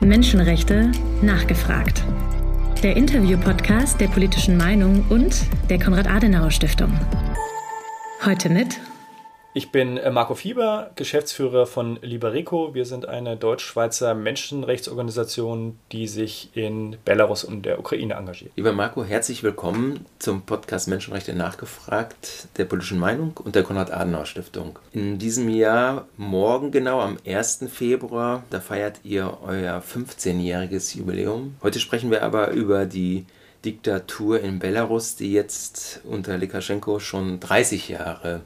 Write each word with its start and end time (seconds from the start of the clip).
Menschenrechte 0.00 0.90
nachgefragt. 1.20 2.02
Der 2.82 2.96
Interview-Podcast 2.96 4.00
der 4.00 4.08
politischen 4.08 4.56
Meinung 4.56 5.04
und 5.10 5.44
der 5.68 5.78
Konrad-Adenauer-Stiftung. 5.78 6.90
Heute 8.24 8.48
mit 8.48 8.80
ich 9.52 9.72
bin 9.72 9.96
äh, 9.96 10.10
Marco 10.10 10.34
Fieber, 10.34 10.90
Geschäftsführer 10.94 11.66
von 11.66 11.98
Liberico. 12.02 12.72
Wir 12.74 12.84
sind 12.84 13.08
eine 13.08 13.36
deutsch-schweizer 13.36 14.14
Menschenrechtsorganisation, 14.14 15.78
die 15.90 16.06
sich 16.06 16.50
in 16.54 16.96
Belarus 17.04 17.42
und 17.42 17.62
der 17.62 17.80
Ukraine 17.80 18.14
engagiert. 18.14 18.52
Lieber 18.56 18.72
Marco, 18.72 19.04
herzlich 19.04 19.42
willkommen 19.42 20.06
zum 20.20 20.42
Podcast 20.42 20.86
Menschenrechte 20.86 21.34
nachgefragt 21.34 22.48
der 22.58 22.64
politischen 22.64 22.98
Meinung 22.98 23.36
und 23.42 23.56
der 23.56 23.64
Konrad-Adenauer-Stiftung. 23.64 24.78
In 24.92 25.18
diesem 25.18 25.48
Jahr, 25.48 26.06
morgen 26.16 26.70
genau, 26.70 27.00
am 27.00 27.18
1. 27.26 27.66
Februar, 27.72 28.44
da 28.50 28.60
feiert 28.60 29.00
ihr 29.02 29.38
euer 29.44 29.82
15-jähriges 29.82 30.96
Jubiläum. 30.96 31.56
Heute 31.62 31.80
sprechen 31.80 32.10
wir 32.12 32.22
aber 32.22 32.50
über 32.50 32.86
die 32.86 33.26
Diktatur 33.64 34.40
in 34.40 34.58
Belarus, 34.58 35.16
die 35.16 35.32
jetzt 35.32 36.00
unter 36.04 36.38
Lukaschenko 36.38 36.98
schon 36.98 37.40
30 37.40 37.88
Jahre 37.88 38.42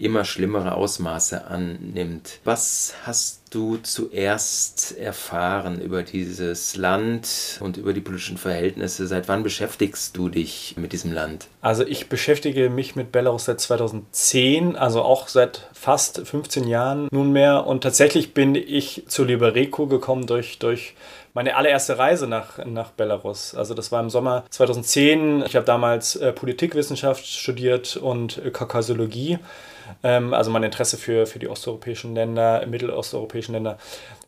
immer 0.00 0.24
schlimmere 0.24 0.74
Ausmaße 0.74 1.46
annimmt. 1.46 2.40
Was 2.44 2.94
hast 3.04 3.42
du 3.50 3.76
zuerst 3.76 4.96
erfahren 4.96 5.80
über 5.80 6.02
dieses 6.02 6.76
Land 6.76 7.58
und 7.60 7.76
über 7.76 7.92
die 7.92 8.00
politischen 8.00 8.38
Verhältnisse? 8.38 9.06
Seit 9.06 9.28
wann 9.28 9.42
beschäftigst 9.42 10.16
du 10.16 10.28
dich 10.28 10.74
mit 10.78 10.92
diesem 10.92 11.12
Land? 11.12 11.48
Also 11.60 11.84
ich 11.84 12.08
beschäftige 12.08 12.70
mich 12.70 12.96
mit 12.96 13.12
Belarus 13.12 13.44
seit 13.44 13.60
2010, 13.60 14.76
also 14.76 15.02
auch 15.02 15.28
seit 15.28 15.68
fast 15.72 16.26
15 16.26 16.66
Jahren 16.66 17.08
nunmehr. 17.10 17.66
Und 17.66 17.82
tatsächlich 17.82 18.32
bin 18.32 18.54
ich 18.54 19.04
zu 19.06 19.24
Libereco 19.24 19.86
gekommen 19.86 20.26
durch, 20.26 20.58
durch 20.58 20.94
meine 21.34 21.56
allererste 21.56 21.98
Reise 21.98 22.26
nach, 22.26 22.64
nach 22.64 22.90
Belarus. 22.90 23.54
Also 23.54 23.74
das 23.74 23.92
war 23.92 24.00
im 24.00 24.10
Sommer 24.10 24.44
2010. 24.50 25.44
Ich 25.46 25.56
habe 25.56 25.66
damals 25.66 26.16
äh, 26.16 26.32
Politikwissenschaft 26.32 27.26
studiert 27.26 27.96
und 27.96 28.38
äh, 28.38 28.50
Kaukasologie. 28.50 29.38
Ähm, 30.02 30.34
also 30.34 30.50
mein 30.50 30.62
Interesse 30.62 30.96
für, 30.96 31.26
für 31.26 31.38
die 31.38 31.48
osteuropäischen 31.48 32.14
Länder, 32.14 32.64
mittelosteuropäischen 32.66 33.54
Länder, 33.54 33.78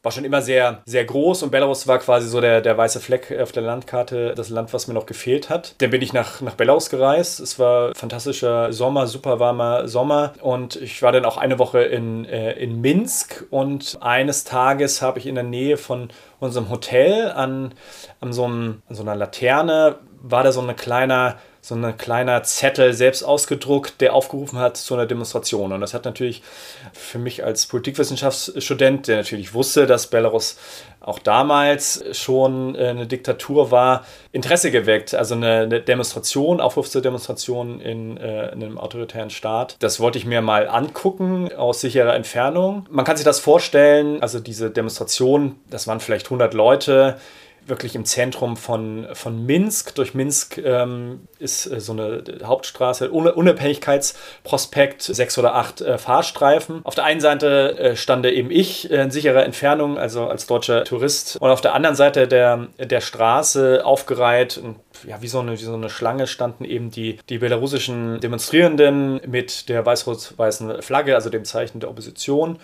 war 0.03 0.11
schon 0.11 0.25
immer 0.25 0.43
sehr, 0.43 0.83
sehr 0.85 1.05
groß 1.05 1.45
und 1.45 1.51
Belarus 1.51 1.87
war 1.87 1.99
quasi 1.99 2.29
so 2.29 2.41
der, 2.41 2.61
der 2.61 2.77
weiße 2.77 2.99
Fleck 2.99 3.33
auf 3.41 3.53
der 3.53 3.63
Landkarte, 3.63 4.35
das 4.35 4.49
Land, 4.49 4.73
was 4.73 4.89
mir 4.89 4.95
noch 4.95 5.07
gefehlt 5.07 5.49
hat. 5.49 5.77
Dann 5.79 5.91
bin 5.91 6.03
ich 6.03 6.13
nach, 6.13 6.41
nach 6.41 6.55
Belarus 6.55 6.91
gereist. 6.91 7.39
Es 7.39 7.59
war 7.59 7.95
fantastischer 7.95 8.73
Sommer, 8.73 9.07
super 9.07 9.39
warmer 9.39 9.87
Sommer 9.87 10.33
und 10.41 10.77
ich 10.77 11.03
war 11.03 11.13
dann 11.13 11.25
auch 11.25 11.37
eine 11.37 11.59
Woche 11.59 11.83
in, 11.83 12.25
äh, 12.25 12.53
in 12.55 12.81
Minsk 12.81 13.45
und 13.51 13.99
eines 14.01 14.43
Tages 14.43 15.03
habe 15.03 15.21
ich 15.21 15.27
in 15.27 15.37
der 15.37 15.45
Nähe 15.45 15.77
von 15.77 16.09
unserem 16.41 16.69
Hotel 16.69 17.31
an, 17.31 17.73
an, 18.21 18.33
so, 18.33 18.45
einem, 18.45 18.83
an 18.89 18.97
so 18.97 19.03
einer 19.03 19.15
Laterne, 19.15 19.97
war 20.21 20.43
da 20.43 20.51
so 20.51 20.61
ein 20.61 20.75
kleiner 20.75 21.37
so 21.65 21.77
ein 21.77 21.97
kleiner 21.97 22.43
Zettel 22.43 22.93
selbst 22.93 23.23
ausgedruckt, 23.23 24.01
der 24.01 24.15
aufgerufen 24.15 24.59
hat 24.59 24.77
zu 24.77 24.95
einer 24.95 25.07
Demonstration. 25.07 25.73
Und 25.73 25.81
das 25.81 25.95
hat 25.95 26.05
natürlich 26.05 26.43
für 26.93 27.21
mich 27.21 27.45
als 27.45 27.67
Politikwissenschaftsstudent, 27.67 29.07
der 29.07 29.19
natürlich 29.19 29.55
wusste, 29.55 29.87
dass 29.87 30.09
Belarus 30.09 30.59
auch 30.99 31.21
damals 31.21 32.05
schon 32.13 32.75
äh, 32.75 32.89
eine 32.89 33.07
Diktatur 33.07 33.71
war, 33.71 34.05
Interesse 34.33 34.73
geweckt. 34.73 35.15
Also 35.15 35.37
eine, 35.37 35.81
Demonstration, 35.81 36.61
Aufruf 36.61 36.91
zur 36.91 37.01
Demonstration 37.01 37.81
in, 37.81 38.17
äh, 38.17 38.53
in, 38.53 38.63
einem 38.65 38.79
autoritären 38.79 39.31
Staat. 39.31 39.77
Das 39.79 40.01
wollte 40.01 40.19
ich 40.19 40.27
mir 40.27 40.43
mal 40.43 40.69
angucken 40.69 41.53
aus 41.53 41.81
sicherer 41.81 42.15
Entfernung. 42.15 42.87
Man 42.91 43.05
kann 43.05 43.17
sich 43.17 43.25
das 43.25 43.39
vorstellen, 43.39 44.21
also 44.21 44.41
diese 44.41 44.69
Demonstration, 44.71 45.61
das 45.71 45.87
waren 45.87 46.01
vielleicht 46.01 46.27
100 46.27 46.55
Leute, 46.55 47.19
wirklich 47.67 47.95
im 47.95 48.05
Zentrum 48.05 48.57
von, 48.57 49.07
von 49.13 49.45
Minsk. 49.47 49.95
Durch 49.95 50.15
Minsk 50.15 50.59
ähm, 50.59 51.29
ist 51.39 51.67
äh, 51.67 51.81
so 51.81 51.93
eine 51.93 52.25
Hauptstraße, 52.43 53.11
Unabhängigkeitsprospekt, 53.11 55.03
sechs 55.03 55.39
oder 55.39 55.55
acht 55.55 55.81
äh, 55.81 55.99
Fahrstreifen. 55.99 56.81
Auf 56.85 56.95
der 56.95 57.05
einen 57.05 57.21
Seite 57.21 57.79
äh, 57.79 57.97
stand 57.97 58.27
eben 58.27 58.51
ich 58.51 58.91
äh, 58.91 59.03
in 59.03 59.11
sicherer 59.11 59.45
Entfernung, 59.45 59.99
also 59.99 60.27
als 60.27 60.47
deutscher 60.47 60.85
Tourist. 60.85 61.37
Und 61.41 61.51
auf 61.51 61.61
der 61.61 61.75
anderen 61.75 61.97
Seite 61.97 62.29
der, 62.29 62.69
der 62.79 63.01
Straße 63.01 63.85
aufgereiht, 63.85 64.61
ja, 65.07 65.21
wie 65.23 65.29
so, 65.29 65.41
eine, 65.41 65.53
wie 65.53 65.57
so 65.57 65.75
eine 65.75 65.91
Schlange 65.91 66.27
standen 66.27 66.65
eben 66.65 66.91
die, 66.91 67.19
die 67.29 67.39
belarussischen 67.39 68.21
Demonstrierenden 68.21 69.21
mit 69.27 69.69
der 69.69 69.85
weiß-rot-weißen 69.85 70.83
Flagge, 70.83 71.15
also 71.15 71.31
dem 71.31 71.45
Zeichen 71.45 71.81
der 71.81 71.91
Opposition 71.91 72.59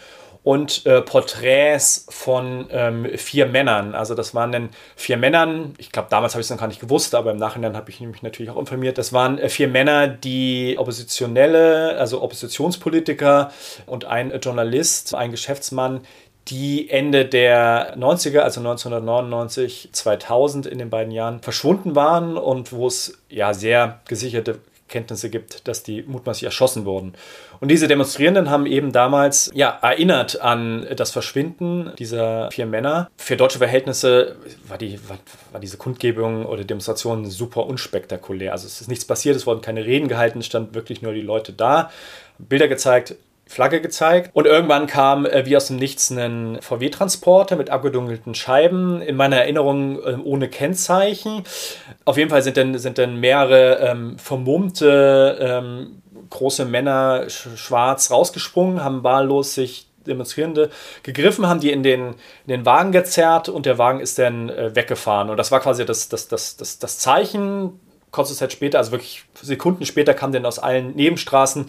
und 0.49 0.87
äh, 0.87 1.03
Porträts 1.03 2.07
von 2.09 2.69
ähm, 2.71 3.07
vier 3.19 3.45
Männern. 3.45 3.95
Also 3.95 4.15
das 4.15 4.35
waren 4.35 4.51
dann 4.51 4.71
vier 4.97 5.19
Männern, 5.19 5.75
ich 5.77 5.93
glaube 5.93 6.09
damals 6.09 6.33
habe 6.33 6.41
ich 6.41 6.47
es 6.47 6.51
noch 6.51 6.57
gar 6.57 6.69
nicht 6.69 6.81
gewusst, 6.81 7.15
aber 7.15 7.33
im 7.33 7.37
Nachhinein 7.37 7.77
habe 7.77 7.91
ich 7.91 8.01
mich 8.01 8.23
natürlich 8.23 8.51
auch 8.51 8.57
informiert. 8.57 8.97
Das 8.97 9.13
waren 9.13 9.37
äh, 9.39 9.51
vier 9.51 9.69
Männer, 9.69 10.09
die 10.09 10.77
Oppositionelle, 10.79 11.99
also 11.99 12.23
Oppositionspolitiker 12.23 13.53
und 13.85 14.07
ein 14.07 14.33
Journalist, 14.41 15.15
ein 15.15 15.33
Geschäftsmann, 15.33 16.01
die 16.47 16.89
Ende 16.89 17.27
der 17.27 17.95
90er, 17.99 18.39
also 18.39 18.61
1999, 18.61 19.91
2000 19.93 20.65
in 20.65 20.79
den 20.79 20.89
beiden 20.89 21.13
Jahren 21.13 21.43
verschwunden 21.43 21.95
waren 21.95 22.39
und 22.39 22.73
wo 22.73 22.87
es 22.87 23.19
ja 23.29 23.53
sehr 23.53 24.01
gesicherte 24.09 24.61
Kenntnisse 24.89 25.31
gibt, 25.31 25.69
dass 25.69 25.83
die 25.83 26.03
mutmaßlich 26.03 26.45
erschossen 26.45 26.85
wurden. 26.85 27.15
Und 27.61 27.69
diese 27.69 27.89
Demonstrierenden 27.89 28.51
haben 28.51 28.67
eben 28.67 28.93
damals 28.93 29.51
ja, 29.55 29.79
erinnert 29.83 30.41
an 30.41 30.87
das 30.97 31.11
Verschwinden 31.11 31.93
dieser 31.99 32.51
vier 32.51 32.67
Männer. 32.67 33.11
Für 33.17 33.37
deutsche 33.37 33.59
Verhältnisse 33.59 34.37
war, 34.67 34.79
die, 34.79 34.99
war, 35.09 35.19
war 35.53 35.61
diese 35.61 35.77
Kundgebung 35.77 36.47
oder 36.47 36.65
Demonstration 36.65 37.27
super 37.27 37.67
unspektakulär. 37.67 38.53
Also 38.53 38.67
es 38.67 38.81
ist 38.81 38.89
nichts 38.89 39.05
passiert, 39.05 39.37
es 39.37 39.47
wurden 39.47 39.61
keine 39.61 39.85
Reden 39.85 40.09
gehalten, 40.09 40.41
es 40.41 40.47
standen 40.47 40.75
wirklich 40.75 41.03
nur 41.03 41.13
die 41.13 41.21
Leute 41.21 41.53
da, 41.53 41.91
Bilder 42.39 42.69
gezeigt, 42.69 43.17
Flagge 43.49 43.81
gezeigt. 43.81 44.31
Und 44.35 44.47
irgendwann 44.47 44.87
kam 44.87 45.27
äh, 45.27 45.47
wie 45.47 45.57
aus 45.57 45.67
dem 45.67 45.77
Nichts 45.77 46.11
ein 46.11 46.59
VW-Transporter 46.61 47.57
mit 47.57 47.71
abgedunkelten 47.71 48.35
Scheiben. 48.35 49.01
In 49.03 49.17
meiner 49.17 49.39
Erinnerung 49.39 49.99
äh, 50.03 50.17
ohne 50.23 50.49
Kennzeichen. 50.49 51.43
Auf 52.05 52.19
jeden 52.19 52.31
Fall 52.31 52.43
sind 52.43 52.57
dann, 52.57 52.79
sind 52.79 52.99
dann 52.99 53.19
mehrere 53.19 53.79
ähm, 53.79 54.19
vermummte 54.19 55.39
ähm, 55.41 56.03
große 56.31 56.67
Männer 56.67 57.29
schwarz 57.31 58.11
rausgesprungen, 58.11 58.85
haben 58.85 59.03
wahllos 59.03 59.55
sich 59.55 59.89
Demonstrierende 60.07 60.71
gegriffen, 61.03 61.47
haben 61.47 61.61
die 61.61 61.71
in 61.71 61.83
den, 61.83 62.09
in 62.47 62.49
den 62.49 62.67
Wagen 62.67 62.93
gezerrt 62.93 63.49
und 63.49 63.67
der 63.67 63.79
Wagen 63.79 64.01
ist 64.01 64.19
dann 64.19 64.49
äh, 64.49 64.75
weggefahren. 64.75 65.31
Und 65.31 65.37
das 65.37 65.51
war 65.51 65.61
quasi 65.61 65.85
das, 65.85 66.09
das, 66.09 66.29
das, 66.29 66.57
das, 66.57 66.79
das 66.79 66.99
Zeichen. 66.99 67.81
Kurze 68.11 68.35
Zeit 68.35 68.53
später, 68.53 68.79
also 68.79 68.93
wirklich 68.93 69.25
Sekunden 69.41 69.85
später, 69.85 70.15
kam 70.15 70.33
dann 70.33 70.47
aus 70.47 70.59
allen 70.59 70.97
Nebenstraßen 70.97 71.69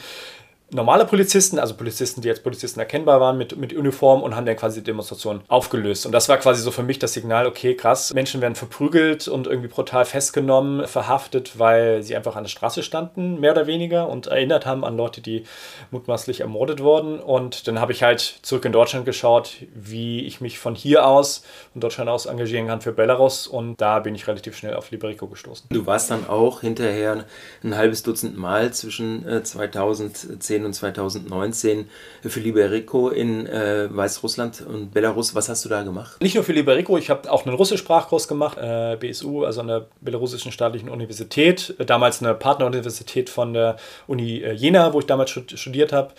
normale 0.72 1.06
Polizisten, 1.06 1.60
also 1.60 1.74
Polizisten, 1.76 2.22
die 2.22 2.30
als 2.30 2.40
Polizisten 2.40 2.80
erkennbar 2.80 3.20
waren 3.20 3.38
mit, 3.38 3.58
mit 3.58 3.74
Uniform 3.74 4.22
und 4.22 4.36
haben 4.36 4.46
dann 4.46 4.56
quasi 4.56 4.80
die 4.80 4.86
Demonstration 4.86 5.42
aufgelöst. 5.48 6.06
Und 6.06 6.12
das 6.12 6.30
war 6.30 6.38
quasi 6.38 6.62
so 6.62 6.72
für 6.72 6.84
mich 6.84 7.00
das 7.00 7.14
Signal, 7.14 7.48
okay, 7.48 7.76
krass, 7.76 8.14
Menschen 8.14 8.42
werden 8.42 8.56
verprügelt 8.56 9.28
und 9.28 9.48
irgendwie 9.48 9.68
brutal 9.68 10.06
festgenommen, 10.06 10.88
verhaftet, 10.88 11.58
weil 11.58 12.04
sie 12.04 12.16
einfach 12.16 12.36
an 12.36 12.44
der 12.44 12.50
Straße 12.50 12.84
standen, 12.84 13.40
mehr 13.40 13.52
oder 13.52 13.68
weniger, 13.68 14.10
und 14.10 14.28
erinnert 14.28 14.66
haben 14.66 14.84
an 14.86 14.98
Leute, 14.98 15.22
die 15.22 15.44
mutmaßlich 15.92 16.42
ermordet 16.42 16.82
wurden. 16.82 17.20
Und 17.20 17.68
dann 17.68 17.80
habe 17.80 17.92
ich 17.92 18.04
halt 18.04 18.40
zurück 18.42 18.66
in 18.66 18.72
Deutschland 18.72 19.06
geschaut, 19.06 19.58
wie 19.74 20.26
ich 20.26 20.42
mich 20.42 20.60
von 20.60 20.76
hier 20.76 21.08
aus, 21.08 21.44
von 21.74 21.82
Deutschland 21.82 22.10
aus 22.10 22.26
engagieren 22.26 22.68
kann 22.68 22.82
für 22.82 22.92
Belarus. 22.92 23.48
Und 23.48 23.80
da 23.82 24.00
bin 24.00 24.16
ich 24.16 24.28
relativ 24.28 24.56
schnell 24.58 24.76
auf 24.76 24.92
Liberico 24.92 25.28
gestoßen. 25.28 25.68
Du 25.70 25.86
warst 25.86 26.12
dann 26.12 26.28
auch 26.28 26.62
hinterher 26.62 27.26
ein 27.64 27.76
halbes 27.76 28.04
Dutzend 28.04 28.38
Mal 28.38 28.72
zwischen 28.74 29.26
2010 29.44 30.59
2018 30.60 30.66
und 30.66 30.74
2019 30.74 31.90
für 32.22 32.40
Liberico 32.40 33.10
in 33.10 33.48
äh, 33.48 33.88
Weißrussland 33.90 34.62
und 34.68 34.94
Belarus. 34.94 35.36
Was 35.36 35.50
hast 35.50 35.66
du 35.66 35.70
da 35.70 35.84
gemacht? 35.84 36.22
Nicht 36.22 36.36
nur 36.36 36.44
für 36.44 36.54
Liberico, 36.54 36.98
ich 36.98 37.10
habe 37.10 37.32
auch 37.32 37.46
einen 37.46 37.56
Russischsprachkurs 37.56 38.28
gemacht, 38.28 38.58
äh, 38.58 38.98
BSU, 38.98 39.46
also 39.46 39.62
an 39.62 39.68
der 39.68 39.88
belarussischen 40.02 40.52
staatlichen 40.52 40.90
Universität, 40.90 41.76
äh, 41.80 41.86
damals 41.86 42.22
eine 42.22 42.34
Partneruniversität 42.34 43.30
von 43.30 43.54
der 43.54 43.78
Uni 44.08 44.40
äh, 44.40 44.54
Jena, 44.54 44.94
wo 44.94 45.00
ich 45.00 45.06
damals 45.06 45.32
studiert 45.32 45.94
habe. 45.94 46.14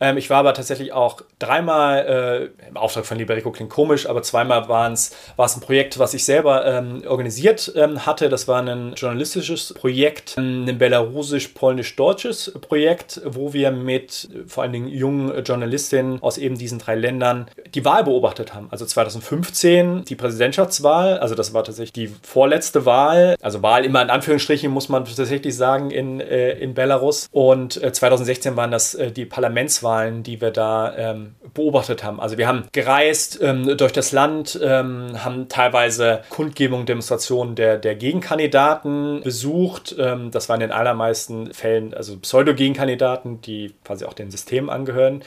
Ähm, 0.00 0.16
ich 0.16 0.30
war 0.30 0.38
aber 0.38 0.54
tatsächlich 0.54 0.92
auch 0.92 1.22
dreimal 1.38 2.50
äh, 2.64 2.68
im 2.68 2.76
Auftrag 2.76 3.06
von 3.06 3.18
Liberico, 3.18 3.50
klingt 3.50 3.70
komisch, 3.70 4.08
aber 4.08 4.22
zweimal 4.22 4.68
war 4.68 4.90
es 4.90 5.12
ein 5.36 5.60
Projekt, 5.60 5.98
was 5.98 6.14
ich 6.14 6.24
selber 6.24 6.66
ähm, 6.66 7.02
organisiert 7.06 7.72
ähm, 7.74 8.06
hatte. 8.06 8.28
Das 8.28 8.48
war 8.48 8.62
ein 8.62 8.94
journalistisches 8.94 9.74
Projekt, 9.74 10.36
ein 10.38 10.78
belarussisch-polnisch-deutsches 10.78 12.52
Projekt, 12.60 13.20
wo 13.24 13.52
wir 13.52 13.70
mit 13.84 14.28
vor 14.46 14.62
allen 14.62 14.72
Dingen 14.72 14.88
jungen 14.88 15.44
Journalistinnen 15.44 16.22
aus 16.22 16.38
eben 16.38 16.56
diesen 16.56 16.78
drei 16.78 16.94
Ländern 16.94 17.46
die 17.74 17.84
Wahl 17.84 18.04
beobachtet 18.04 18.54
haben. 18.54 18.68
Also 18.70 18.84
2015 18.84 20.04
die 20.04 20.16
Präsidentschaftswahl, 20.16 21.18
also 21.18 21.34
das 21.34 21.54
war 21.54 21.64
tatsächlich 21.64 21.92
die 21.92 22.14
vorletzte 22.22 22.86
Wahl, 22.86 23.36
also 23.40 23.62
Wahl 23.62 23.84
immer 23.84 24.02
in 24.02 24.10
Anführungsstrichen 24.10 24.70
muss 24.70 24.88
man 24.88 25.04
tatsächlich 25.04 25.56
sagen 25.56 25.90
in, 25.90 26.20
äh, 26.20 26.52
in 26.52 26.74
Belarus. 26.74 27.28
Und 27.32 27.82
äh, 27.82 27.92
2016 27.92 28.56
waren 28.56 28.70
das 28.70 28.94
äh, 28.94 29.10
die 29.12 29.24
Parlamentswahlen, 29.24 30.22
die 30.22 30.40
wir 30.40 30.50
da 30.50 30.96
ähm, 30.96 31.34
beobachtet 31.54 32.04
haben. 32.04 32.20
Also 32.20 32.38
wir 32.38 32.46
haben 32.46 32.64
gereist 32.72 33.38
ähm, 33.42 33.76
durch 33.76 33.92
das 33.92 34.12
Land, 34.12 34.58
ähm, 34.62 35.24
haben 35.24 35.48
teilweise 35.48 36.22
Kundgebungen, 36.30 36.86
Demonstrationen 36.86 37.54
der, 37.54 37.78
der 37.78 37.94
Gegenkandidaten 37.94 39.20
besucht. 39.22 39.94
Ähm, 39.98 40.30
das 40.30 40.48
waren 40.48 40.60
in 40.60 40.72
allermeisten 40.72 41.52
Fällen 41.52 41.94
also 41.94 42.16
Pseudo-Gegenkandidaten, 42.18 43.40
die 43.40 43.69
quasi 43.84 44.04
auch 44.04 44.14
den 44.14 44.30
Systemen 44.30 44.70
angehören. 44.70 45.22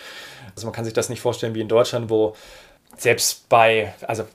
Also 0.56 0.68
man 0.68 0.74
kann 0.74 0.86
sich 0.86 0.94
das 0.94 1.10
nicht 1.10 1.22
vorstellen 1.22 1.56
wie 1.56 1.62
in 1.62 1.68
Deutschland, 1.68 2.10
wo 2.10 2.36
selbst 2.98 3.50
bei, 3.50 3.94
also 4.08 4.26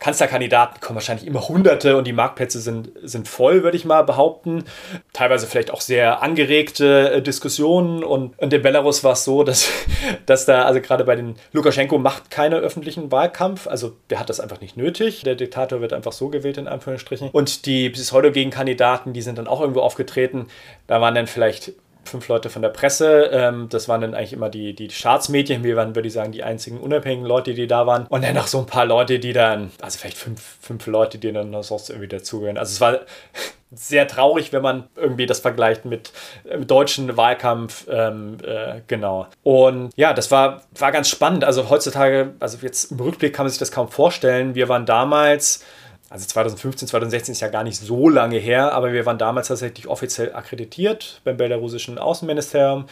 Kanzlerkandidaten 0.00 0.80
kommen 0.80 0.96
wahrscheinlich 0.96 1.26
immer 1.26 1.48
Hunderte 1.48 1.96
und 1.96 2.06
die 2.06 2.12
Marktplätze 2.12 2.60
sind, 2.60 2.90
sind 3.02 3.26
voll, 3.26 3.62
würde 3.62 3.76
ich 3.76 3.84
mal 3.84 4.02
behaupten. 4.02 4.64
Teilweise 5.12 5.46
vielleicht 5.46 5.70
auch 5.70 5.80
sehr 5.80 6.22
angeregte 6.22 7.10
äh, 7.10 7.22
Diskussionen 7.22 8.04
und, 8.04 8.38
und 8.38 8.52
in 8.52 8.62
Belarus 8.62 9.02
war 9.02 9.12
es 9.12 9.24
so, 9.24 9.42
dass, 9.42 9.68
dass 10.26 10.46
da, 10.46 10.62
also 10.62 10.80
gerade 10.80 11.04
bei 11.04 11.16
den 11.16 11.36
Lukaschenko 11.52 11.98
macht 11.98 12.30
keine 12.30 12.56
öffentlichen 12.56 13.10
Wahlkampf, 13.10 13.66
also 13.66 13.96
der 14.10 14.20
hat 14.20 14.28
das 14.28 14.40
einfach 14.40 14.60
nicht 14.60 14.76
nötig. 14.76 15.22
Der 15.22 15.34
Diktator 15.34 15.80
wird 15.80 15.92
einfach 15.92 16.12
so 16.12 16.28
gewählt, 16.28 16.58
in 16.58 16.68
Anführungsstrichen. 16.68 17.30
Und 17.30 17.66
die 17.66 17.90
Pseudo-Gegenkandidaten, 17.90 19.12
die 19.12 19.22
sind 19.22 19.38
dann 19.38 19.48
auch 19.48 19.60
irgendwo 19.60 19.80
aufgetreten. 19.80 20.46
Da 20.86 21.00
waren 21.00 21.14
dann 21.14 21.26
vielleicht 21.26 21.72
fünf 22.04 22.28
Leute 22.28 22.50
von 22.50 22.62
der 22.62 22.70
Presse. 22.70 23.30
Ähm, 23.32 23.68
das 23.68 23.88
waren 23.88 24.00
dann 24.00 24.14
eigentlich 24.14 24.32
immer 24.32 24.48
die, 24.48 24.74
die 24.74 24.90
Staatsmedien. 24.90 25.64
Wir 25.64 25.76
waren, 25.76 25.94
würde 25.94 26.08
ich 26.08 26.14
sagen, 26.14 26.32
die 26.32 26.42
einzigen 26.42 26.78
unabhängigen 26.78 27.26
Leute, 27.26 27.54
die 27.54 27.66
da 27.66 27.86
waren. 27.86 28.06
Und 28.06 28.24
dann 28.24 28.34
noch 28.34 28.46
so 28.46 28.58
ein 28.58 28.66
paar 28.66 28.86
Leute, 28.86 29.18
die 29.18 29.32
dann, 29.32 29.70
also 29.80 29.98
vielleicht 29.98 30.16
fünf, 30.16 30.58
fünf 30.60 30.86
Leute, 30.86 31.18
die 31.18 31.32
dann 31.32 31.62
sonst 31.62 31.90
irgendwie 31.90 32.08
dazugehören. 32.08 32.58
Also 32.58 32.72
es 32.72 32.80
war 32.80 33.00
sehr 33.70 34.08
traurig, 34.08 34.52
wenn 34.52 34.62
man 34.62 34.88
irgendwie 34.96 35.26
das 35.26 35.40
vergleicht 35.40 35.84
mit 35.84 36.12
äh, 36.44 36.58
deutschen 36.58 37.16
Wahlkampf. 37.16 37.86
Ähm, 37.90 38.38
äh, 38.42 38.80
genau. 38.86 39.26
Und 39.42 39.90
ja, 39.96 40.14
das 40.14 40.30
war, 40.30 40.62
war 40.76 40.92
ganz 40.92 41.08
spannend. 41.08 41.44
Also 41.44 41.68
heutzutage, 41.68 42.34
also 42.40 42.58
jetzt 42.62 42.92
im 42.92 43.00
Rückblick 43.00 43.34
kann 43.34 43.44
man 43.44 43.50
sich 43.50 43.58
das 43.58 43.72
kaum 43.72 43.88
vorstellen. 43.88 44.54
Wir 44.54 44.68
waren 44.68 44.86
damals 44.86 45.64
also 46.10 46.26
2015, 46.26 46.88
2016 46.88 47.32
ist 47.32 47.40
ja 47.40 47.48
gar 47.48 47.64
nicht 47.64 47.78
so 47.78 48.08
lange 48.08 48.38
her, 48.38 48.72
aber 48.72 48.94
wir 48.94 49.04
waren 49.04 49.18
damals 49.18 49.48
tatsächlich 49.48 49.88
offiziell 49.88 50.32
akkreditiert 50.32 51.20
beim 51.22 51.36
belarussischen 51.36 51.98
Außenministerium. 51.98 52.86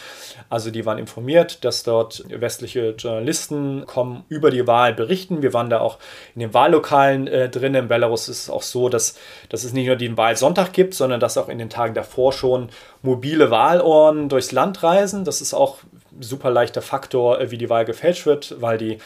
Also 0.51 0.71
die 0.71 0.85
waren 0.85 0.99
informiert, 0.99 1.65
dass 1.65 1.83
dort 1.83 2.25
westliche 2.29 2.91
Journalisten 2.91 3.87
kommen, 3.87 4.25
über 4.29 4.51
die 4.51 4.67
Wahl 4.67 4.93
berichten. 4.93 5.41
Wir 5.41 5.55
waren 5.55 5.71
da 5.71 5.81
auch 5.81 5.99
in 6.35 6.41
den 6.41 6.53
Wahllokalen 6.53 7.27
äh, 7.27 7.49
drin. 7.49 7.75
In 7.75 7.89
Belarus 7.89 8.29
ist 8.29 8.43
es 8.43 8.51
auch 8.51 8.63
so, 8.63 8.91
dass, 8.91 9.17
dass 9.49 9.65
es 9.65 9.73
nicht 9.73 9.87
nur 9.87 9.97
den 9.97 10.19
Wahlsonntag 10.19 10.75
gibt, 10.75 10.93
sondern 10.93 11.19
dass 11.19 11.39
auch 11.39 11.49
in 11.49 11.59
den 11.59 11.71
Tagen 11.71 11.95
davor 11.95 12.35
schon 12.35 12.69
mobile 13.01 13.51
Wahlurnen 13.51 14.29
durchs 14.29 14.53
Land 14.53 14.83
reisen. 14.83 15.25
Das 15.25 15.41
ist 15.41 15.55
auch 15.55 15.79
ein 16.13 16.23
super 16.23 16.51
leichter 16.51 16.83
Faktor, 16.83 17.41
äh, 17.41 17.51
wie 17.51 17.57
die 17.57 17.71
Wahl 17.71 17.87
gefälscht 17.87 18.27
wird, 18.27 18.57
weil 18.61 18.77
die 18.77 18.99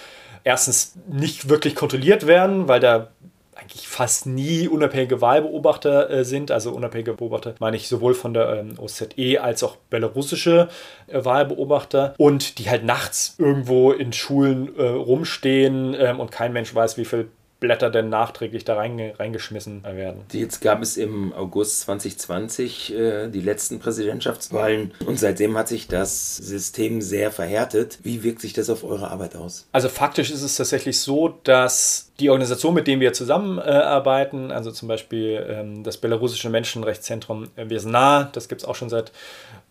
erstens 0.43 0.95
nicht 1.07 1.49
wirklich 1.49 1.77
kontrolliert 1.77 2.27
werden, 2.27 2.67
weil 2.67 2.81
da 2.81 3.09
eigentlich 3.55 3.89
fast 3.89 4.27
nie 4.27 4.69
unabhängige 4.69 5.21
Wahlbeobachter 5.21 6.11
äh, 6.11 6.25
sind. 6.25 6.51
Also 6.51 6.73
unabhängige 6.73 7.15
Beobachter 7.15 7.55
meine 7.59 7.77
ich 7.77 7.89
sowohl 7.89 8.15
von 8.15 8.35
der 8.35 8.55
ähm, 8.55 8.79
OZE 8.79 9.41
als 9.41 9.63
auch 9.63 9.77
belarussische 9.91 10.69
äh, 11.09 11.25
Wahlbeobachter 11.25 12.15
und 12.17 12.59
die 12.59 12.71
halt 12.71 12.85
nachts 12.85 13.35
irgendwo 13.39 13.93
in 13.93 14.13
Schulen 14.13 14.77
äh, 14.77 14.83
rumstehen 14.83 15.95
ähm, 15.99 16.21
und 16.21 16.31
kein 16.31 16.53
Mensch 16.53 16.75
weiß, 16.75 16.97
wie 16.97 17.05
viel 17.05 17.29
Blätter 17.61 17.91
denn 17.91 18.09
nachträglich 18.09 18.65
da 18.65 18.77
reingeschmissen 18.77 19.85
werden. 19.85 20.23
Jetzt 20.33 20.61
gab 20.61 20.83
es 20.83 20.97
im 20.97 21.33
August 21.33 21.83
2020 21.83 22.95
äh, 22.95 23.29
die 23.29 23.41
letzten 23.41 23.79
Präsidentschaftswahlen 23.79 24.93
und 25.07 25.19
seitdem 25.19 25.57
hat 25.57 25.69
sich 25.69 25.87
das 25.87 26.39
System 26.39 27.03
sehr 27.03 27.31
verhärtet. 27.31 27.99
Wie 28.03 28.23
wirkt 28.23 28.41
sich 28.41 28.55
das 28.55 28.71
auf 28.71 28.83
eure 28.83 29.11
Arbeit 29.11 29.37
aus? 29.37 29.67
Also 29.73 29.89
faktisch 29.89 30.31
ist 30.31 30.43
es 30.43 30.57
tatsächlich 30.57 30.99
so, 31.01 31.29
dass 31.45 32.11
die 32.19 32.31
Organisation, 32.31 32.75
mit 32.75 32.87
denen 32.87 33.01
wir 33.01 33.13
zusammenarbeiten, 33.13 34.51
also 34.51 34.71
zum 34.71 34.89
Beispiel 34.89 35.47
ähm, 35.49 35.85
das 35.85 35.99
belarussische 35.99 36.51
Menschenrechtszentrum 36.51 37.49
Vesna, 37.57 38.31
das 38.33 38.49
gibt 38.49 38.63
es 38.63 38.69
auch 38.69 38.75
schon 38.75 38.89
seit 38.89 39.13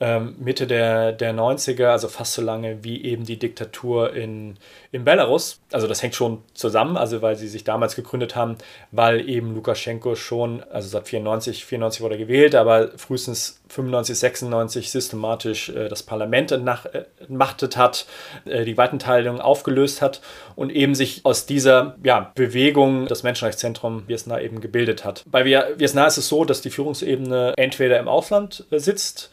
ähm, 0.01 0.36
Mitte 0.40 0.66
der, 0.66 1.12
der 1.12 1.34
90er, 1.34 1.88
also 1.88 2.07
fast 2.07 2.34
so 2.34 2.42
lange 2.42 2.84
wie 2.84 3.04
eben 3.04 3.25
die 3.25 3.38
Diktatur 3.38 4.13
in, 4.13 4.57
in 4.92 5.04
Belarus. 5.04 5.60
Also 5.72 5.88
das 5.88 6.01
hängt 6.01 6.16
schon 6.16 6.42
zusammen, 6.54 6.96
also 6.96 7.22
weil 7.22 7.36
sie 7.36 7.50
sich 7.50 7.66
damals 7.66 7.96
gegründet 7.96 8.36
haben, 8.36 8.57
weil 8.92 9.28
eben 9.28 9.54
Lukaschenko 9.54 10.16
schon, 10.16 10.63
also 10.63 10.88
seit 10.88 11.07
94, 11.07 11.66
94 11.66 12.01
wurde 12.01 12.16
er 12.16 12.19
gewählt, 12.19 12.56
aber 12.56 12.92
frühestens 12.98 13.62
95, 13.68 14.18
96 14.18 14.90
systematisch 14.90 15.69
äh, 15.69 15.90
das 15.90 16.04
Parlament 16.04 16.52
entmachtet 16.52 17.75
hat, 17.75 18.06
äh, 18.45 18.63
die 18.63 18.78
Weitenteilung 18.78 19.42
aufgelöst 19.42 20.02
hat 20.02 20.22
und 20.56 20.69
eben 20.69 20.95
sich 20.95 21.22
aus 21.25 21.45
dieser 21.45 21.95
ja, 22.04 22.31
Bewegung 22.36 23.07
das 23.07 23.24
Menschenrechtszentrum 23.24 24.07
Viesna 24.07 24.40
eben 24.40 24.62
gebildet 24.62 25.04
hat. 25.04 25.24
Bei 25.30 25.44
Viesna 25.44 26.07
ist 26.07 26.18
es 26.18 26.30
so, 26.30 26.45
dass 26.45 26.62
die 26.62 26.69
Führungsebene 26.69 27.54
entweder 27.57 28.00
im 28.00 28.07
Ausland 28.07 28.66
äh, 28.72 28.80
sitzt 28.80 29.30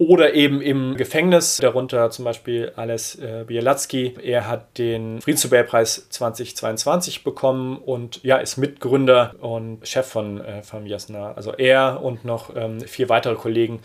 oder 0.00 0.32
eben 0.32 0.62
im 0.62 0.96
Gefängnis, 0.96 1.58
darunter 1.58 2.10
zum 2.10 2.24
Beispiel 2.24 2.72
Ales 2.74 3.16
äh, 3.16 3.44
Bielatsky. 3.46 4.14
Er 4.22 4.48
hat 4.48 4.78
den 4.78 5.20
Friedensnobelpreis 5.20 6.08
2022 6.08 7.22
bekommen 7.22 7.76
und 7.76 8.24
ja, 8.24 8.38
ist 8.38 8.56
Mitgründer 8.56 9.34
und 9.40 9.86
Chef 9.86 10.06
von, 10.06 10.40
äh, 10.40 10.62
von 10.62 10.86
Jasna. 10.86 11.32
Also 11.32 11.52
er 11.52 12.02
und 12.02 12.24
noch 12.24 12.56
ähm, 12.56 12.80
vier 12.80 13.10
weitere 13.10 13.34
Kollegen 13.34 13.80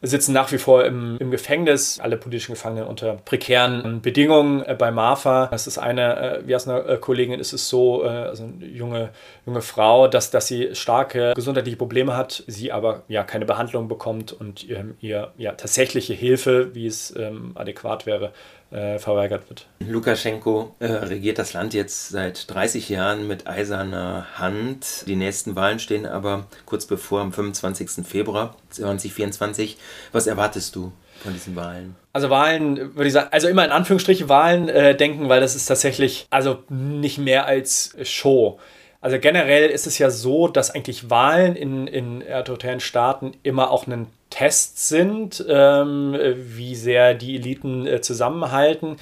sitzen 0.00 0.32
nach 0.32 0.52
wie 0.52 0.58
vor 0.58 0.84
im, 0.84 1.16
im 1.18 1.30
Gefängnis, 1.30 1.98
alle 1.98 2.16
politischen 2.16 2.52
Gefangenen 2.52 2.86
unter 2.86 3.14
prekären 3.14 4.00
Bedingungen 4.00 4.62
äh, 4.62 4.74
bei 4.78 4.90
Marfa. 4.90 5.48
Das 5.50 5.66
ist 5.66 5.78
eine, 5.78 6.38
äh, 6.38 6.46
wie 6.46 6.54
heißt 6.54 6.68
eine 6.68 6.80
äh, 6.84 6.96
Kollegin, 6.98 7.40
ist 7.40 7.52
es 7.52 7.68
so, 7.68 8.04
äh, 8.04 8.08
also 8.08 8.44
eine 8.44 8.66
junge, 8.66 9.10
junge 9.44 9.60
Frau, 9.60 10.06
dass, 10.06 10.30
dass 10.30 10.46
sie 10.46 10.74
starke 10.74 11.32
gesundheitliche 11.34 11.76
Probleme 11.76 12.16
hat, 12.16 12.44
sie 12.46 12.70
aber 12.70 13.02
ja 13.08 13.24
keine 13.24 13.44
Behandlung 13.44 13.88
bekommt 13.88 14.32
und 14.32 14.64
ihr, 14.64 14.94
ihr 15.00 15.32
ja, 15.36 15.52
tatsächliche 15.52 16.14
Hilfe, 16.14 16.74
wie 16.74 16.86
es 16.86 17.14
ähm, 17.16 17.52
adäquat 17.56 18.06
wäre, 18.06 18.32
äh, 18.70 18.98
verweigert 18.98 19.48
wird. 19.48 19.66
Lukaschenko 19.80 20.74
äh, 20.78 20.86
regiert 20.86 21.38
das 21.38 21.52
Land 21.52 21.74
jetzt 21.74 22.08
seit 22.08 22.50
30 22.52 22.88
Jahren 22.88 23.26
mit 23.26 23.46
eiserner 23.46 24.26
Hand. 24.36 25.04
Die 25.06 25.16
nächsten 25.16 25.56
Wahlen 25.56 25.78
stehen 25.78 26.06
aber 26.06 26.46
kurz 26.66 26.86
bevor 26.86 27.20
am 27.20 27.32
25. 27.32 28.06
Februar 28.06 28.56
2024. 28.70 29.78
Was 30.12 30.26
erwartest 30.26 30.76
du? 30.76 30.92
von 31.18 31.32
diesen 31.32 31.56
Wahlen? 31.56 31.96
Also 32.12 32.30
Wahlen, 32.30 32.94
würde 32.94 33.06
ich 33.08 33.12
sagen, 33.12 33.28
also 33.32 33.48
immer 33.48 33.64
in 33.64 33.70
Anführungsstrichen 33.70 34.28
Wahlen 34.28 34.68
äh, 34.68 34.96
denken, 34.96 35.28
weil 35.28 35.40
das 35.40 35.56
ist 35.56 35.66
tatsächlich, 35.66 36.26
also 36.30 36.62
nicht 36.68 37.18
mehr 37.18 37.46
als 37.46 37.96
Show. 38.02 38.58
Also 39.00 39.18
generell 39.18 39.70
ist 39.70 39.86
es 39.86 39.98
ja 39.98 40.10
so, 40.10 40.48
dass 40.48 40.70
eigentlich 40.72 41.08
Wahlen 41.08 41.54
in, 41.54 41.86
in 41.86 42.24
autoritären 42.32 42.80
Staaten 42.80 43.32
immer 43.42 43.70
auch 43.70 43.86
einen 43.86 44.08
Tests 44.38 44.88
sind, 44.88 45.44
ähm, 45.48 46.16
wie 46.36 46.76
sehr 46.76 47.14
die 47.14 47.34
Eliten 47.34 47.88
äh, 47.88 48.00
zusammenhalten. 48.00 48.96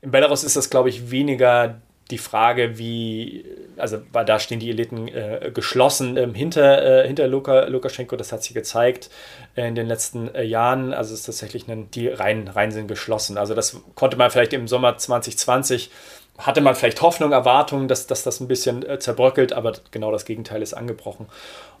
In 0.00 0.12
Belarus 0.12 0.44
ist 0.44 0.56
das, 0.56 0.70
glaube 0.70 0.88
ich, 0.88 1.10
weniger 1.10 1.82
die 2.10 2.16
Frage, 2.16 2.78
wie, 2.78 3.44
also 3.76 3.98
da 4.10 4.38
stehen 4.38 4.60
die 4.60 4.70
Eliten 4.70 5.08
äh, 5.08 5.50
geschlossen 5.52 6.16
ähm, 6.16 6.32
hinter, 6.32 7.02
äh, 7.02 7.06
hinter 7.06 7.28
Luka, 7.28 7.66
Lukaschenko, 7.66 8.16
das 8.16 8.32
hat 8.32 8.42
sie 8.42 8.54
gezeigt 8.54 9.10
äh, 9.56 9.68
in 9.68 9.74
den 9.74 9.86
letzten 9.86 10.34
äh, 10.34 10.42
Jahren. 10.42 10.94
Also 10.94 11.12
ist 11.12 11.24
tatsächlich 11.24 11.68
ein, 11.68 11.90
die 11.90 12.08
Reihen, 12.08 12.48
Reihen 12.48 12.70
sind 12.70 12.88
geschlossen. 12.88 13.36
Also 13.36 13.52
das 13.52 13.76
konnte 13.94 14.16
man 14.16 14.30
vielleicht 14.30 14.54
im 14.54 14.68
Sommer 14.68 14.96
2020 14.96 15.90
hatte 16.38 16.60
man 16.60 16.76
vielleicht 16.76 17.02
Hoffnung, 17.02 17.32
Erwartungen, 17.32 17.88
dass, 17.88 18.06
dass 18.06 18.22
das 18.22 18.40
ein 18.40 18.46
bisschen 18.46 18.88
äh, 18.88 18.98
zerbröckelt, 19.00 19.52
aber 19.52 19.72
genau 19.90 20.12
das 20.12 20.24
Gegenteil 20.24 20.62
ist 20.62 20.72
angebrochen. 20.72 21.26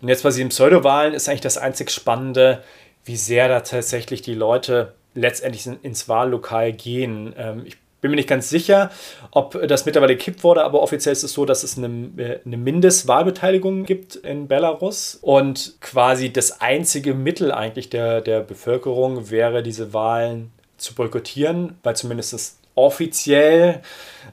Und 0.02 0.08
jetzt 0.08 0.24
bei 0.24 0.30
diesen 0.30 0.48
Pseudowahlen 0.48 1.14
ist 1.14 1.28
eigentlich 1.28 1.40
das 1.40 1.58
einzig 1.58 1.90
Spannende, 1.90 2.64
wie 3.08 3.16
sehr 3.16 3.48
da 3.48 3.60
tatsächlich 3.60 4.22
die 4.22 4.34
Leute 4.34 4.92
letztendlich 5.14 5.66
ins 5.82 6.08
Wahllokal 6.08 6.72
gehen. 6.72 7.34
Ähm, 7.36 7.62
ich 7.64 7.76
bin 8.00 8.12
mir 8.12 8.16
nicht 8.16 8.28
ganz 8.28 8.48
sicher, 8.48 8.90
ob 9.32 9.60
das 9.66 9.84
mittlerweile 9.86 10.14
gekippt 10.16 10.44
wurde, 10.44 10.62
aber 10.62 10.82
offiziell 10.82 11.12
ist 11.12 11.24
es 11.24 11.32
so, 11.32 11.44
dass 11.44 11.64
es 11.64 11.76
eine, 11.76 12.10
äh, 12.16 12.40
eine 12.44 12.56
Mindestwahlbeteiligung 12.56 13.84
gibt 13.84 14.14
in 14.14 14.46
Belarus 14.46 15.18
und 15.20 15.80
quasi 15.80 16.32
das 16.32 16.60
einzige 16.60 17.14
Mittel 17.14 17.50
eigentlich 17.50 17.90
der, 17.90 18.20
der 18.20 18.40
Bevölkerung 18.40 19.30
wäre, 19.30 19.62
diese 19.62 19.92
Wahlen 19.92 20.52
zu 20.76 20.94
boykottieren, 20.94 21.76
weil 21.82 21.96
zumindest 21.96 22.58
offiziell, 22.76 23.80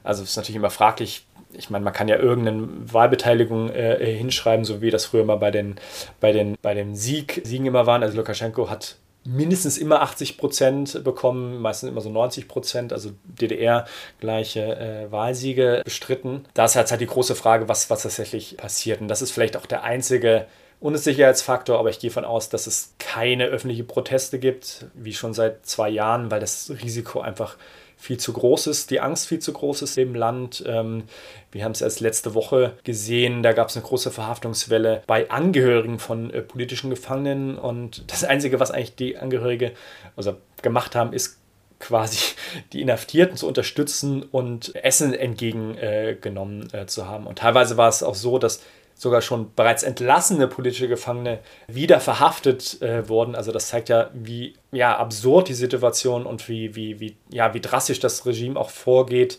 also 0.04 0.22
es 0.22 0.30
ist 0.30 0.36
natürlich 0.36 0.56
immer 0.56 0.70
fraglich, 0.70 1.26
ich 1.52 1.70
meine, 1.70 1.84
man 1.84 1.92
kann 1.92 2.08
ja 2.08 2.16
irgendeine 2.16 2.68
Wahlbeteiligung 2.92 3.70
äh, 3.70 4.14
hinschreiben, 4.16 4.64
so 4.64 4.80
wie 4.80 4.90
das 4.90 5.06
früher 5.06 5.24
mal 5.24 5.36
bei 5.36 5.50
den, 5.50 5.76
bei 6.20 6.32
den, 6.32 6.56
bei 6.62 6.74
den 6.74 6.94
Sieg, 6.94 7.42
Siegen 7.44 7.66
immer 7.66 7.86
waren. 7.86 8.02
Also 8.02 8.16
Lukaschenko 8.16 8.68
hat 8.70 8.96
mindestens 9.26 9.76
immer 9.78 10.02
80 10.02 10.38
Prozent 10.38 11.04
bekommen, 11.04 11.60
meistens 11.60 11.90
immer 11.90 12.00
so 12.00 12.10
90 12.10 12.48
Prozent, 12.48 12.92
also 12.92 13.10
DDR 13.24 13.86
gleiche 14.20 14.76
äh, 14.76 15.12
Wahlsiege 15.12 15.82
bestritten. 15.84 16.44
Da 16.54 16.64
ist 16.66 16.76
halt, 16.76 16.90
halt 16.90 17.00
die 17.00 17.06
große 17.06 17.34
Frage, 17.34 17.68
was, 17.68 17.90
was 17.90 18.02
tatsächlich 18.02 18.56
passiert. 18.56 19.00
Und 19.00 19.08
das 19.08 19.22
ist 19.22 19.32
vielleicht 19.32 19.56
auch 19.56 19.66
der 19.66 19.82
einzige 19.82 20.46
Unsicherheitsfaktor, 20.78 21.78
aber 21.78 21.90
ich 21.90 21.98
gehe 21.98 22.10
davon 22.10 22.24
aus, 22.24 22.48
dass 22.50 22.66
es 22.66 22.94
keine 22.98 23.46
öffentlichen 23.46 23.86
Proteste 23.86 24.38
gibt, 24.38 24.86
wie 24.94 25.14
schon 25.14 25.34
seit 25.34 25.66
zwei 25.66 25.88
Jahren, 25.88 26.30
weil 26.30 26.40
das 26.40 26.70
Risiko 26.82 27.20
einfach 27.20 27.56
viel 27.96 28.18
zu 28.18 28.32
groß 28.32 28.66
ist, 28.66 28.90
die 28.90 29.00
Angst 29.00 29.26
viel 29.26 29.38
zu 29.38 29.52
groß 29.52 29.82
ist 29.82 29.98
im 29.98 30.14
Land. 30.14 30.62
Ähm, 30.66 31.04
wir 31.50 31.64
haben 31.64 31.72
es 31.72 31.80
erst 31.80 32.00
letzte 32.00 32.34
Woche 32.34 32.74
gesehen, 32.84 33.42
da 33.42 33.52
gab 33.52 33.68
es 33.68 33.76
eine 33.76 33.84
große 33.84 34.10
Verhaftungswelle 34.10 35.02
bei 35.06 35.30
Angehörigen 35.30 35.98
von 35.98 36.30
äh, 36.30 36.42
politischen 36.42 36.90
Gefangenen 36.90 37.58
und 37.58 38.10
das 38.10 38.24
Einzige, 38.24 38.60
was 38.60 38.70
eigentlich 38.70 38.96
die 38.96 39.16
Angehörige 39.16 39.72
also 40.14 40.36
gemacht 40.62 40.94
haben, 40.94 41.12
ist 41.12 41.38
quasi 41.80 42.18
die 42.72 42.82
Inhaftierten 42.82 43.36
zu 43.36 43.48
unterstützen 43.48 44.22
und 44.22 44.74
Essen 44.76 45.14
entgegengenommen 45.14 46.72
äh, 46.72 46.86
zu 46.86 47.06
haben. 47.06 47.26
Und 47.26 47.38
teilweise 47.38 47.76
war 47.76 47.88
es 47.88 48.02
auch 48.02 48.14
so, 48.14 48.38
dass 48.38 48.62
sogar 48.96 49.20
schon 49.20 49.54
bereits 49.54 49.82
entlassene 49.82 50.48
politische 50.48 50.88
Gefangene 50.88 51.40
wieder 51.68 52.00
verhaftet 52.00 52.80
äh, 52.80 53.08
wurden. 53.08 53.34
Also 53.34 53.52
das 53.52 53.68
zeigt 53.68 53.90
ja, 53.90 54.10
wie 54.14 54.54
ja, 54.72 54.96
absurd 54.96 55.48
die 55.48 55.54
Situation 55.54 56.24
und 56.24 56.48
wie, 56.48 56.74
wie, 56.74 56.98
wie, 56.98 57.16
ja, 57.30 57.52
wie 57.52 57.60
drastisch 57.60 58.00
das 58.00 58.24
Regime 58.24 58.58
auch 58.58 58.70
vorgeht, 58.70 59.38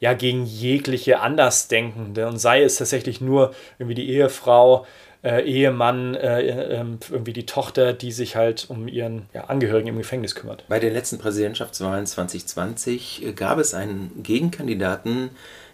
ja, 0.00 0.12
gegen 0.12 0.44
jegliche 0.44 1.20
Andersdenkende. 1.20 2.26
Und 2.26 2.38
sei 2.38 2.62
es 2.62 2.76
tatsächlich 2.76 3.22
nur 3.22 3.54
irgendwie 3.78 3.94
die 3.94 4.10
Ehefrau, 4.10 4.86
äh, 5.22 5.42
Ehemann, 5.44 6.14
äh, 6.14 6.40
ähm, 6.76 6.98
irgendwie 7.10 7.32
die 7.32 7.46
Tochter, 7.46 7.92
die 7.92 8.12
sich 8.12 8.36
halt 8.36 8.66
um 8.68 8.88
ihren 8.88 9.26
ja, 9.34 9.44
Angehörigen 9.44 9.88
im 9.88 9.98
Gefängnis 9.98 10.34
kümmert. 10.34 10.64
Bei 10.68 10.78
den 10.78 10.92
letzten 10.92 11.18
Präsidentschaftswahlen 11.18 12.06
2020 12.06 13.24
äh, 13.24 13.32
gab 13.32 13.58
es 13.58 13.74
einen 13.74 14.22
Gegenkandidaten, 14.22 15.30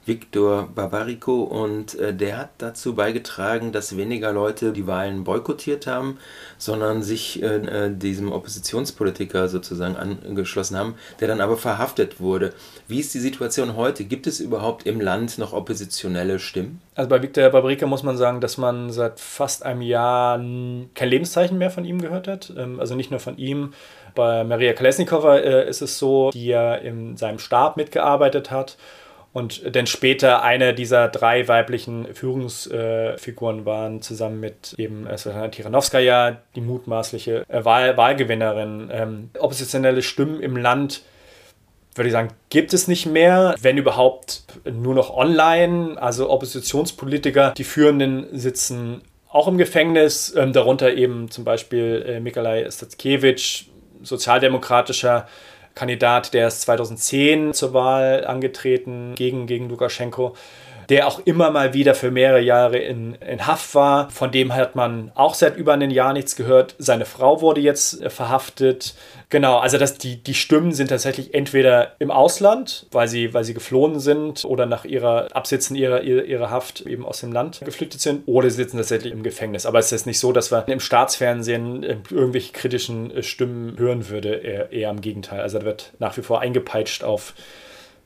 Viktor 0.06 0.68
Barbarico 0.72 1.42
und 1.42 1.98
äh, 1.98 2.14
der 2.14 2.38
hat 2.38 2.50
dazu 2.58 2.94
beigetragen, 2.94 3.72
dass 3.72 3.96
weniger 3.96 4.32
Leute 4.32 4.72
die 4.72 4.86
Wahlen 4.86 5.24
boykottiert 5.24 5.86
haben, 5.88 6.18
sondern 6.58 7.02
sich 7.02 7.42
äh, 7.42 7.56
äh, 7.56 7.90
diesem 7.90 8.30
Oppositionspolitiker 8.30 9.48
sozusagen 9.48 9.96
angeschlossen 9.96 10.76
haben, 10.78 10.94
der 11.20 11.28
dann 11.28 11.40
aber 11.40 11.56
verhaftet 11.56 12.20
wurde. 12.20 12.52
Wie 12.86 13.00
ist 13.00 13.14
die 13.14 13.18
Situation 13.18 13.76
heute? 13.76 14.04
Gibt 14.04 14.28
es 14.28 14.38
überhaupt 14.38 14.86
im 14.86 15.00
Land 15.00 15.38
noch 15.38 15.52
oppositionelle 15.52 16.38
Stimmen? 16.38 16.80
Also 16.94 17.10
bei 17.10 17.20
Viktor 17.20 17.50
Barbarica 17.50 17.86
muss 17.86 18.04
man 18.04 18.16
sagen, 18.16 18.40
dass 18.40 18.58
man 18.58 18.90
seit 18.90 19.18
fast 19.18 19.64
einem 19.64 19.82
Jahr 19.82 20.38
kein 20.38 21.08
Lebenszeichen 21.08 21.58
mehr 21.58 21.70
von 21.70 21.84
ihm 21.84 22.00
gehört 22.00 22.28
hat. 22.28 22.52
Ähm, 22.56 22.78
also 22.78 22.94
nicht 22.94 23.10
nur 23.10 23.20
von 23.20 23.38
ihm. 23.38 23.72
Bei 24.14 24.44
Maria 24.44 24.72
Kolesnikova 24.72 25.38
äh, 25.38 25.68
ist 25.68 25.82
es 25.82 25.98
so, 25.98 26.30
die 26.30 26.46
ja 26.46 26.76
in 26.76 27.16
seinem 27.16 27.40
Stab 27.40 27.76
mitgearbeitet 27.76 28.52
hat 28.52 28.76
und 29.36 29.76
dann 29.76 29.86
später 29.86 30.42
eine 30.42 30.72
dieser 30.72 31.08
drei 31.08 31.46
weiblichen 31.46 32.14
Führungsfiguren 32.14 33.66
waren, 33.66 34.00
zusammen 34.00 34.40
mit 34.40 34.74
eben 34.78 35.06
äh, 35.06 35.18
Svetlana 35.18 35.48
Tiranowskaja, 35.48 36.38
die 36.54 36.62
mutmaßliche 36.62 37.44
äh, 37.46 37.64
Wahl 37.66 37.98
Wahlgewinnerin. 37.98 38.88
Ähm, 38.90 39.30
oppositionelle 39.38 40.00
Stimmen 40.00 40.40
im 40.40 40.56
Land, 40.56 41.02
würde 41.94 42.08
ich 42.08 42.12
sagen, 42.14 42.30
gibt 42.48 42.72
es 42.72 42.88
nicht 42.88 43.04
mehr, 43.04 43.54
wenn 43.60 43.76
überhaupt 43.76 44.44
nur 44.64 44.94
noch 44.94 45.14
online. 45.14 46.00
Also 46.00 46.30
Oppositionspolitiker, 46.30 47.52
die 47.58 47.64
Führenden 47.64 48.28
sitzen 48.32 49.02
auch 49.28 49.48
im 49.48 49.58
Gefängnis, 49.58 50.34
ähm, 50.34 50.54
darunter 50.54 50.94
eben 50.94 51.30
zum 51.30 51.44
Beispiel 51.44 52.06
äh, 52.08 52.20
Mikolai 52.20 52.70
Statkevich, 52.70 53.70
sozialdemokratischer 54.02 55.28
Kandidat, 55.76 56.32
der 56.32 56.48
ist 56.48 56.62
2010 56.62 57.52
zur 57.52 57.74
Wahl 57.74 58.24
angetreten 58.26 59.14
gegen, 59.14 59.46
gegen 59.46 59.68
Lukaschenko 59.68 60.34
der 60.88 61.08
auch 61.08 61.20
immer 61.24 61.50
mal 61.50 61.74
wieder 61.74 61.94
für 61.94 62.10
mehrere 62.10 62.40
Jahre 62.40 62.78
in, 62.78 63.14
in 63.14 63.46
Haft 63.46 63.74
war. 63.74 64.10
Von 64.10 64.30
dem 64.30 64.54
hat 64.54 64.76
man 64.76 65.10
auch 65.14 65.34
seit 65.34 65.56
über 65.56 65.72
einem 65.72 65.90
Jahr 65.90 66.12
nichts 66.12 66.36
gehört. 66.36 66.74
Seine 66.78 67.04
Frau 67.04 67.40
wurde 67.40 67.60
jetzt 67.60 68.00
äh, 68.02 68.10
verhaftet. 68.10 68.94
Genau, 69.28 69.58
also 69.58 69.76
das, 69.78 69.98
die, 69.98 70.22
die 70.22 70.34
Stimmen 70.34 70.72
sind 70.72 70.88
tatsächlich 70.88 71.34
entweder 71.34 71.96
im 71.98 72.12
Ausland, 72.12 72.86
weil 72.92 73.08
sie, 73.08 73.34
weil 73.34 73.42
sie 73.42 73.54
geflohen 73.54 73.98
sind 73.98 74.44
oder 74.44 74.66
nach 74.66 74.84
ihrer 74.84 75.34
Absitzen 75.34 75.74
ihrer, 75.74 76.02
ihrer, 76.02 76.50
Haft 76.50 76.82
eben 76.82 77.04
aus 77.04 77.20
dem 77.20 77.32
Land 77.32 77.60
geflüchtet 77.64 78.00
sind 78.00 78.22
oder 78.26 78.48
sie 78.48 78.56
sitzen 78.56 78.76
tatsächlich 78.76 79.12
im 79.12 79.24
Gefängnis. 79.24 79.66
Aber 79.66 79.80
es 79.80 79.90
ist 79.90 80.06
nicht 80.06 80.20
so, 80.20 80.30
dass 80.32 80.52
wir 80.52 80.68
im 80.68 80.78
Staatsfernsehen 80.78 81.82
äh, 81.82 81.96
irgendwelche 82.10 82.52
kritischen 82.52 83.10
äh, 83.10 83.22
Stimmen 83.24 83.76
hören 83.78 84.08
würde, 84.08 84.34
eher, 84.34 84.70
eher 84.70 84.90
im 84.90 85.00
Gegenteil. 85.00 85.40
Also 85.40 85.58
da 85.58 85.64
wird 85.64 85.92
nach 85.98 86.16
wie 86.16 86.22
vor 86.22 86.40
eingepeitscht 86.40 87.02
auf 87.02 87.34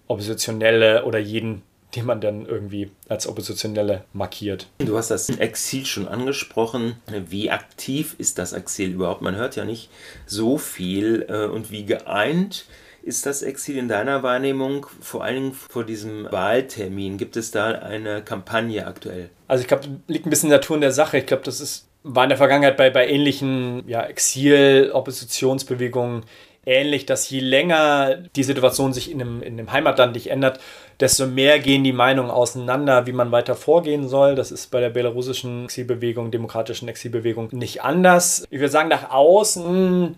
Oppositionelle 0.09 1.05
oder 1.05 1.19
jeden 1.19 1.63
den 1.95 2.07
man 2.07 2.21
dann 2.21 2.47
irgendwie 2.47 2.91
als 3.09 3.27
Oppositionelle 3.27 4.05
markiert. 4.13 4.69
Du 4.79 4.97
hast 4.97 5.11
das 5.11 5.29
Exil 5.29 5.85
schon 5.87 6.07
angesprochen. 6.09 6.97
Wie 7.29 7.51
aktiv 7.51 8.15
ist 8.19 8.39
das 8.39 8.53
Exil 8.53 8.93
überhaupt? 8.93 9.23
Man 9.23 9.37
hört 9.37 9.57
ja 9.57 9.65
nicht 9.65 9.91
so 10.27 10.59
viel. 10.59 11.27
Äh, 11.29 11.47
und 11.47 11.71
wie 11.71 11.85
geeint 11.85 12.67
ist 13.03 13.27
das 13.27 13.43
Exil 13.43 13.79
in 13.79 13.89
deiner 13.89 14.23
Wahrnehmung, 14.23 14.87
vor 15.01 15.25
allen 15.25 15.35
Dingen 15.35 15.53
vor 15.53 15.85
diesem 15.85 16.31
Wahltermin? 16.31 17.19
Gibt 17.19 17.37
es 17.37 17.51
da 17.51 17.71
eine 17.71 18.23
Kampagne 18.23 18.87
aktuell? 18.87 19.31
Also 19.49 19.63
ich 19.63 19.69
glaube, 19.69 19.89
liegt 20.07 20.27
ein 20.27 20.31
bisschen 20.31 20.49
in 20.49 20.51
der 20.51 20.61
Natur 20.61 20.77
in 20.77 20.83
der 20.83 20.93
Sache. 20.93 21.19
Ich 21.19 21.27
glaube, 21.27 21.43
das 21.45 21.61
ist, 21.61 21.89
war 22.03 22.25
in 22.25 22.29
der 22.29 22.39
Vergangenheit 22.39 22.77
bei, 22.77 22.91
bei 22.91 23.09
ähnlichen 23.09 23.89
ja, 23.89 24.05
Exil-Oppositionsbewegungen 24.05 26.25
ähnlich, 26.67 27.07
dass 27.07 27.31
je 27.31 27.41
länger 27.41 28.17
die 28.37 28.45
Situation 28.45 28.93
sich 28.93 29.11
in 29.11 29.21
einem, 29.21 29.43
in 29.43 29.59
einem 29.59 29.73
Heimatland 29.73 30.15
nicht 30.15 30.31
ändert, 30.31 30.61
desto 31.01 31.27
mehr 31.27 31.59
gehen 31.59 31.83
die 31.83 31.93
Meinungen 31.93 32.31
auseinander, 32.31 33.07
wie 33.07 33.13
man 33.13 33.33
weiter 33.33 33.55
vorgehen 33.55 34.09
soll. 34.09 34.35
Das 34.35 34.53
ist 34.53 34.71
bei 34.71 34.81
der 34.81 34.91
belarussischen 34.91 35.65
Exilbewegung, 35.65 36.31
demokratischen 36.31 36.89
Exilbewegung 36.89 37.49
nicht 37.53 37.83
anders. 37.83 38.45
Ich 38.51 38.61
würde 38.61 38.71
sagen, 38.71 38.89
nach 38.89 39.11
außen 39.11 40.17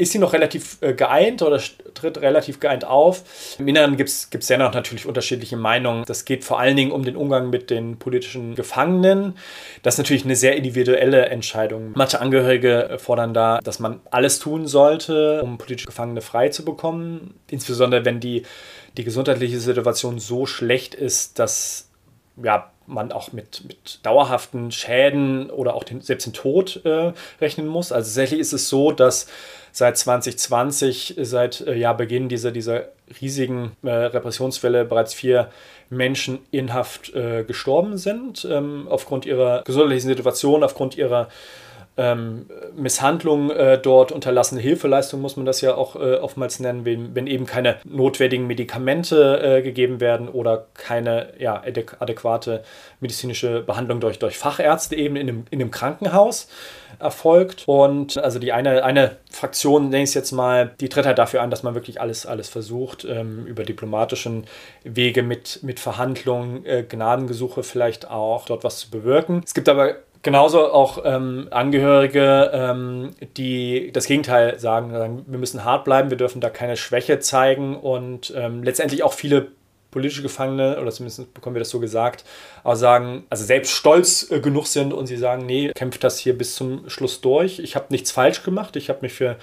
ist 0.00 0.12
sie 0.12 0.18
noch 0.18 0.32
relativ 0.32 0.78
äh, 0.80 0.94
geeint 0.94 1.42
oder 1.42 1.60
tritt 1.92 2.18
relativ 2.22 2.58
geeint 2.58 2.86
auf. 2.86 3.22
Im 3.58 3.68
Inneren 3.68 3.98
gibt 3.98 4.08
es 4.08 4.46
dennoch 4.48 4.72
natürlich 4.72 5.04
unterschiedliche 5.04 5.58
Meinungen. 5.58 6.04
Das 6.06 6.24
geht 6.24 6.42
vor 6.42 6.58
allen 6.58 6.74
Dingen 6.74 6.90
um 6.90 7.04
den 7.04 7.16
Umgang 7.16 7.50
mit 7.50 7.68
den 7.68 7.98
politischen 7.98 8.54
Gefangenen. 8.54 9.36
Das 9.82 9.94
ist 9.94 9.98
natürlich 9.98 10.24
eine 10.24 10.36
sehr 10.36 10.56
individuelle 10.56 11.26
Entscheidung. 11.26 11.92
Manche 11.94 12.20
Angehörige 12.20 12.96
fordern 12.98 13.34
da, 13.34 13.60
dass 13.62 13.78
man 13.78 14.00
alles 14.10 14.38
tun 14.38 14.66
sollte, 14.66 15.42
um 15.42 15.58
politische 15.58 15.88
Gefangene 15.88 16.22
frei 16.22 16.48
zu 16.48 16.64
bekommen. 16.64 17.34
Insbesondere 17.50 18.06
wenn 18.06 18.20
die, 18.20 18.44
die 19.00 19.04
gesundheitliche 19.04 19.58
Situation 19.58 20.18
so 20.18 20.44
schlecht 20.44 20.94
ist, 20.94 21.38
dass 21.38 21.88
ja, 22.42 22.70
man 22.86 23.12
auch 23.12 23.32
mit, 23.32 23.64
mit 23.66 24.00
dauerhaften 24.02 24.70
Schäden 24.72 25.48
oder 25.48 25.74
auch 25.74 25.84
den, 25.84 26.02
selbst 26.02 26.26
den 26.26 26.34
Tod 26.34 26.84
äh, 26.84 27.14
rechnen 27.40 27.66
muss. 27.66 27.92
Also 27.92 28.08
tatsächlich 28.08 28.40
ist 28.40 28.52
es 28.52 28.68
so, 28.68 28.92
dass 28.92 29.26
seit 29.72 29.96
2020, 29.96 31.14
seit 31.22 31.62
äh, 31.62 31.76
Jahrbeginn 31.76 32.28
dieser, 32.28 32.50
dieser 32.50 32.88
riesigen 33.22 33.72
äh, 33.82 33.90
Repressionswelle 33.90 34.84
bereits 34.84 35.14
vier 35.14 35.50
Menschen 35.88 36.40
in 36.50 36.74
Haft 36.74 37.14
äh, 37.14 37.44
gestorben 37.44 37.96
sind, 37.96 38.46
ähm, 38.50 38.86
aufgrund 38.90 39.24
ihrer 39.24 39.62
gesundheitlichen 39.62 40.08
Situation, 40.08 40.62
aufgrund 40.62 40.98
ihrer 40.98 41.28
ähm, 42.00 42.46
Misshandlung 42.74 43.50
äh, 43.50 43.78
dort, 43.78 44.10
unterlassene 44.10 44.60
Hilfeleistung 44.62 45.20
muss 45.20 45.36
man 45.36 45.44
das 45.44 45.60
ja 45.60 45.74
auch 45.74 45.96
äh, 45.96 46.14
oftmals 46.14 46.58
nennen, 46.58 46.86
wenn, 46.86 47.14
wenn, 47.14 47.26
eben 47.26 47.44
keine 47.44 47.76
notwendigen 47.84 48.46
Medikamente 48.46 49.40
äh, 49.42 49.62
gegeben 49.62 50.00
werden 50.00 50.30
oder 50.30 50.66
keine 50.72 51.34
ja, 51.38 51.62
adäquate 51.98 52.64
medizinische 53.00 53.60
Behandlung 53.60 54.00
durch, 54.00 54.18
durch 54.18 54.38
Fachärzte 54.38 54.96
eben 54.96 55.16
in 55.16 55.28
einem, 55.28 55.44
in 55.50 55.60
einem 55.60 55.70
Krankenhaus 55.70 56.48
erfolgt. 56.98 57.64
Und 57.66 58.16
also 58.16 58.38
die 58.38 58.52
eine, 58.52 58.82
eine 58.82 59.18
Fraktion, 59.30 59.90
nenne 59.90 60.04
ich 60.04 60.10
es 60.10 60.14
jetzt 60.14 60.32
mal, 60.32 60.70
die 60.80 60.88
tritt 60.88 61.04
halt 61.04 61.18
dafür 61.18 61.42
an, 61.42 61.50
dass 61.50 61.62
man 61.62 61.74
wirklich 61.74 62.00
alles, 62.00 62.24
alles 62.24 62.48
versucht, 62.48 63.04
ähm, 63.04 63.44
über 63.44 63.64
diplomatischen 63.64 64.46
Wege 64.84 65.22
mit, 65.22 65.62
mit 65.62 65.80
Verhandlungen, 65.80 66.64
äh, 66.64 66.82
Gnadengesuche 66.82 67.62
vielleicht 67.62 68.10
auch 68.10 68.46
dort 68.46 68.64
was 68.64 68.78
zu 68.78 68.90
bewirken. 68.90 69.42
Es 69.44 69.52
gibt 69.52 69.68
aber 69.68 69.96
Genauso 70.22 70.70
auch 70.70 71.02
ähm, 71.04 71.48
Angehörige, 71.50 72.50
ähm, 72.52 73.12
die 73.38 73.90
das 73.92 74.04
Gegenteil 74.04 74.58
sagen, 74.58 74.90
sagen, 74.90 75.24
wir 75.26 75.38
müssen 75.38 75.64
hart 75.64 75.84
bleiben, 75.84 76.10
wir 76.10 76.18
dürfen 76.18 76.42
da 76.42 76.50
keine 76.50 76.76
Schwäche 76.76 77.20
zeigen 77.20 77.74
und 77.74 78.32
ähm, 78.36 78.62
letztendlich 78.62 79.02
auch 79.02 79.14
viele 79.14 79.48
politische 79.90 80.22
Gefangene, 80.22 80.80
oder 80.80 80.90
zumindest 80.90 81.32
bekommen 81.34 81.56
wir 81.56 81.60
das 81.60 81.70
so 81.70 81.80
gesagt, 81.80 82.24
aber 82.62 82.76
sagen, 82.76 83.24
also 83.30 83.44
selbst 83.44 83.72
stolz 83.72 84.30
äh, 84.30 84.40
genug 84.40 84.66
sind 84.66 84.92
und 84.92 85.06
sie 85.06 85.16
sagen, 85.16 85.46
nee, 85.46 85.72
kämpft 85.74 86.04
das 86.04 86.18
hier 86.18 86.36
bis 86.36 86.54
zum 86.54 86.88
Schluss 86.88 87.20
durch. 87.20 87.58
Ich 87.58 87.74
habe 87.74 87.86
nichts 87.90 88.10
falsch 88.10 88.42
gemacht, 88.42 88.76
ich 88.76 88.88
habe 88.88 89.00
mich 89.02 89.14
für 89.14 89.36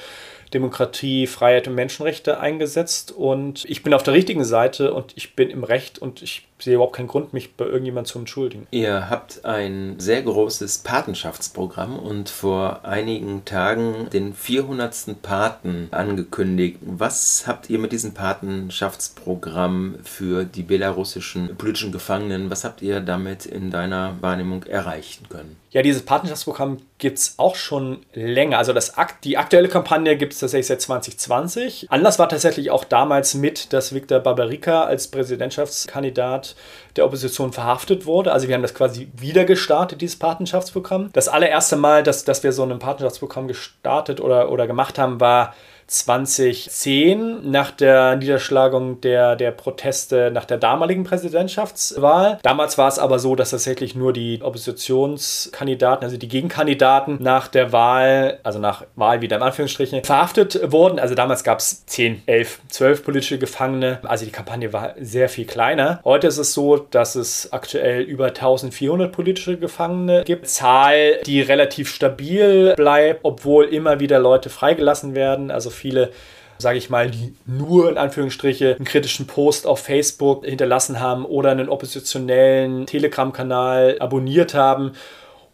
Demokratie, 0.53 1.27
Freiheit 1.27 1.67
und 1.67 1.75
Menschenrechte 1.75 2.39
eingesetzt 2.39 3.12
und 3.12 3.65
ich 3.65 3.84
bin 3.84 3.93
auf 3.93 4.03
der 4.03 4.13
richtigen 4.13 4.46
Seite 4.46 4.93
und 4.93 5.13
ich 5.17 5.36
bin 5.36 5.50
im 5.50 5.63
Recht 5.63 6.00
und 6.00 6.22
ich 6.22 6.47
sehe 6.60 6.76
überhaupt 6.76 6.96
keinen 6.96 7.08
Grund, 7.08 7.34
mich 7.34 7.56
bei 7.56 7.66
irgendjemandem 7.66 8.12
zu 8.12 8.20
entschuldigen. 8.20 8.68
Ihr 8.72 9.10
habt 9.10 9.46
ein 9.46 9.96
sehr 10.00 10.22
großes 10.22 10.80
Patenschaftsprogramm 10.80 12.00
und 12.00 12.30
vor 12.30 12.84
einigen 12.84 13.46
Tagen 13.46 14.10
den 14.12 14.34
400. 14.34 15.22
Paten 15.22 15.88
angekündigt. 15.92 16.78
Was 16.82 17.46
habt 17.48 17.70
ihr 17.70 17.80
mit 17.80 17.92
diesem 17.92 18.14
Patenschaftsprogramm 18.14 19.96
für 20.04 20.46
die 20.46 20.64
belarussischen 20.64 21.56
politischen 21.58 21.92
Gefangenen, 21.92 22.50
was 22.50 22.64
habt 22.64 22.82
ihr 22.82 23.00
damit 23.00 23.46
in 23.46 23.72
deiner 23.72 24.16
Wahrnehmung 24.22 24.64
erreichen 24.64 25.30
können? 25.30 25.58
Ja, 25.72 25.82
dieses 25.82 26.04
Patenschaftsprogramm 26.04 26.78
gibt 26.98 27.20
es 27.20 27.36
auch 27.38 27.56
schon 27.56 28.00
länger. 28.14 28.58
Also 28.58 28.74
das, 28.74 28.94
die 29.24 29.38
aktuelle 29.38 29.68
Kampagne 29.68 30.18
gibt 30.18 30.34
es 30.34 30.40
tatsächlich 30.40 30.68
seit 30.68 30.82
2020. 30.82 31.88
Anlass 31.92 32.18
war 32.20 32.30
tatsächlich 32.30 32.72
auch 32.72 32.84
damals 32.84 33.34
mit, 33.34 33.74
dass 33.74 33.94
Viktor 33.94 34.20
Babarika 34.20 34.86
als 34.86 35.10
Präsidentschaftskandidat 35.10 36.47
der 36.96 37.06
Opposition 37.06 37.54
verhaftet 37.54 38.06
wurde. 38.06 38.32
Also 38.32 38.48
wir 38.48 38.56
haben 38.56 38.62
das 38.62 38.74
quasi 38.74 39.10
wieder 39.16 39.46
gestartet, 39.46 40.01
dieses 40.01 40.18
Patenschaftsprogramm. 40.18 41.10
Das 41.13 41.27
allererste 41.27 41.75
Mal, 41.75 42.04
dass, 42.04 42.24
dass 42.24 42.44
wir 42.44 42.51
so 42.51 42.63
ein 42.63 42.80
Patenschaftsprogramm 42.80 43.48
gestartet 43.48 44.20
oder, 44.22 44.51
oder 44.51 44.68
gemacht 44.68 44.98
haben, 44.98 45.20
war 45.20 45.54
2010 45.88 47.50
nach 47.50 47.72
der 47.72 48.17
Niederschlagung 48.17 49.00
der, 49.00 49.38
der 49.38 49.51
Proteste 49.51 50.32
nach 50.34 50.44
der 50.44 50.58
damaligen 50.58 51.06
Präsidentschaftswahl. 51.06 52.39
Damals 52.44 52.77
war 52.77 52.89
es 52.89 53.00
aber 53.00 53.20
so, 53.20 53.36
dass 53.36 53.51
tatsächlich 53.51 53.96
nur 53.96 54.12
die 54.12 54.41
Oppositionskandidaten, 54.41 56.03
also 56.03 56.17
die 56.17 56.27
Gegenkandidaten 56.27 57.17
nach 57.22 57.48
der 57.48 57.72
Wahl, 57.72 58.39
also 58.44 58.60
nach 58.60 58.84
Wahl 58.96 59.22
wieder 59.22 59.38
im 59.38 59.44
Anführungsstrichen, 59.44 60.03
verhaftet 60.03 60.60
wurden. 60.72 61.00
Also 61.00 61.15
damals 61.15 61.46
gab 61.46 61.60
es 61.60 61.86
10, 61.86 62.24
11, 62.25 62.60
12 62.67 63.03
politische 63.06 63.39
Gefangene. 63.39 64.00
Also 64.03 64.25
die 64.25 64.32
Kampagne 64.32 64.74
war 64.74 64.94
sehr 65.00 65.29
viel 65.29 65.46
kleiner. 65.46 66.01
Heute 66.03 66.27
ist 66.27 66.38
es 66.38 66.53
so, 66.53 66.75
dass 66.77 67.15
es 67.15 67.53
aktuell 67.53 68.01
über 68.01 68.27
1400 68.27 69.10
politische 69.12 69.58
Gefangene 69.58 70.24
gibt. 70.25 70.50
Zahl, 70.50 71.22
die 71.25 71.39
relativ 71.39 71.89
stabil 71.89 72.74
bleibt, 72.75 73.22
obwohl 73.24 73.65
immer 73.65 74.01
wieder 74.01 74.20
Leute 74.20 74.50
freigelassen 74.50 75.15
werden. 75.15 75.50
Also 75.50 75.70
viele 75.77 76.12
sage 76.60 76.77
ich 76.77 76.89
mal, 76.89 77.10
die 77.12 77.36
nur 77.46 77.89
in 77.89 77.98
Anführungsstriche 77.98 78.75
einen 78.75 78.86
kritischen 78.86 79.27
Post 79.27 79.67
auf 79.67 79.79
Facebook 79.79 80.46
hinterlassen 80.46 81.00
haben 81.00 81.25
oder 81.25 81.51
einen 81.51 81.69
oppositionellen 81.69 82.86
Telegram-Kanal 82.86 83.98
abonniert 84.00 84.53
haben 84.53 84.93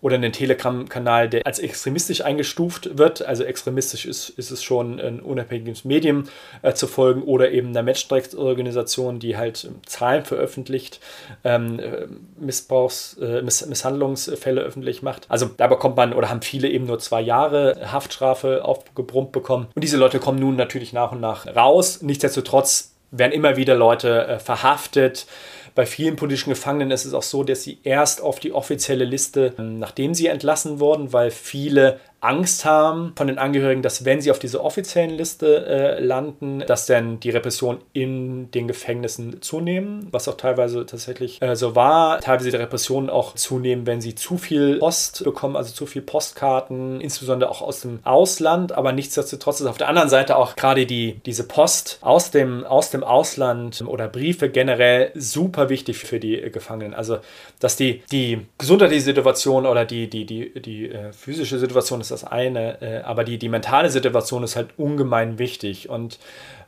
oder 0.03 0.15
einen 0.15 0.33
Telegram-Kanal, 0.33 1.29
der 1.29 1.47
als 1.47 1.59
extremistisch 1.59 2.25
eingestuft 2.25 2.97
wird. 2.97 3.25
Also 3.25 3.45
extremistisch 3.45 4.05
ist, 4.05 4.29
ist 4.29 4.51
es 4.51 4.61
schon 4.61 4.99
ein 4.99 5.21
unabhängiges 5.21 5.85
Medium 5.85 6.25
äh, 6.61 6.73
zu 6.73 6.87
folgen 6.87 7.23
oder 7.23 7.51
eben 7.51 7.69
einer 7.69 7.83
Menschenrechtsorganisation, 7.83 9.19
die 9.19 9.37
halt 9.37 9.63
ähm, 9.63 9.75
Zahlen 9.85 10.25
veröffentlicht, 10.25 10.99
ähm, 11.45 11.79
äh, 11.79 12.07
Missbrauchs-, 12.37 13.17
äh, 13.21 13.41
Miss 13.43 13.65
Misshandlungsfälle 13.65 14.59
öffentlich 14.59 15.03
macht. 15.03 15.25
Also 15.29 15.49
da 15.55 15.67
bekommt 15.67 15.95
man 15.95 16.11
oder 16.11 16.29
haben 16.29 16.41
viele 16.41 16.67
eben 16.67 16.85
nur 16.85 16.99
zwei 16.99 17.21
Jahre 17.21 17.77
Haftstrafe 17.89 18.65
aufgebrummt 18.65 19.31
bekommen. 19.31 19.67
Und 19.73 19.85
diese 19.85 19.95
Leute 19.95 20.19
kommen 20.19 20.37
nun 20.37 20.57
natürlich 20.57 20.91
nach 20.91 21.13
und 21.13 21.21
nach 21.21 21.47
raus. 21.55 22.01
Nichtsdestotrotz 22.01 22.91
werden 23.11 23.31
immer 23.31 23.55
wieder 23.55 23.75
Leute 23.75 24.27
äh, 24.27 24.39
verhaftet 24.39 25.27
bei 25.75 25.85
vielen 25.85 26.15
politischen 26.15 26.51
Gefangenen 26.51 26.91
ist 26.91 27.05
es 27.05 27.13
auch 27.13 27.23
so, 27.23 27.43
dass 27.43 27.63
sie 27.63 27.79
erst 27.83 28.21
auf 28.21 28.39
die 28.39 28.51
offizielle 28.51 29.05
Liste, 29.05 29.53
ähm, 29.57 29.79
nachdem 29.79 30.13
sie 30.13 30.27
entlassen 30.27 30.79
wurden, 30.79 31.13
weil 31.13 31.31
viele 31.31 31.99
Angst 32.23 32.63
haben 32.63 33.11
von 33.15 33.27
den 33.27 33.37
Angehörigen, 33.37 33.81
dass 33.81 34.05
wenn 34.05 34.21
sie 34.21 34.31
auf 34.31 34.39
dieser 34.39 34.63
offiziellen 34.63 35.11
Liste 35.11 35.65
äh, 35.65 35.99
landen, 35.99 36.63
dass 36.65 36.85
dann 36.85 37.19
die 37.19 37.31
Repression 37.31 37.79
in 37.91 38.49
den 38.51 38.67
Gefängnissen 38.67 39.41
zunehmen, 39.41 40.07
was 40.11 40.29
auch 40.29 40.37
teilweise 40.37 40.85
tatsächlich 40.85 41.41
äh, 41.41 41.55
so 41.55 41.75
war. 41.75 42.21
Teilweise 42.21 42.51
die 42.51 42.57
Repressionen 42.57 43.09
auch 43.09 43.35
zunehmen, 43.35 43.85
wenn 43.85 43.99
sie 43.99 44.15
zu 44.15 44.37
viel 44.37 44.79
Post 44.79 45.23
bekommen, 45.25 45.57
also 45.57 45.73
zu 45.73 45.85
viel 45.85 46.01
Postkarten, 46.01 47.01
insbesondere 47.01 47.49
auch 47.49 47.61
aus 47.61 47.81
dem 47.81 47.99
Ausland. 48.05 48.71
Aber 48.71 48.93
nichtsdestotrotz 48.93 49.59
ist 49.59 49.67
auf 49.67 49.77
der 49.77 49.89
anderen 49.89 50.09
Seite 50.09 50.37
auch 50.37 50.55
gerade 50.55 50.85
die, 50.85 51.19
diese 51.25 51.45
Post 51.45 51.97
aus 52.01 52.31
dem, 52.31 52.63
aus 52.63 52.89
dem 52.89 53.03
Ausland 53.03 53.83
oder 53.85 54.07
Briefe 54.07 54.49
generell 54.49 55.11
super 55.15 55.67
wichtig 55.67 55.97
für 55.97 56.21
die 56.21 56.39
Gefangenen. 56.51 56.93
Also, 56.93 57.17
dass 57.59 57.75
die, 57.75 58.01
die 58.11 58.45
gesundheitliche 58.57 59.01
Situation 59.01 59.65
oder 59.65 59.83
die, 59.83 60.09
die, 60.09 60.25
die, 60.25 60.61
die 60.61 60.89
äh, 60.89 61.11
physische 61.11 61.59
Situation 61.59 61.99
ist 61.99 62.12
das 62.13 62.23
eine, 62.23 62.81
äh, 62.81 63.01
aber 63.01 63.23
die, 63.23 63.37
die 63.37 63.49
mentale 63.49 63.89
Situation 63.89 64.43
ist 64.43 64.55
halt 64.55 64.69
ungemein 64.77 65.39
wichtig. 65.39 65.89
Und 65.89 66.19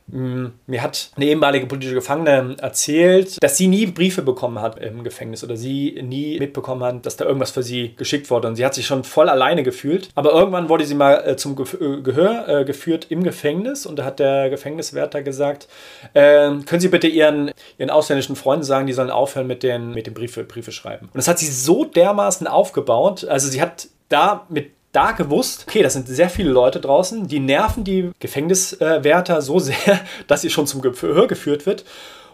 mm, 0.08 0.46
mir 0.66 0.82
hat 0.82 1.10
eine 1.16 1.26
ehemalige 1.26 1.66
politische 1.66 1.94
Gefangene 1.94 2.56
erzählt, 2.60 3.42
dass 3.42 3.56
sie 3.56 3.68
nie 3.68 3.86
Briefe 3.86 4.22
bekommen 4.22 4.60
hat 4.60 4.78
im 4.78 5.04
Gefängnis 5.04 5.42
oder 5.44 5.56
sie 5.56 6.00
nie 6.02 6.38
mitbekommen 6.38 6.82
hat, 6.82 7.06
dass 7.06 7.16
da 7.16 7.24
irgendwas 7.24 7.50
für 7.50 7.62
sie 7.62 7.94
geschickt 7.96 8.30
wurde. 8.30 8.48
Und 8.48 8.56
sie 8.56 8.64
hat 8.64 8.74
sich 8.74 8.86
schon 8.86 9.04
voll 9.04 9.28
alleine 9.28 9.62
gefühlt. 9.62 10.10
Aber 10.14 10.32
irgendwann 10.32 10.68
wurde 10.68 10.84
sie 10.84 10.94
mal 10.94 11.22
äh, 11.26 11.36
zum 11.36 11.56
äh, 11.58 12.02
Gehör 12.02 12.48
äh, 12.48 12.64
geführt 12.64 13.06
im 13.10 13.22
Gefängnis 13.22 13.86
und 13.86 13.98
da 13.98 14.04
hat 14.04 14.18
der 14.18 14.50
Gefängniswärter 14.50 15.22
gesagt, 15.22 15.68
äh, 16.12 16.50
können 16.66 16.80
Sie 16.80 16.88
bitte 16.88 17.06
Ihren, 17.06 17.52
Ihren 17.78 17.90
ausländischen 17.90 18.36
Freunden 18.36 18.64
sagen, 18.64 18.86
die 18.86 18.92
sollen 18.92 19.10
aufhören 19.10 19.46
mit 19.46 19.62
den, 19.62 19.92
mit 19.92 20.06
den 20.06 20.14
Briefe, 20.14 20.44
Briefe 20.44 20.72
schreiben. 20.72 21.06
Und 21.06 21.16
das 21.16 21.28
hat 21.28 21.38
sie 21.38 21.46
so 21.46 21.84
dermaßen 21.84 22.46
aufgebaut. 22.46 23.24
Also 23.24 23.48
sie 23.48 23.60
hat 23.60 23.88
da 24.08 24.46
mit 24.48 24.70
da 24.96 25.12
gewusst, 25.12 25.66
okay, 25.68 25.82
das 25.82 25.92
sind 25.92 26.08
sehr 26.08 26.30
viele 26.30 26.50
Leute 26.50 26.80
draußen, 26.80 27.28
die 27.28 27.38
nerven 27.38 27.84
die 27.84 28.10
Gefängniswärter 28.18 29.42
so 29.42 29.58
sehr, 29.58 30.00
dass 30.26 30.40
sie 30.40 30.50
schon 30.50 30.66
zum 30.66 30.80
Gehör 30.80 31.26
geführt 31.26 31.66
wird. 31.66 31.84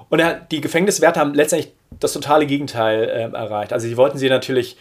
Und 0.09 0.23
die 0.51 0.61
Gefängniswärter 0.61 1.21
haben 1.21 1.35
letztendlich 1.35 1.73
das 1.99 2.13
totale 2.13 2.47
Gegenteil 2.47 3.05
äh, 3.05 3.37
erreicht. 3.37 3.73
Also 3.73 3.89
sie 3.89 3.97
wollten 3.97 4.19
sie 4.19 4.29
natürlich 4.29 4.77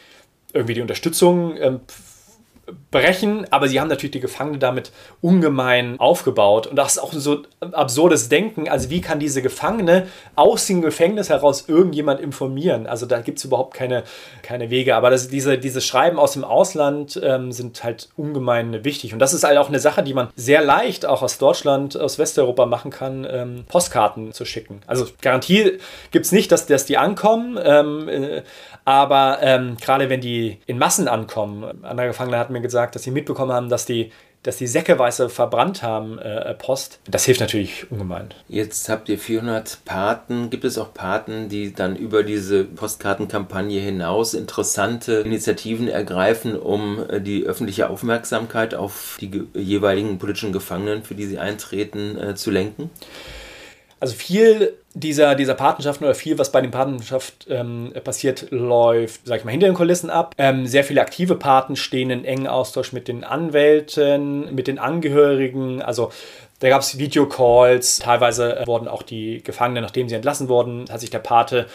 irgendwie 0.54 0.74
die 0.74 0.82
Unterstützung 0.82 1.58
ähm, 1.58 1.80
brechen, 2.91 3.45
aber 3.52 3.67
sie 3.67 3.80
haben 3.80 3.88
natürlich 3.88 4.12
die 4.12 4.19
Gefangene 4.19 4.58
damit 4.58 4.91
ungemein 5.21 6.00
aufgebaut. 6.00 6.67
Und 6.67 6.76
das 6.76 6.93
ist 6.93 7.00
auch 7.00 7.13
so 7.13 7.43
ein 7.60 7.74
absurdes 7.74 8.30
Denken. 8.30 8.69
Also, 8.69 8.89
wie 8.89 9.02
kann 9.02 9.19
diese 9.19 9.41
Gefangene 9.41 10.08
aus 10.36 10.67
dem 10.67 10.82
Gefängnis 10.82 11.30
heraus 11.30 11.65
irgendjemand 11.67 12.19
informieren? 12.19 12.88
Also, 12.88 13.06
da 13.06 13.21
gibt 13.21 13.39
es 13.39 13.45
überhaupt 13.45 13.74
keine, 13.74 14.04
keine 14.43 14.69
Wege. 14.69 14.95
Aber 14.95 15.10
das, 15.10 15.28
diese, 15.28 15.58
diese 15.58 15.82
Schreiben 15.82 16.19
aus 16.19 16.34
dem 16.34 16.43
Ausland 16.43 17.19
ähm, 17.24 17.52
sind 17.52 17.84
halt 17.84 18.10
ungemein 18.15 18.84
wichtig. 18.84 19.13
Und 19.13 19.19
das 19.19 19.34
ist 19.34 19.43
halt 19.43 19.58
auch 19.58 19.69
eine 19.69 19.80
Sache, 19.80 20.04
die 20.04 20.13
man 20.13 20.30
sehr 20.36 20.62
leicht 20.62 21.06
auch 21.06 21.21
aus 21.21 21.38
Deutschland, 21.38 21.97
aus 21.97 22.19
Westeuropa 22.19 22.65
machen 22.65 22.91
kann, 22.91 23.28
ähm, 23.30 23.65
Postkarten 23.67 24.34
zu 24.34 24.45
schicken. 24.45 24.82
Also, 24.88 25.08
Garantie 25.21 25.80
gibt 26.12 26.26
es 26.26 26.32
nicht, 26.32 26.52
dass, 26.52 26.67
dass 26.67 26.86
die 26.86 26.97
ankommen. 26.97 27.60
Ähm, 27.63 28.10
äh, 28.10 28.43
aber 28.84 29.39
ähm, 29.41 29.78
gerade 29.80 30.10
wenn 30.10 30.21
die 30.21 30.60
in 30.65 30.78
Massen 30.80 31.08
ankommen, 31.08 31.84
andere 31.84 32.08
Gefangene 32.08 32.38
hatten 32.38 32.54
mir 32.54 32.61
gesagt, 32.62 32.95
dass 32.95 33.04
sie 33.04 33.12
mitbekommen 33.12 33.52
haben, 33.52 33.69
dass 33.69 33.86
die 33.86 34.12
dass 34.43 34.58
die 34.58 34.67
säckeweise 34.67 35.30
verbrannt 35.30 35.84
haben, 35.84 36.17
äh, 36.17 36.56
Post. 36.56 37.00
Das 37.10 37.26
hilft 37.26 37.41
natürlich 37.41 37.91
ungemein. 37.91 38.34
Jetzt 38.47 38.89
habt 38.89 39.08
ihr 39.08 39.19
400 39.19 39.80
Paten. 39.86 40.50
Gibt 40.50 40.65
es 40.65 40.80
auch 40.80 40.93
Paten, 40.93 41.47
die 41.47 41.74
dann 41.74 41.95
über 41.95 42.24
diese 42.24 42.63
Postkartenkampagne 42.63 43.80
hinaus 43.80 44.34
interessante 44.34 45.13
Initiativen 45.19 45.88
ergreifen, 45.88 46.60
um 46.60 47.08
äh, 47.08 47.21
die 47.21 47.43
öffentliche 47.43 47.89
Aufmerksamkeit 47.89 48.74
auf 48.74 49.17
die 49.21 49.43
jeweiligen 49.54 50.17
politischen 50.17 50.52
Gefangenen, 50.52 51.04
für 51.04 51.13
die 51.13 51.26
sie 51.26 51.38
eintreten, 51.38 52.17
äh, 52.17 52.36
zu 52.36 52.50
lenken? 52.50 52.89
Also 54.02 54.16
viel 54.16 54.74
dieser, 54.96 55.36
dieser 55.36 55.54
Patenschaften 55.54 56.06
oder 56.06 56.16
viel, 56.16 56.40
was 56.40 56.52
bei 56.52 56.60
den 56.60 56.72
Patenschaften 56.72 57.54
ähm, 57.54 57.94
passiert, 58.04 58.48
läuft, 58.50 59.22
sag 59.26 59.38
ich 59.38 59.46
mal, 59.46 59.52
hinter 59.52 59.68
den 59.68 59.76
Kulissen 59.76 60.10
ab. 60.10 60.34
Ähm, 60.40 60.66
sehr 60.66 60.84
viele 60.84 61.02
aktive 61.02 61.36
Paten 61.36 61.76
stehen 61.76 62.10
in 62.10 62.26
engen 62.26 62.48
Austausch 62.48 62.94
mit 62.94 63.08
den 63.08 63.24
Anwälten, 63.24 64.54
mit 64.56 64.68
den 64.68 64.80
Angehörigen. 64.80 65.84
Also 65.84 66.12
da 66.60 66.70
gab 66.70 66.82
es 66.82 66.98
Videocalls. 66.98 68.00
Teilweise 68.00 68.64
wurden 68.66 68.88
auch 68.88 69.04
die 69.04 69.44
Gefangenen, 69.44 69.84
nachdem 69.84 70.10
sie 70.10 70.16
entlassen 70.16 70.50
wurden, 70.50 70.86
hat 70.90 71.00
sich 71.00 71.12
der 71.12 71.20
Pate 71.20 71.68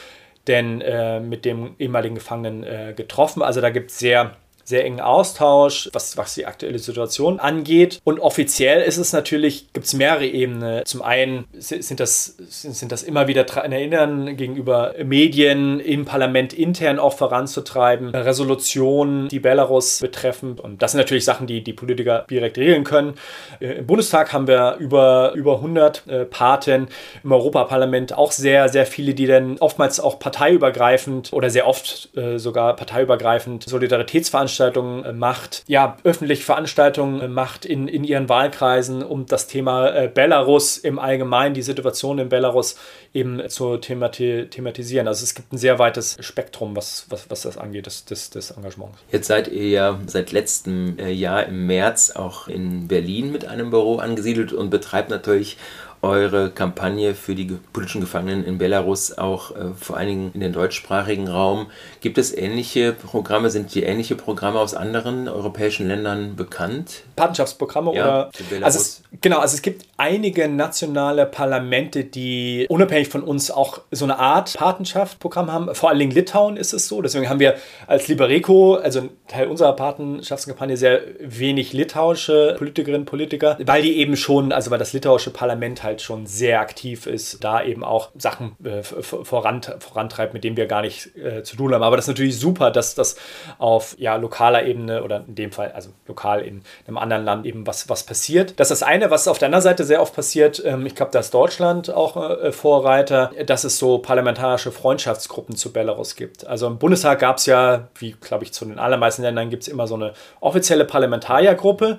denn 0.48 0.80
äh, 0.80 1.20
mit 1.20 1.44
dem 1.44 1.76
ehemaligen 1.78 2.16
Gefangenen 2.16 2.64
äh, 2.64 2.92
getroffen. 2.96 3.42
Also 3.42 3.60
da 3.60 3.70
gibt 3.70 3.92
es 3.92 4.00
sehr 4.00 4.32
sehr 4.66 4.84
engen 4.84 5.00
Austausch, 5.00 5.88
was, 5.92 6.16
was 6.16 6.34
die 6.34 6.44
aktuelle 6.44 6.80
Situation 6.80 7.38
angeht. 7.38 8.00
Und 8.02 8.18
offiziell 8.18 8.82
ist 8.82 8.96
es 8.96 9.12
natürlich, 9.12 9.72
gibt 9.72 9.86
es 9.86 9.94
mehrere 9.94 10.26
Ebenen. 10.26 10.84
Zum 10.84 11.02
einen 11.02 11.44
sind 11.56 12.00
das, 12.00 12.36
sind 12.48 12.90
das 12.90 13.04
immer 13.04 13.28
wieder 13.28 13.44
daran 13.44 13.70
erinnern, 13.70 14.36
gegenüber 14.36 14.94
Medien 15.04 15.78
im 15.78 16.04
Parlament 16.04 16.52
intern 16.52 16.98
auch 16.98 17.16
voranzutreiben, 17.16 18.08
Resolutionen, 18.08 19.28
die 19.28 19.38
Belarus 19.38 20.00
betreffen. 20.00 20.58
Und 20.58 20.82
das 20.82 20.92
sind 20.92 20.98
natürlich 20.98 21.24
Sachen, 21.24 21.46
die 21.46 21.62
die 21.62 21.72
Politiker 21.72 22.26
direkt 22.28 22.58
regeln 22.58 22.82
können. 22.82 23.14
Äh, 23.60 23.74
Im 23.74 23.86
Bundestag 23.86 24.32
haben 24.32 24.48
wir 24.48 24.76
über, 24.80 25.32
über 25.36 25.56
100 25.56 26.06
äh, 26.08 26.24
Paten, 26.24 26.88
im 27.22 27.30
Europaparlament 27.30 28.14
auch 28.14 28.32
sehr, 28.32 28.68
sehr 28.68 28.86
viele, 28.86 29.14
die 29.14 29.26
dann 29.26 29.58
oftmals 29.58 30.00
auch 30.00 30.18
parteiübergreifend 30.18 31.32
oder 31.32 31.50
sehr 31.50 31.68
oft 31.68 32.08
äh, 32.16 32.38
sogar 32.38 32.74
parteiübergreifend 32.74 33.62
Solidaritätsveranstaltungen 33.68 34.55
Veranstaltungen 34.56 35.18
macht, 35.18 35.62
ja, 35.66 35.96
öffentlich 36.04 36.44
Veranstaltungen 36.44 37.32
macht 37.32 37.64
in, 37.64 37.88
in 37.88 38.04
ihren 38.04 38.28
Wahlkreisen, 38.28 39.02
um 39.02 39.26
das 39.26 39.46
Thema 39.46 40.08
Belarus 40.08 40.78
im 40.78 40.98
Allgemeinen, 40.98 41.54
die 41.54 41.62
Situation 41.62 42.18
in 42.18 42.28
Belarus 42.28 42.76
eben 43.12 43.48
zu 43.48 43.76
themati 43.76 44.46
thematisieren. 44.50 45.08
Also 45.08 45.24
es 45.24 45.34
gibt 45.34 45.52
ein 45.52 45.58
sehr 45.58 45.78
weites 45.78 46.16
Spektrum, 46.20 46.74
was, 46.74 47.06
was, 47.10 47.30
was 47.30 47.42
das 47.42 47.58
angeht, 47.58 47.86
des, 47.86 48.04
des, 48.04 48.30
des 48.30 48.50
Engagements. 48.50 48.98
Jetzt 49.12 49.28
seid 49.28 49.48
ihr 49.48 49.68
ja 49.68 49.98
seit 50.06 50.32
letztem 50.32 50.98
Jahr 50.98 51.46
im 51.46 51.66
März 51.66 52.12
auch 52.12 52.48
in 52.48 52.88
Berlin 52.88 53.32
mit 53.32 53.46
einem 53.46 53.70
Büro 53.70 53.96
angesiedelt 53.96 54.52
und 54.52 54.70
betreibt 54.70 55.10
natürlich 55.10 55.58
eure 56.06 56.50
Kampagne 56.50 57.14
für 57.14 57.34
die 57.34 57.58
politischen 57.72 58.00
Gefangenen 58.00 58.44
in 58.44 58.58
Belarus 58.58 59.16
auch 59.16 59.50
äh, 59.50 59.74
vor 59.78 59.96
allen 59.96 60.08
Dingen 60.08 60.30
in 60.34 60.40
den 60.40 60.52
deutschsprachigen 60.52 61.28
Raum. 61.28 61.66
Gibt 62.00 62.18
es 62.18 62.36
ähnliche 62.36 62.92
Programme? 62.92 63.50
Sind 63.50 63.74
die 63.74 63.82
ähnliche 63.82 64.14
Programme 64.14 64.58
aus 64.58 64.74
anderen 64.74 65.28
europäischen 65.28 65.88
Ländern 65.88 66.36
bekannt? 66.36 67.02
Patenschaftsprogramme 67.16 67.94
ja, 67.94 68.04
oder? 68.04 68.30
Also 68.62 68.78
es, 68.78 69.02
genau, 69.20 69.38
also 69.38 69.54
es 69.54 69.62
gibt 69.62 69.86
einige 69.96 70.48
nationale 70.48 71.26
Parlamente, 71.26 72.04
die 72.04 72.66
unabhängig 72.68 73.08
von 73.08 73.22
uns 73.22 73.50
auch 73.50 73.80
so 73.90 74.04
eine 74.04 74.18
Art 74.18 74.54
Patenschaftprogramm 74.54 75.52
haben. 75.52 75.74
Vor 75.74 75.90
allen 75.90 75.98
Dingen 75.98 76.12
Litauen 76.12 76.56
ist 76.56 76.72
es 76.72 76.88
so. 76.88 77.02
Deswegen 77.02 77.28
haben 77.28 77.40
wir 77.40 77.56
als 77.86 78.08
Liberico, 78.08 78.74
also 78.74 79.08
Teil 79.28 79.48
unserer 79.48 79.74
Patenschaftskampagne, 79.74 80.76
sehr 80.76 81.00
wenig 81.20 81.72
litauische 81.72 82.54
Politikerinnen 82.58 83.02
und 83.02 83.06
Politiker, 83.06 83.56
weil 83.64 83.82
die 83.82 83.96
eben 83.96 84.16
schon, 84.16 84.52
also 84.52 84.70
weil 84.70 84.78
das 84.78 84.92
litauische 84.92 85.30
Parlament 85.30 85.82
halt 85.82 85.95
schon 86.02 86.26
sehr 86.26 86.60
aktiv 86.60 87.06
ist, 87.06 87.42
da 87.42 87.62
eben 87.62 87.82
auch 87.84 88.10
Sachen 88.16 88.56
äh, 88.64 88.82
vorant, 88.82 89.74
vorantreibt, 89.80 90.32
mit 90.34 90.44
denen 90.44 90.56
wir 90.56 90.66
gar 90.66 90.82
nicht 90.82 91.16
äh, 91.16 91.42
zu 91.42 91.56
tun 91.56 91.74
haben. 91.74 91.82
Aber 91.82 91.96
das 91.96 92.04
ist 92.04 92.08
natürlich 92.08 92.38
super, 92.38 92.70
dass 92.70 92.94
das 92.94 93.16
auf 93.58 93.96
ja, 93.98 94.16
lokaler 94.16 94.64
Ebene 94.64 95.02
oder 95.02 95.24
in 95.26 95.34
dem 95.34 95.52
Fall, 95.52 95.72
also 95.72 95.90
lokal 96.06 96.42
in 96.42 96.62
einem 96.86 96.98
anderen 96.98 97.24
Land 97.24 97.46
eben 97.46 97.66
was, 97.66 97.88
was 97.88 98.04
passiert. 98.04 98.58
Das 98.60 98.70
ist 98.70 98.76
das 98.80 98.82
eine, 98.86 99.10
was 99.10 99.26
auf 99.26 99.38
der 99.38 99.46
anderen 99.46 99.62
Seite 99.62 99.84
sehr 99.84 100.02
oft 100.02 100.14
passiert. 100.14 100.62
Ähm, 100.64 100.84
ich 100.86 100.94
glaube, 100.94 101.12
da 101.12 101.20
ist 101.20 101.32
Deutschland 101.32 101.90
auch 101.92 102.16
äh, 102.16 102.52
Vorreiter, 102.52 103.30
dass 103.46 103.64
es 103.64 103.78
so 103.78 103.98
parlamentarische 103.98 104.70
Freundschaftsgruppen 104.70 105.56
zu 105.56 105.72
Belarus 105.72 106.14
gibt. 106.14 106.46
Also 106.46 106.66
im 106.66 106.78
Bundestag 106.78 107.20
gab 107.20 107.38
es 107.38 107.46
ja, 107.46 107.88
wie 107.98 108.12
glaube 108.12 108.44
ich 108.44 108.52
zu 108.52 108.64
den 108.64 108.78
allermeisten 108.78 109.22
Ländern, 109.22 109.50
gibt 109.50 109.62
es 109.62 109.68
immer 109.68 109.86
so 109.86 109.94
eine 109.94 110.12
offizielle 110.40 110.84
Parlamentariergruppe. 110.84 111.98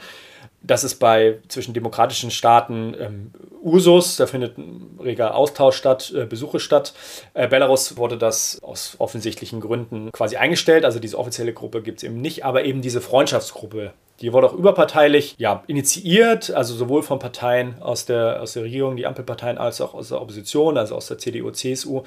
Das 0.61 0.83
ist 0.83 0.95
bei 0.95 1.39
zwischen 1.47 1.73
demokratischen 1.73 2.31
Staaten 2.31 2.95
ähm, 2.99 3.31
Usus, 3.63 4.17
da 4.17 4.25
findet 4.25 4.57
ein 4.57 4.99
reger 4.99 5.35
Austausch 5.35 5.77
statt, 5.77 6.11
äh, 6.15 6.25
Besuche 6.25 6.59
statt. 6.59 6.93
Äh, 7.33 7.47
Belarus 7.47 7.95
wurde 7.97 8.17
das 8.17 8.59
aus 8.63 8.95
offensichtlichen 8.97 9.61
Gründen 9.61 10.11
quasi 10.11 10.35
eingestellt, 10.37 10.83
also 10.83 10.99
diese 10.99 11.17
offizielle 11.17 11.53
Gruppe 11.53 11.81
gibt 11.81 11.99
es 11.99 12.03
eben 12.03 12.19
nicht, 12.21 12.43
aber 12.43 12.65
eben 12.65 12.81
diese 12.81 13.01
Freundschaftsgruppe 13.01 13.93
die 14.21 14.33
wurde 14.33 14.47
auch 14.47 14.53
überparteilich 14.53 15.35
ja, 15.37 15.63
initiiert, 15.67 16.51
also 16.51 16.73
sowohl 16.73 17.03
von 17.03 17.19
Parteien 17.19 17.75
aus 17.81 18.05
der, 18.05 18.41
aus 18.41 18.53
der 18.53 18.63
Regierung, 18.63 18.95
die 18.95 19.05
Ampelparteien, 19.05 19.57
als 19.57 19.79
auch 19.79 19.93
aus 19.93 20.09
der 20.09 20.21
Opposition, 20.21 20.77
also 20.77 20.95
aus 20.95 21.07
der 21.07 21.19
CDU, 21.19 21.51
CSU. 21.51 22.01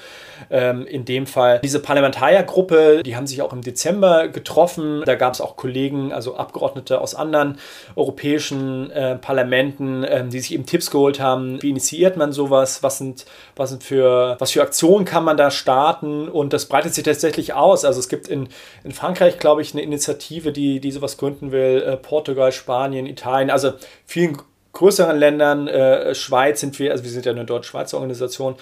Ähm, 0.50 0.86
in 0.86 1.04
dem 1.04 1.26
Fall 1.26 1.60
diese 1.62 1.78
Parlamentariergruppe, 1.80 3.02
die 3.04 3.14
haben 3.14 3.28
sich 3.28 3.42
auch 3.42 3.52
im 3.52 3.62
Dezember 3.62 4.28
getroffen. 4.28 5.02
Da 5.06 5.14
gab 5.14 5.34
es 5.34 5.40
auch 5.40 5.56
Kollegen, 5.56 6.12
also 6.12 6.34
Abgeordnete 6.34 7.00
aus 7.00 7.14
anderen 7.14 7.58
europäischen 7.94 8.90
äh, 8.90 9.16
Parlamenten, 9.16 10.02
äh, 10.02 10.26
die 10.26 10.40
sich 10.40 10.52
eben 10.52 10.66
Tipps 10.66 10.90
geholt 10.90 11.20
haben. 11.20 11.62
Wie 11.62 11.70
initiiert 11.70 12.16
man 12.16 12.32
sowas? 12.32 12.82
Was 12.82 12.98
sind, 12.98 13.24
was 13.54 13.70
sind 13.70 13.84
für, 13.84 14.36
was 14.40 14.50
für 14.50 14.62
Aktionen 14.62 15.04
kann 15.04 15.22
man 15.22 15.36
da 15.36 15.52
starten? 15.52 16.28
Und 16.28 16.52
das 16.52 16.66
breitet 16.66 16.94
sich 16.94 17.04
tatsächlich 17.04 17.54
aus. 17.54 17.84
Also 17.84 18.00
es 18.00 18.08
gibt 18.08 18.26
in, 18.26 18.48
in 18.82 18.90
Frankreich, 18.90 19.38
glaube 19.38 19.62
ich, 19.62 19.74
eine 19.74 19.82
Initiative, 19.82 20.50
die, 20.50 20.80
die 20.80 20.90
sowas 20.90 21.16
gründen 21.16 21.52
will. 21.52 21.82
Äh, 21.86 21.99
Portugal, 22.02 22.52
Spanien, 22.52 23.06
Italien, 23.06 23.50
also 23.50 23.72
vielen 24.06 24.38
größeren 24.72 25.18
Ländern, 25.18 25.68
äh, 25.68 26.14
Schweiz 26.14 26.60
sind 26.60 26.78
wir, 26.78 26.92
also 26.92 27.04
wir 27.04 27.10
sind 27.10 27.26
ja 27.26 27.32
eine 27.32 27.44
deutsch-schweizer 27.44 27.96
Organisation, 27.96 28.54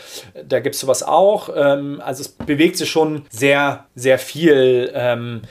da 0.47 0.61
gibt 0.61 0.75
es 0.75 0.81
sowas 0.81 1.03
auch. 1.03 1.51
Ähm, 1.55 2.01
also 2.05 2.23
es 2.23 2.29
bewegt 2.29 2.77
sich 2.77 2.91
schon 2.91 3.27
sehr, 3.31 3.87
sehr 3.95 4.19
viel. 4.19 4.91
Ähm, 4.95 5.43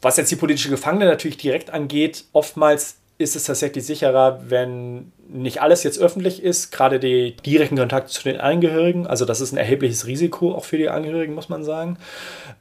was 0.00 0.16
jetzt 0.16 0.30
die 0.30 0.36
politische 0.36 0.70
Gefangene 0.70 1.06
natürlich 1.06 1.38
direkt 1.38 1.70
angeht, 1.70 2.24
oftmals 2.32 2.98
ist 3.18 3.34
es 3.34 3.44
tatsächlich 3.44 3.84
sicherer, 3.84 4.40
wenn 4.48 5.12
nicht 5.28 5.60
alles 5.60 5.82
jetzt 5.82 5.98
öffentlich 5.98 6.42
ist, 6.42 6.70
gerade 6.70 7.00
die 7.00 7.36
direkten 7.44 7.76
Kontakte 7.76 8.12
zu 8.12 8.22
den 8.22 8.40
Angehörigen. 8.40 9.08
Also 9.08 9.24
das 9.24 9.40
ist 9.40 9.52
ein 9.52 9.58
erhebliches 9.58 10.06
Risiko 10.06 10.54
auch 10.54 10.64
für 10.64 10.78
die 10.78 10.88
Angehörigen, 10.88 11.34
muss 11.34 11.48
man 11.48 11.64
sagen. 11.64 11.98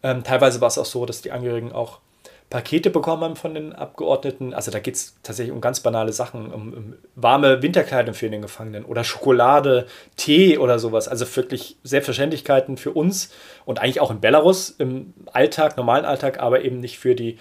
Ähm, 0.01 0.23
teilweise 0.23 0.59
war 0.59 0.67
es 0.67 0.79
auch 0.79 0.85
so, 0.85 1.05
dass 1.05 1.21
die 1.21 1.31
Angehörigen 1.31 1.71
auch 1.71 1.99
Pakete 2.49 2.89
bekommen 2.89 3.23
haben 3.23 3.35
von 3.35 3.53
den 3.53 3.73
Abgeordneten. 3.73 4.53
Also 4.53 4.71
da 4.71 4.79
geht 4.79 4.95
es 4.95 5.17
tatsächlich 5.21 5.53
um 5.53 5.59
ganz 5.59 5.81
banale 5.81 6.13
Sachen, 6.13 6.53
um, 6.53 6.73
um, 6.73 6.93
warme 7.15 7.61
Winterkleidung 7.61 8.13
für 8.13 8.29
den 8.29 8.41
Gefangenen 8.41 8.85
oder 8.85 9.03
Schokolade, 9.03 9.85
Tee 10.15 10.57
oder 10.57 10.79
sowas. 10.79 11.09
Also 11.09 11.25
wirklich 11.35 11.77
Selbstverständlichkeiten 11.83 12.77
für 12.77 12.91
uns 12.91 13.31
und 13.65 13.79
eigentlich 13.79 13.99
auch 13.99 14.11
in 14.11 14.21
Belarus 14.21 14.69
im 14.69 15.13
Alltag, 15.33 15.75
normalen 15.75 16.05
Alltag, 16.05 16.39
aber 16.39 16.63
eben 16.63 16.79
nicht 16.79 16.99
für 16.99 17.15
die, 17.15 17.37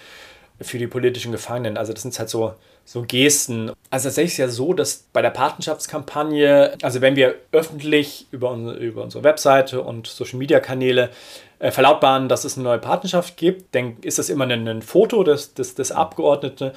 für 0.59 0.77
die 0.77 0.87
politischen 0.87 1.31
Gefangenen. 1.31 1.77
Also 1.77 1.93
das 1.93 2.01
sind 2.01 2.19
halt 2.19 2.29
so, 2.29 2.55
so 2.83 3.03
Gesten. 3.03 3.71
Also 3.89 4.09
tatsächlich 4.09 4.33
ist 4.33 4.37
ja 4.37 4.49
so, 4.49 4.73
dass 4.73 5.05
bei 5.13 5.21
der 5.21 5.29
Patenschaftskampagne, 5.29 6.77
also 6.81 6.99
wenn 6.99 7.15
wir 7.15 7.35
öffentlich 7.53 8.27
über 8.31 8.51
unsere, 8.51 8.77
über 8.77 9.03
unsere 9.03 9.23
Webseite 9.23 9.81
und 9.81 10.07
Social-Media-Kanäle 10.07 11.11
äh, 11.59 11.71
verlautbaren, 11.71 12.29
dass 12.29 12.43
es 12.43 12.55
eine 12.55 12.63
neue 12.63 12.79
Partnerschaft 12.79 13.37
gibt, 13.37 13.73
dann 13.73 13.97
ist 14.01 14.19
das 14.19 14.29
immer 14.29 14.45
ein, 14.45 14.67
ein 14.67 14.81
Foto 14.81 15.23
des, 15.23 15.53
des, 15.53 15.75
des 15.75 15.91
Abgeordneten 15.91 16.71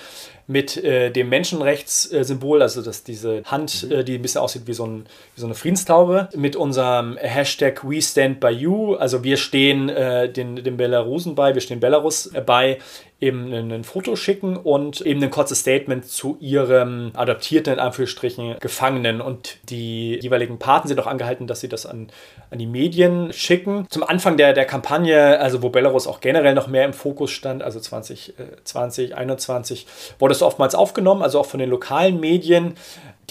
mit 0.51 0.77
äh, 0.77 1.11
dem 1.11 1.29
Menschenrechtssymbol, 1.29 2.61
also 2.61 2.83
dass 2.83 3.05
diese 3.05 3.43
Hand, 3.45 3.85
mhm. 3.85 3.93
äh, 3.93 4.05
die 4.05 4.17
ein 4.17 4.23
bisschen 4.23 4.41
aussieht 4.41 4.63
wie 4.67 4.73
so, 4.73 4.85
ein, 4.85 5.07
wie 5.37 5.41
so 5.41 5.47
eine 5.47 5.55
Friedenstaube, 5.55 6.29
mit 6.35 6.57
unserem 6.57 7.17
Hashtag 7.19 7.89
We 7.89 8.03
Stand 8.03 8.41
By 8.41 8.49
You, 8.49 8.97
also 8.97 9.23
wir 9.23 9.37
stehen 9.37 9.89
äh, 9.89 10.29
den, 10.29 10.57
den 10.57 10.77
Belarusen 10.77 11.37
bei, 11.37 11.55
wir 11.55 11.61
stehen 11.61 11.79
Belarus 11.79 12.31
bei, 12.47 12.79
eben 13.21 13.53
ein 13.53 13.85
Foto 13.85 14.17
schicken 14.17 14.57
und 14.57 15.03
eben 15.03 15.23
ein 15.23 15.31
kurzes 15.31 15.61
Statement 15.61 16.07
zu 16.07 16.39
ihrem 16.41 17.13
adoptierten, 17.15 17.75
in 17.75 17.79
Anführungsstrichen, 17.79 18.57
Gefangenen. 18.61 19.21
Und 19.21 19.59
die 19.69 20.19
jeweiligen 20.21 20.59
Paten 20.59 20.89
sind 20.89 20.99
auch 21.01 21.07
angehalten, 21.07 21.47
dass 21.47 21.61
sie 21.61 21.69
das 21.69 21.85
an, 21.85 22.09
an 22.51 22.59
die 22.59 22.67
Medien 22.67 23.33
schicken. 23.33 23.87
Zum 23.91 24.03
Anfang 24.03 24.37
der, 24.37 24.55
der 24.55 24.65
Kampagne, 24.65 25.39
also 25.39 25.63
wo 25.63 25.69
Belarus 25.69 26.07
auch 26.07 26.21
generell 26.21 26.55
noch 26.55 26.67
mehr 26.67 26.85
im 26.85 26.95
Fokus 26.95 27.31
stand, 27.31 27.63
also 27.63 27.79
2020, 27.79 28.35
2021, 28.65 29.87
wurde 30.19 30.33
es 30.33 30.40
oftmals 30.43 30.75
aufgenommen, 30.75 31.23
also 31.23 31.41
auch 31.41 31.47
von 31.47 31.61
den 31.61 31.71
lokalen 31.71 32.21
Medien. 32.21 32.75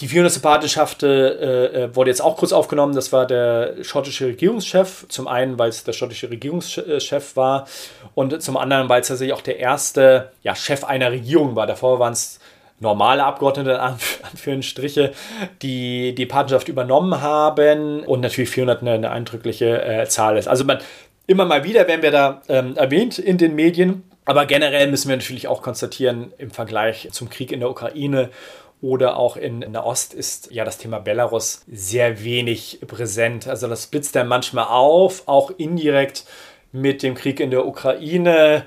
Die 0.00 0.08
400. 0.08 0.40
Patenschaft 0.40 1.02
äh, 1.02 1.84
äh, 1.84 1.94
wurde 1.94 2.10
jetzt 2.10 2.22
auch 2.22 2.36
kurz 2.38 2.52
aufgenommen. 2.52 2.94
Das 2.94 3.12
war 3.12 3.26
der 3.26 3.74
schottische 3.82 4.26
Regierungschef. 4.26 5.06
Zum 5.08 5.28
einen, 5.28 5.58
weil 5.58 5.68
es 5.68 5.84
der 5.84 5.92
schottische 5.92 6.30
Regierungschef 6.30 7.36
war 7.36 7.66
und 8.14 8.40
zum 8.42 8.56
anderen, 8.56 8.88
weil 8.88 9.02
es 9.02 9.08
tatsächlich 9.08 9.34
auch 9.34 9.42
der 9.42 9.58
erste 9.58 10.32
ja, 10.42 10.54
Chef 10.54 10.84
einer 10.84 11.10
Regierung 11.10 11.54
war. 11.54 11.66
Davor 11.66 11.98
waren 11.98 12.14
es 12.14 12.40
normale 12.80 13.22
Abgeordnete, 13.24 13.78
in 14.46 14.62
Striche, 14.62 15.12
die 15.60 16.14
die 16.14 16.26
Patenschaft 16.26 16.68
übernommen 16.68 17.20
haben 17.20 18.02
und 18.04 18.20
natürlich 18.20 18.48
400 18.48 18.80
eine, 18.80 18.92
eine 18.92 19.10
eindrückliche 19.10 19.82
äh, 19.82 20.06
Zahl 20.08 20.38
ist. 20.38 20.48
Also 20.48 20.64
man, 20.64 20.78
immer 21.26 21.44
mal 21.44 21.62
wieder 21.62 21.86
werden 21.86 22.02
wir 22.02 22.10
da 22.10 22.42
ähm, 22.48 22.76
erwähnt 22.76 23.18
in 23.18 23.38
den 23.38 23.54
Medien. 23.54 24.09
Aber 24.24 24.46
generell 24.46 24.90
müssen 24.90 25.08
wir 25.08 25.16
natürlich 25.16 25.48
auch 25.48 25.62
konstatieren, 25.62 26.32
im 26.38 26.50
Vergleich 26.50 27.08
zum 27.10 27.30
Krieg 27.30 27.52
in 27.52 27.60
der 27.60 27.70
Ukraine 27.70 28.30
oder 28.82 29.16
auch 29.16 29.36
in, 29.36 29.60
der 29.60 29.84
Ost 29.84 30.14
ist 30.14 30.50
ja 30.50 30.64
das 30.64 30.78
Thema 30.78 31.00
Belarus 31.00 31.64
sehr 31.70 32.22
wenig 32.24 32.80
präsent. 32.86 33.46
Also 33.46 33.66
das 33.66 33.86
blitzt 33.86 34.16
dann 34.16 34.28
manchmal 34.28 34.66
auf, 34.68 35.26
auch 35.26 35.50
indirekt 35.50 36.24
mit 36.72 37.02
dem 37.02 37.14
Krieg 37.14 37.40
in 37.40 37.50
der 37.50 37.66
Ukraine. 37.66 38.64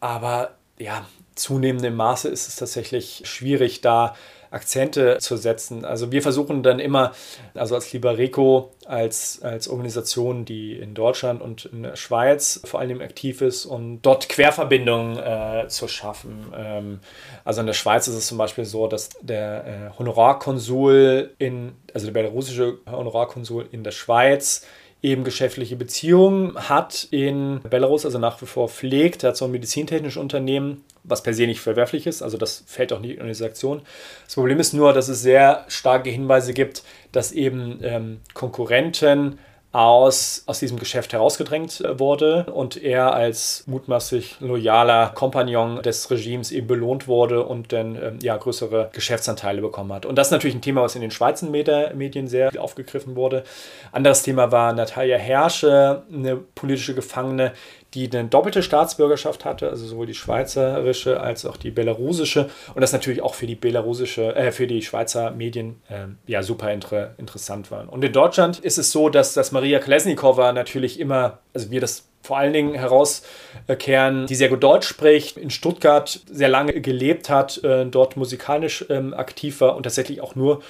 Aber 0.00 0.56
ja, 0.78 1.04
zunehmendem 1.34 1.94
Maße 1.94 2.28
ist 2.28 2.48
es 2.48 2.56
tatsächlich 2.56 3.22
schwierig, 3.24 3.80
da 3.80 4.14
Akzente 4.50 5.18
zu 5.18 5.36
setzen. 5.36 5.84
Also 5.84 6.10
wir 6.10 6.22
versuchen 6.22 6.62
dann 6.62 6.80
immer, 6.80 7.12
also 7.54 7.74
als 7.74 7.92
Libereco, 7.92 8.72
als, 8.84 9.40
als 9.42 9.68
Organisation, 9.68 10.44
die 10.44 10.76
in 10.76 10.94
Deutschland 10.94 11.40
und 11.40 11.66
in 11.66 11.84
der 11.84 11.96
Schweiz 11.96 12.60
vor 12.64 12.80
allem 12.80 13.00
aktiv 13.00 13.40
ist 13.42 13.64
und 13.64 14.02
dort 14.02 14.28
Querverbindungen 14.28 15.18
äh, 15.18 15.68
zu 15.68 15.86
schaffen. 15.86 16.52
Ähm, 16.56 17.00
also 17.44 17.60
in 17.60 17.66
der 17.66 17.74
Schweiz 17.74 18.08
ist 18.08 18.16
es 18.16 18.26
zum 18.26 18.38
Beispiel 18.38 18.64
so, 18.64 18.88
dass 18.88 19.10
der 19.20 19.66
äh, 19.66 19.98
Honorarkonsul 19.98 21.34
in, 21.38 21.72
also 21.94 22.06
der 22.06 22.12
belarussische 22.12 22.78
Honorarkonsul 22.90 23.68
in 23.70 23.84
der 23.84 23.92
Schweiz 23.92 24.66
eben 25.02 25.24
geschäftliche 25.24 25.76
Beziehungen 25.76 26.54
hat 26.68 27.08
in 27.10 27.60
Belarus, 27.68 28.04
also 28.04 28.18
nach 28.18 28.40
wie 28.42 28.46
vor 28.46 28.68
pflegt. 28.68 29.24
Hat 29.24 29.36
so 29.36 29.46
ein 29.46 29.50
medizintechnisches 29.50 30.20
Unternehmen, 30.20 30.84
was 31.04 31.22
per 31.22 31.32
se 31.32 31.46
nicht 31.46 31.60
verwerflich 31.60 32.06
ist, 32.06 32.22
also 32.22 32.36
das 32.36 32.62
fällt 32.66 32.92
auch 32.92 33.00
nicht 33.00 33.18
in 33.18 33.26
diese 33.26 33.46
Aktion. 33.46 33.80
Das 34.26 34.34
Problem 34.34 34.60
ist 34.60 34.74
nur, 34.74 34.92
dass 34.92 35.08
es 35.08 35.22
sehr 35.22 35.64
starke 35.68 36.10
Hinweise 36.10 36.52
gibt, 36.52 36.82
dass 37.12 37.32
eben 37.32 37.78
ähm, 37.82 38.20
Konkurrenten 38.34 39.38
aus, 39.72 40.42
aus 40.46 40.58
diesem 40.58 40.78
Geschäft 40.78 41.12
herausgedrängt 41.12 41.80
äh, 41.80 41.98
wurde 42.00 42.46
und 42.52 42.76
er 42.76 43.14
als 43.14 43.64
mutmaßlich 43.66 44.36
loyaler 44.40 45.12
Kompagnon 45.14 45.80
des 45.82 46.10
Regimes 46.10 46.50
eben 46.50 46.66
belohnt 46.66 47.06
wurde 47.06 47.44
und 47.44 47.72
dann 47.72 47.94
ähm, 47.94 48.18
ja, 48.20 48.36
größere 48.36 48.90
Geschäftsanteile 48.92 49.60
bekommen 49.60 49.92
hat. 49.92 50.06
Und 50.06 50.16
das 50.16 50.28
ist 50.28 50.32
natürlich 50.32 50.56
ein 50.56 50.62
Thema, 50.62 50.82
was 50.82 50.96
in 50.96 51.02
den 51.02 51.12
Schweizer 51.12 51.48
Medien 51.48 52.26
sehr 52.26 52.50
aufgegriffen 52.58 53.14
wurde. 53.14 53.44
Anderes 53.92 54.24
Thema 54.24 54.50
war 54.50 54.72
Natalia 54.72 55.16
Herrsche, 55.16 56.02
eine 56.12 56.36
politische 56.36 56.94
Gefangene, 56.94 57.52
die 57.94 58.10
eine 58.12 58.28
doppelte 58.28 58.62
Staatsbürgerschaft 58.62 59.44
hatte, 59.44 59.68
also 59.68 59.86
sowohl 59.86 60.06
die 60.06 60.14
schweizerische 60.14 61.20
als 61.20 61.44
auch 61.44 61.56
die 61.56 61.70
belarusische. 61.70 62.48
Und 62.74 62.82
das 62.82 62.92
natürlich 62.92 63.22
auch 63.22 63.34
für 63.34 63.46
die 63.46 63.56
belarusische, 63.56 64.34
äh, 64.36 64.52
für 64.52 64.66
die 64.66 64.82
Schweizer 64.82 65.30
Medien 65.30 65.80
äh, 65.88 66.06
ja 66.26 66.42
super 66.42 66.72
inter 66.72 67.14
interessant 67.18 67.70
war. 67.70 67.92
Und 67.92 68.04
in 68.04 68.12
Deutschland 68.12 68.58
ist 68.60 68.78
es 68.78 68.92
so, 68.92 69.08
dass, 69.08 69.34
dass 69.34 69.52
Maria 69.52 69.78
Kolesnikova 69.80 70.52
natürlich 70.52 71.00
immer, 71.00 71.38
also 71.52 71.70
wir 71.70 71.80
das 71.80 72.09
vor 72.22 72.36
allen 72.36 72.52
Dingen 72.52 72.74
herauskehren, 72.74 74.26
die 74.26 74.34
sehr 74.34 74.50
gut 74.50 74.62
Deutsch 74.62 74.86
spricht, 74.86 75.38
in 75.38 75.50
Stuttgart 75.50 76.20
sehr 76.30 76.48
lange 76.48 76.80
gelebt 76.80 77.30
hat, 77.30 77.62
äh, 77.64 77.86
dort 77.86 78.16
musikalisch 78.16 78.84
ähm, 78.90 79.14
aktiv 79.14 79.60
war 79.60 79.74
und 79.74 79.84
tatsächlich 79.84 80.20
auch 80.20 80.34
nur 80.34 80.62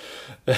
äh, 0.46 0.54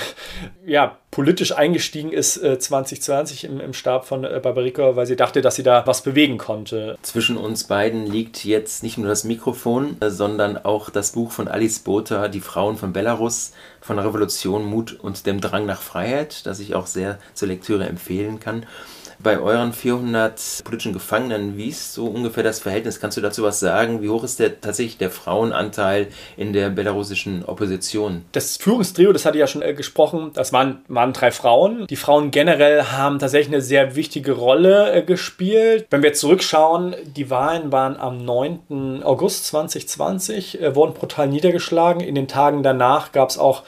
ja, 0.67 0.99
politisch 1.11 1.53
eingestiegen 1.53 2.13
ist 2.13 2.37
äh, 2.37 2.59
2020 2.59 3.45
im, 3.45 3.61
im 3.61 3.73
Stab 3.73 4.07
von 4.07 4.25
äh, 4.25 4.39
Barbarica, 4.43 4.95
weil 4.95 5.07
sie 5.07 5.17
dachte, 5.17 5.41
dass 5.41 5.57
sie 5.57 5.63
da 5.63 5.87
was 5.87 6.03
bewegen 6.03 6.37
konnte. 6.37 6.99
Zwischen 7.03 7.39
uns 7.39 7.65
beiden 7.65 8.07
liegt 8.07 8.45
jetzt 8.45 8.83
nicht 8.83 8.99
nur 8.99 9.09
das 9.09 9.25
Mikrofon, 9.25 9.97
äh, 10.01 10.11
sondern 10.11 10.59
auch 10.59 10.91
das 10.91 11.13
Buch 11.13 11.33
von 11.33 11.49
Alice 11.49 11.79
Botha, 11.79 12.29
Die 12.29 12.41
Frauen 12.41 12.77
von 12.77 12.93
Belarus, 12.93 13.53
von 13.81 13.99
Revolution, 13.99 14.67
Mut 14.67 14.93
und 15.01 15.25
dem 15.27 15.41
Drang 15.41 15.65
nach 15.65 15.81
Freiheit, 15.81 16.45
das 16.47 16.61
ich 16.61 16.75
auch 16.75 16.87
sehr 16.87 17.19
zur 17.33 17.49
Lektüre 17.49 17.87
empfehlen 17.87 18.39
kann 18.39 18.67
bei 19.23 19.39
euren 19.39 19.73
400 19.73 20.63
politischen 20.65 20.93
Gefangenen, 20.93 21.57
wie 21.57 21.69
ist 21.69 21.95
so 21.95 22.07
ungefähr 22.07 22.43
das 22.43 22.59
Verhältnis? 22.61 23.01
Kannst 23.01 23.17
du 23.17 23.21
dazu 23.21 23.43
was 23.43 23.61
sagen? 23.61 24.03
Wie 24.03 24.09
hoch 24.09 24.25
ist 24.25 24.39
der 24.41 24.61
tatsächlich 24.61 24.99
der 24.99 25.11
Frauenanteil 25.11 26.09
in 26.37 26.53
der 26.53 26.71
belarussischen 26.71 27.45
Opposition? 27.45 28.25
Das 28.33 28.57
Führungstrio, 28.57 29.13
das 29.13 29.25
hatte 29.25 29.39
ich 29.39 29.41
ja 29.41 29.47
schon 29.47 29.63
äh, 29.63 29.75
gesprochen, 29.75 30.31
das 30.35 30.53
waren, 30.53 30.83
waren 30.89 31.13
drei 31.13 31.31
Frauen. 31.31 31.87
Die 31.87 31.97
Frauen 31.97 32.31
generell 32.31 32.85
haben 32.85 33.19
tatsächlich 33.19 33.55
eine 33.55 33.63
sehr 33.63 33.95
wichtige 33.95 34.33
Rolle 34.33 34.93
äh, 34.93 35.03
gespielt. 35.03 35.87
Wenn 35.91 36.03
wir 36.03 36.11
jetzt 36.11 36.21
zurückschauen, 36.21 36.95
die 37.05 37.31
Wahlen 37.31 37.73
waren 37.73 37.97
am 37.97 38.25
9. 38.25 39.03
August 39.03 39.47
2020, 39.47 40.61
äh, 40.61 40.75
wurden 40.75 40.95
brutal 40.95 41.29
niedergeschlagen. 41.29 42.01
In 42.01 42.15
den 42.15 42.29
Tagen 42.29 42.63
danach 42.63 43.13
gab 43.13 43.31
es 43.31 43.39
auch 43.39 43.63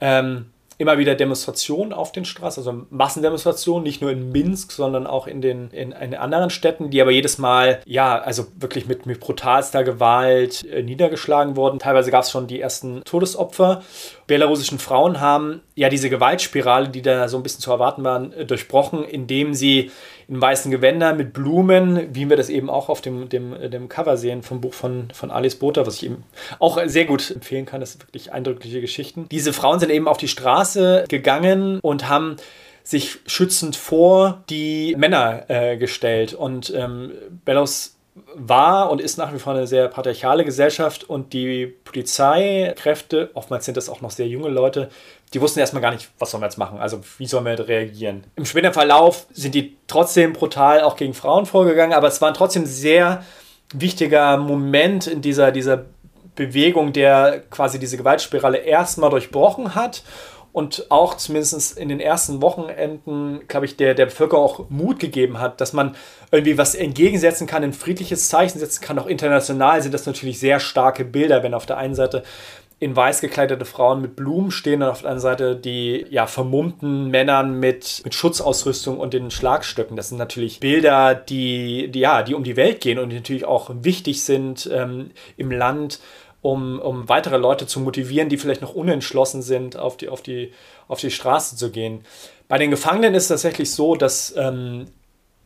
ähm, 0.00 0.46
immer 0.78 0.96
wieder 0.96 1.16
Demonstrationen 1.16 1.92
auf 1.92 2.12
den 2.12 2.24
Straßen, 2.24 2.60
also 2.60 2.86
Massendemonstrationen, 2.90 3.82
nicht 3.82 4.00
nur 4.00 4.12
in 4.12 4.30
Minsk, 4.30 4.70
sondern 4.70 5.06
auch 5.08 5.26
in 5.26 5.40
den 5.40 5.70
in, 5.70 5.90
in 5.90 6.14
anderen 6.14 6.50
Städten, 6.50 6.90
die 6.90 7.02
aber 7.02 7.10
jedes 7.10 7.38
Mal, 7.38 7.80
ja, 7.84 8.18
also 8.18 8.46
wirklich 8.56 8.86
mit, 8.86 9.04
mit 9.04 9.18
brutalster 9.18 9.82
Gewalt 9.82 10.64
äh, 10.64 10.82
niedergeschlagen 10.82 11.56
wurden. 11.56 11.80
Teilweise 11.80 12.12
gab 12.12 12.22
es 12.22 12.30
schon 12.30 12.46
die 12.46 12.60
ersten 12.60 13.02
Todesopfer. 13.04 13.82
Belarussischen 14.28 14.78
Frauen 14.78 15.20
haben 15.20 15.62
ja 15.74 15.88
diese 15.88 16.10
Gewaltspirale, 16.10 16.90
die 16.90 17.02
da 17.02 17.28
so 17.28 17.38
ein 17.38 17.42
bisschen 17.42 17.62
zu 17.62 17.72
erwarten 17.72 18.04
waren, 18.04 18.32
äh, 18.34 18.44
durchbrochen, 18.44 19.02
indem 19.02 19.54
sie 19.54 19.90
in 20.28 20.40
weißen 20.40 20.70
Gewändern 20.70 21.16
mit 21.16 21.32
Blumen, 21.32 22.14
wie 22.14 22.28
wir 22.28 22.36
das 22.36 22.50
eben 22.50 22.68
auch 22.68 22.90
auf 22.90 23.00
dem, 23.00 23.30
dem, 23.30 23.70
dem 23.70 23.88
Cover 23.88 24.18
sehen 24.18 24.42
vom 24.42 24.60
Buch 24.60 24.74
von, 24.74 25.08
von 25.14 25.30
Alice 25.30 25.56
Botha, 25.56 25.86
was 25.86 25.96
ich 25.96 26.04
eben 26.04 26.24
auch 26.58 26.78
sehr 26.84 27.06
gut 27.06 27.30
empfehlen 27.30 27.64
kann. 27.64 27.80
Das 27.80 27.92
sind 27.92 28.06
wirklich 28.06 28.30
eindrückliche 28.30 28.82
Geschichten. 28.82 29.26
Diese 29.30 29.54
Frauen 29.54 29.80
sind 29.80 29.90
eben 29.90 30.06
auf 30.06 30.18
die 30.18 30.28
Straße 30.28 31.06
gegangen 31.08 31.80
und 31.80 32.08
haben 32.08 32.36
sich 32.84 33.18
schützend 33.26 33.76
vor 33.76 34.44
die 34.50 34.94
Männer 34.98 35.44
äh, 35.48 35.78
gestellt. 35.78 36.34
Und 36.34 36.72
ähm, 36.76 37.12
Belarus 37.44 37.97
war 38.34 38.90
und 38.90 39.00
ist 39.00 39.18
nach 39.18 39.32
wie 39.32 39.38
vor 39.38 39.54
eine 39.54 39.66
sehr 39.66 39.88
patriarchale 39.88 40.44
Gesellschaft 40.44 41.04
und 41.04 41.32
die 41.32 41.66
Polizeikräfte, 41.66 43.30
oftmals 43.34 43.64
sind 43.64 43.76
das 43.76 43.88
auch 43.88 44.00
noch 44.00 44.10
sehr 44.10 44.26
junge 44.26 44.48
Leute, 44.48 44.88
die 45.34 45.40
wussten 45.40 45.60
erstmal 45.60 45.82
gar 45.82 45.92
nicht, 45.92 46.10
was 46.18 46.30
sollen 46.30 46.42
wir 46.42 46.46
jetzt 46.46 46.58
machen, 46.58 46.78
also 46.78 47.00
wie 47.18 47.26
sollen 47.26 47.44
wir 47.44 47.68
reagieren. 47.68 48.24
Im 48.36 48.44
späteren 48.44 48.72
Verlauf 48.72 49.26
sind 49.32 49.54
die 49.54 49.76
trotzdem 49.86 50.32
brutal 50.32 50.82
auch 50.82 50.96
gegen 50.96 51.14
Frauen 51.14 51.46
vorgegangen, 51.46 51.92
aber 51.92 52.08
es 52.08 52.20
war 52.20 52.32
trotzdem 52.34 52.62
ein 52.62 52.66
sehr 52.66 53.24
wichtiger 53.72 54.36
Moment 54.36 55.06
in 55.06 55.20
dieser, 55.20 55.52
dieser 55.52 55.84
Bewegung, 56.34 56.92
der 56.92 57.42
quasi 57.50 57.78
diese 57.78 57.96
Gewaltspirale 57.96 58.58
erstmal 58.58 59.10
durchbrochen 59.10 59.74
hat 59.74 60.02
und 60.52 60.90
auch 60.90 61.16
zumindest 61.16 61.78
in 61.78 61.88
den 61.88 62.00
ersten 62.00 62.42
Wochenenden, 62.42 63.46
glaube 63.48 63.66
ich, 63.66 63.76
der, 63.76 63.94
der 63.94 64.06
Bevölkerung 64.06 64.44
auch 64.44 64.70
Mut 64.70 64.98
gegeben 64.98 65.40
hat, 65.40 65.60
dass 65.60 65.72
man 65.72 65.94
irgendwie 66.30 66.58
was 66.58 66.74
entgegensetzen 66.74 67.46
kann, 67.46 67.62
ein 67.62 67.72
friedliches 67.72 68.28
Zeichen 68.28 68.58
setzen 68.58 68.82
kann. 68.82 68.98
Auch 68.98 69.06
international 69.06 69.82
sind 69.82 69.94
das 69.94 70.06
natürlich 70.06 70.40
sehr 70.40 70.60
starke 70.60 71.04
Bilder, 71.04 71.42
wenn 71.42 71.54
auf 71.54 71.66
der 71.66 71.78
einen 71.78 71.94
Seite 71.94 72.22
in 72.80 72.94
weiß 72.94 73.20
gekleidete 73.20 73.64
Frauen 73.64 74.00
mit 74.00 74.14
Blumen 74.14 74.52
stehen 74.52 74.82
und 74.82 74.88
auf 74.88 75.00
der 75.00 75.10
anderen 75.10 75.22
Seite 75.22 75.56
die 75.56 76.06
ja, 76.10 76.26
vermummten 76.26 77.08
Männern 77.08 77.58
mit, 77.58 78.02
mit 78.04 78.14
Schutzausrüstung 78.14 78.98
und 78.98 79.14
den 79.14 79.32
Schlagstöcken. 79.32 79.96
Das 79.96 80.10
sind 80.10 80.18
natürlich 80.18 80.60
Bilder, 80.60 81.14
die, 81.14 81.90
die, 81.90 82.00
ja, 82.00 82.22
die 82.22 82.34
um 82.34 82.44
die 82.44 82.56
Welt 82.56 82.80
gehen 82.80 83.00
und 83.00 83.10
die 83.10 83.16
natürlich 83.16 83.44
auch 83.44 83.70
wichtig 83.82 84.22
sind 84.22 84.70
ähm, 84.72 85.10
im 85.36 85.50
Land, 85.50 85.98
um, 86.40 86.78
um 86.80 87.08
weitere 87.08 87.36
Leute 87.36 87.66
zu 87.66 87.80
motivieren, 87.80 88.28
die 88.28 88.38
vielleicht 88.38 88.62
noch 88.62 88.74
unentschlossen 88.74 89.42
sind, 89.42 89.76
auf 89.76 89.96
die, 89.96 90.08
auf 90.08 90.22
die, 90.22 90.52
auf 90.86 91.00
die 91.00 91.10
Straße 91.10 91.56
zu 91.56 91.70
gehen. 91.70 92.04
Bei 92.46 92.58
den 92.58 92.70
Gefangenen 92.70 93.14
ist 93.14 93.24
es 93.24 93.28
tatsächlich 93.28 93.72
so, 93.72 93.96
dass 93.96 94.34
ähm, 94.36 94.86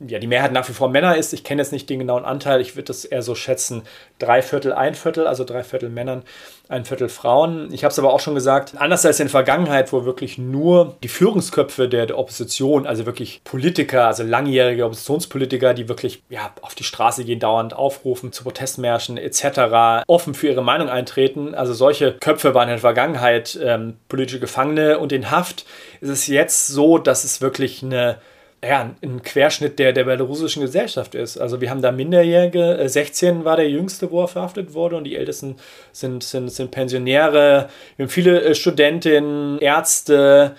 ja, 0.06 0.18
die 0.18 0.26
Mehrheit 0.26 0.52
nach 0.52 0.68
wie 0.68 0.72
vor 0.72 0.88
Männer 0.88 1.16
ist. 1.16 1.32
Ich 1.32 1.44
kenne 1.44 1.62
jetzt 1.62 1.72
nicht 1.72 1.88
den 1.88 1.98
genauen 1.98 2.24
Anteil. 2.24 2.60
Ich 2.60 2.76
würde 2.76 2.86
das 2.86 3.04
eher 3.04 3.22
so 3.22 3.34
schätzen, 3.34 3.82
drei 4.18 4.42
Viertel, 4.42 4.72
ein 4.72 4.94
Viertel, 4.94 5.26
also 5.26 5.44
drei 5.44 5.64
Viertel 5.64 5.88
Männern, 5.88 6.22
ein 6.68 6.84
Viertel 6.84 7.08
Frauen. 7.08 7.72
Ich 7.72 7.84
habe 7.84 7.92
es 7.92 7.98
aber 7.98 8.12
auch 8.12 8.20
schon 8.20 8.34
gesagt, 8.34 8.74
anders 8.76 9.04
als 9.04 9.20
in 9.20 9.26
der 9.26 9.30
Vergangenheit, 9.30 9.92
wo 9.92 10.04
wirklich 10.04 10.38
nur 10.38 10.96
die 11.02 11.08
Führungsköpfe 11.08 11.88
der, 11.88 12.06
der 12.06 12.18
Opposition, 12.18 12.86
also 12.86 13.06
wirklich 13.06 13.42
Politiker, 13.44 14.06
also 14.06 14.22
langjährige 14.22 14.84
Oppositionspolitiker, 14.84 15.74
die 15.74 15.88
wirklich 15.88 16.22
ja, 16.28 16.52
auf 16.62 16.74
die 16.74 16.84
Straße 16.84 17.24
gehen, 17.24 17.40
dauernd 17.40 17.74
aufrufen 17.74 18.32
zu 18.32 18.44
Protestmärschen 18.44 19.18
etc., 19.18 20.04
offen 20.06 20.34
für 20.34 20.48
ihre 20.48 20.62
Meinung 20.62 20.88
eintreten. 20.88 21.54
Also 21.54 21.74
solche 21.74 22.12
Köpfe 22.14 22.54
waren 22.54 22.68
in 22.68 22.74
der 22.74 22.78
Vergangenheit 22.78 23.58
ähm, 23.62 23.98
politische 24.08 24.40
Gefangene 24.40 24.98
und 24.98 25.12
in 25.12 25.30
Haft 25.30 25.66
ist 26.00 26.10
es 26.10 26.26
jetzt 26.26 26.68
so, 26.68 26.98
dass 26.98 27.24
es 27.24 27.40
wirklich 27.40 27.82
eine 27.82 28.18
ja, 28.64 28.94
ein 29.02 29.22
Querschnitt 29.22 29.78
der, 29.78 29.92
der 29.92 30.04
belarussischen 30.04 30.62
Gesellschaft 30.62 31.14
ist. 31.14 31.36
Also 31.36 31.60
wir 31.60 31.68
haben 31.68 31.82
da 31.82 31.90
Minderjährige, 31.90 32.82
16 32.86 33.40
äh, 33.40 33.44
war 33.44 33.56
der 33.56 33.68
jüngste, 33.68 34.10
wo 34.10 34.22
er 34.22 34.28
verhaftet 34.28 34.72
wurde 34.74 34.96
und 34.96 35.04
die 35.04 35.16
Ältesten 35.16 35.56
sind, 35.90 36.22
sind, 36.22 36.48
sind 36.48 36.70
Pensionäre. 36.70 37.68
Wir 37.96 38.04
haben 38.04 38.10
viele 38.10 38.40
äh, 38.42 38.54
Studentinnen, 38.54 39.58
Ärzte, 39.58 40.54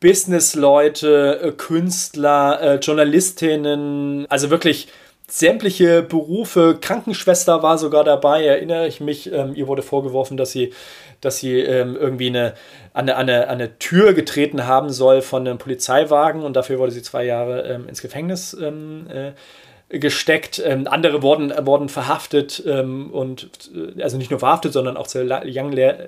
Businessleute, 0.00 1.40
äh, 1.42 1.52
Künstler, 1.52 2.78
Journalistinnen, 2.82 4.26
also 4.28 4.50
wirklich 4.50 4.88
sämtliche 5.30 6.02
Berufe. 6.02 6.78
Krankenschwester 6.80 7.62
war 7.62 7.78
sogar 7.78 8.02
dabei, 8.02 8.44
erinnere 8.44 8.88
ich 8.88 9.00
mich. 9.00 9.32
Ähm, 9.32 9.54
ihr 9.54 9.66
wurde 9.66 9.82
vorgeworfen, 9.82 10.36
dass 10.36 10.50
sie 10.52 10.72
dass 11.20 11.38
sie 11.38 11.58
ähm, 11.58 11.96
irgendwie 11.96 12.28
eine, 12.28 12.54
an, 12.92 13.08
eine, 13.10 13.48
eine 13.48 13.78
Tür 13.78 14.12
getreten 14.12 14.66
haben 14.66 14.90
soll 14.90 15.22
von 15.22 15.46
einem 15.46 15.58
Polizeiwagen 15.58 16.42
und 16.42 16.54
dafür 16.54 16.78
wurde 16.78 16.92
sie 16.92 17.02
zwei 17.02 17.24
Jahre 17.24 17.62
ähm, 17.62 17.88
ins 17.88 18.02
Gefängnis 18.02 18.54
ähm, 18.54 19.06
äh, 19.10 19.98
gesteckt. 19.98 20.62
Ähm, 20.64 20.86
andere 20.86 21.22
wurden, 21.22 21.52
wurden 21.66 21.88
verhaftet 21.88 22.62
ähm, 22.66 23.10
und 23.10 23.50
äh, 23.74 24.02
also 24.02 24.16
nicht 24.16 24.30
nur 24.30 24.40
verhaftet, 24.40 24.72
sondern 24.72 24.96
auch 24.96 25.06
zu 25.06 25.24
lang, 25.24 25.44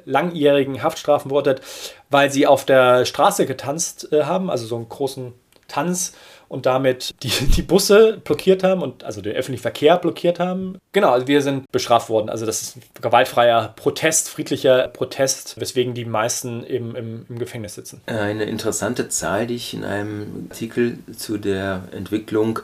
langjährigen 0.04 0.82
Haftstrafen 0.82 1.30
verurteilt, 1.30 1.60
weil 2.08 2.30
sie 2.30 2.46
auf 2.46 2.64
der 2.64 3.04
Straße 3.04 3.46
getanzt 3.46 4.12
äh, 4.12 4.24
haben, 4.24 4.50
also 4.50 4.66
so 4.66 4.76
einen 4.76 4.88
großen 4.88 5.32
Tanz 5.66 6.14
und 6.50 6.66
damit 6.66 7.14
die, 7.22 7.28
die 7.28 7.62
Busse 7.62 8.20
blockiert 8.24 8.64
haben 8.64 8.82
und 8.82 9.04
also 9.04 9.22
den 9.22 9.34
öffentlichen 9.36 9.62
Verkehr 9.62 9.96
blockiert 9.96 10.40
haben. 10.40 10.78
Genau, 10.92 11.12
also 11.12 11.28
wir 11.28 11.42
sind 11.42 11.70
bestraft 11.70 12.10
worden. 12.10 12.28
Also 12.28 12.44
das 12.44 12.60
ist 12.60 12.78
gewaltfreier 13.00 13.72
Protest, 13.76 14.28
friedlicher 14.28 14.88
Protest, 14.88 15.60
weswegen 15.60 15.94
die 15.94 16.04
meisten 16.04 16.66
eben 16.66 16.96
im, 16.96 17.26
im 17.28 17.38
Gefängnis 17.38 17.76
sitzen. 17.76 18.02
Eine 18.06 18.44
interessante 18.44 19.08
Zahl, 19.08 19.46
die 19.46 19.54
ich 19.54 19.74
in 19.74 19.84
einem 19.84 20.48
Artikel 20.50 20.98
zu 21.16 21.38
der 21.38 21.84
Entwicklung 21.92 22.58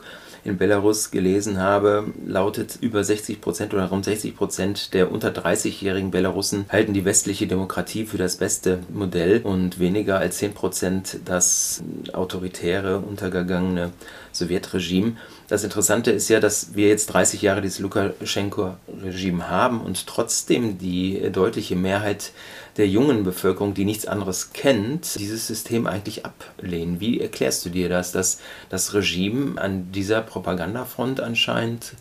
in 0.46 0.59
Belarus 0.59 1.11
gelesen 1.11 1.59
habe, 1.59 2.12
lautet 2.24 2.78
über 2.80 3.02
60 3.02 3.40
Prozent 3.40 3.74
oder 3.74 3.87
rund 3.87 4.04
60 4.04 4.37
Prozent 4.37 4.94
der 4.94 5.11
unter 5.11 5.30
30-jährigen 5.30 6.11
Belarussen 6.11 6.66
halten 6.68 6.94
die 6.94 7.04
westliche 7.04 7.46
Demokratie 7.46 8.06
für 8.06 8.16
das 8.16 8.37
beste 8.37 8.78
Modell 8.88 9.40
und 9.42 9.80
weniger 9.80 10.18
als 10.18 10.38
10 10.38 10.54
Prozent 10.54 11.18
das 11.24 11.82
autoritäre, 12.12 12.98
untergegangene 12.98 13.90
Sowjetregime. 14.32 15.16
Das 15.48 15.64
Interessante 15.64 16.11
ist 16.11 16.28
ja, 16.28 16.40
dass 16.40 16.74
wir 16.74 16.88
jetzt 16.88 17.06
30 17.06 17.42
Jahre 17.42 17.62
dieses 17.62 17.78
Lukaschenko-Regime 17.80 19.48
haben 19.48 19.80
und 19.80 20.06
trotzdem 20.06 20.78
die 20.78 21.30
deutliche 21.32 21.76
Mehrheit 21.76 22.32
der 22.76 22.88
jungen 22.88 23.24
Bevölkerung, 23.24 23.74
die 23.74 23.84
nichts 23.84 24.06
anderes 24.06 24.52
kennt, 24.52 25.18
dieses 25.18 25.46
System 25.46 25.86
eigentlich 25.86 26.24
ablehnen. 26.24 27.00
Wie 27.00 27.20
erklärst 27.20 27.64
du 27.64 27.70
dir 27.70 27.88
das, 27.88 28.12
dass 28.12 28.40
das 28.68 28.94
Regime 28.94 29.60
an 29.60 29.92
dieser 29.92 30.20
Propagandafront 30.22 31.20
anscheinend 31.20 31.94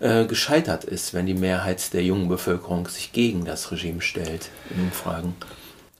äh, 0.00 0.26
gescheitert 0.26 0.84
ist, 0.84 1.14
wenn 1.14 1.26
die 1.26 1.34
Mehrheit 1.34 1.92
der 1.92 2.02
jungen 2.02 2.28
Bevölkerung 2.28 2.88
sich 2.88 3.12
gegen 3.12 3.44
das 3.44 3.70
Regime 3.70 4.00
stellt 4.00 4.50
in 4.74 4.84
Umfragen? 4.84 5.34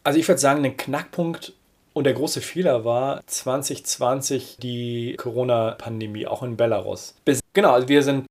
Also 0.04 0.18
ich 0.18 0.28
würde 0.28 0.40
sagen, 0.40 0.64
ein 0.64 0.76
Knackpunkt 0.76 1.52
und 1.92 2.04
der 2.04 2.12
große 2.12 2.42
Fehler 2.42 2.84
war 2.84 3.22
2020 3.26 4.58
die 4.60 5.14
Corona-Pandemie, 5.16 6.26
auch 6.26 6.42
in 6.42 6.56
Belarus. 6.56 7.14
Bis, 7.24 7.40
genau, 7.54 7.72
also 7.72 7.88
wir 7.88 8.02
sind 8.02 8.26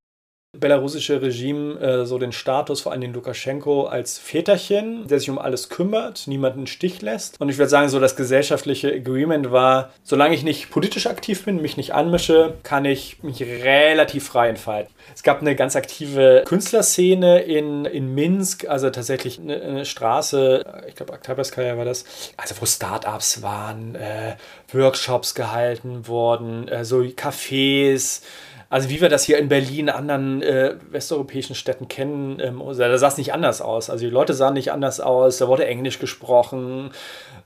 belarussische 0.60 1.22
Regime 1.22 1.80
äh, 1.80 2.06
so 2.06 2.18
den 2.18 2.32
Status, 2.32 2.82
vor 2.82 2.92
allem 2.92 3.02
den 3.02 3.14
Lukaschenko, 3.14 3.86
als 3.86 4.18
Väterchen, 4.18 5.08
der 5.08 5.20
sich 5.20 5.30
um 5.30 5.40
alles 5.40 5.70
kümmert, 5.70 6.28
niemanden 6.28 6.62
im 6.62 6.68
Stich 6.68 7.02
lässt. 7.02 7.40
Und 7.40 7.50
ich 7.50 7.58
würde 7.58 7.70
sagen, 7.70 7.90
so 7.90 8.00
das 8.00 8.16
gesellschaftliche 8.16 8.94
Agreement 8.94 9.52
war, 9.52 9.92
solange 10.04 10.36
ich 10.36 10.44
nicht 10.44 10.70
politisch 10.70 11.08
aktiv 11.08 11.46
bin, 11.46 11.62
mich 11.62 11.78
nicht 11.78 11.94
anmische, 11.94 12.56
kann 12.64 12.86
ich 12.86 13.22
mich 13.24 13.42
relativ 13.42 14.28
frei 14.28 14.50
entfalten. 14.50 14.94
Es 15.14 15.24
gab 15.24 15.42
eine 15.42 15.56
ganz 15.56 15.76
aktive 15.76 16.44
Künstlerszene 16.46 17.42
in, 17.42 17.86
in 17.86 18.14
Minsk, 18.14 18.68
also 18.68 18.90
tatsächlich 18.90 19.40
eine, 19.40 19.62
eine 19.62 19.86
Straße, 19.86 20.66
ich 20.88 20.96
glaube, 20.96 21.14
Oktaberskaya 21.14 21.78
war 21.78 21.86
das, 21.86 22.06
also 22.38 22.56
wo 22.60 22.66
Startups 22.66 23.42
waren, 23.42 23.96
äh, 23.96 24.36
Workshops 24.72 25.36
gehalten 25.36 26.08
wurden, 26.08 26.68
äh, 26.68 26.84
so 26.84 27.00
Cafés, 27.00 28.22
also 28.76 28.90
wie 28.90 29.00
wir 29.00 29.08
das 29.08 29.24
hier 29.24 29.38
in 29.38 29.48
Berlin, 29.48 29.88
anderen 29.88 30.42
äh, 30.42 30.76
westeuropäischen 30.92 31.56
Städten 31.56 31.88
kennen, 31.88 32.42
ähm, 32.42 32.62
da 32.78 32.98
sah 32.98 33.08
es 33.08 33.18
nicht 33.18 33.32
anders 33.32 33.62
aus. 33.62 33.90
Also 33.90 34.04
die 34.04 34.12
Leute 34.12 34.34
sahen 34.34 34.56
nicht 34.56 34.74
anders 34.74 35.00
aus, 35.00 35.38
da 35.38 35.48
wurde 35.48 35.66
Englisch 35.66 35.98
gesprochen. 35.98 36.92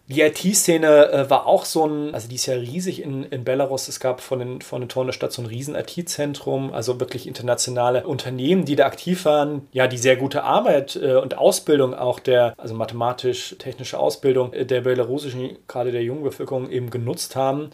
Die 0.07 0.21
IT-Szene 0.21 1.11
äh, 1.11 1.29
war 1.29 1.45
auch 1.45 1.65
so 1.65 1.85
ein, 1.85 2.15
also 2.15 2.27
die 2.27 2.33
ist 2.33 2.47
ja 2.47 2.55
riesig 2.55 3.03
in, 3.03 3.25
in 3.25 3.43
Belarus. 3.43 3.87
Es 3.87 3.99
gab 3.99 4.21
von 4.21 4.39
den, 4.39 4.61
von 4.61 4.81
den 4.81 4.89
Toren 4.89 5.05
der 5.05 5.13
Stadt 5.13 5.31
so 5.31 5.43
ein 5.43 5.45
riesen 5.45 5.75
IT-Zentrum, 5.75 6.73
also 6.73 6.99
wirklich 6.99 7.27
internationale 7.27 8.07
Unternehmen, 8.07 8.65
die 8.65 8.75
da 8.75 8.87
aktiv 8.87 9.23
waren, 9.25 9.67
ja, 9.71 9.85
die 9.85 9.99
sehr 9.99 10.15
gute 10.15 10.41
Arbeit 10.41 10.95
äh, 10.95 11.13
und 11.13 11.37
Ausbildung 11.37 11.93
auch 11.93 12.19
der, 12.19 12.55
also 12.57 12.73
mathematisch-technische 12.73 13.99
Ausbildung 13.99 14.51
äh, 14.53 14.65
der 14.65 14.81
belarussischen, 14.81 15.59
gerade 15.67 15.91
der 15.91 16.01
jungen 16.01 16.23
Bevölkerung 16.23 16.71
eben 16.71 16.89
genutzt 16.89 17.35
haben. 17.35 17.69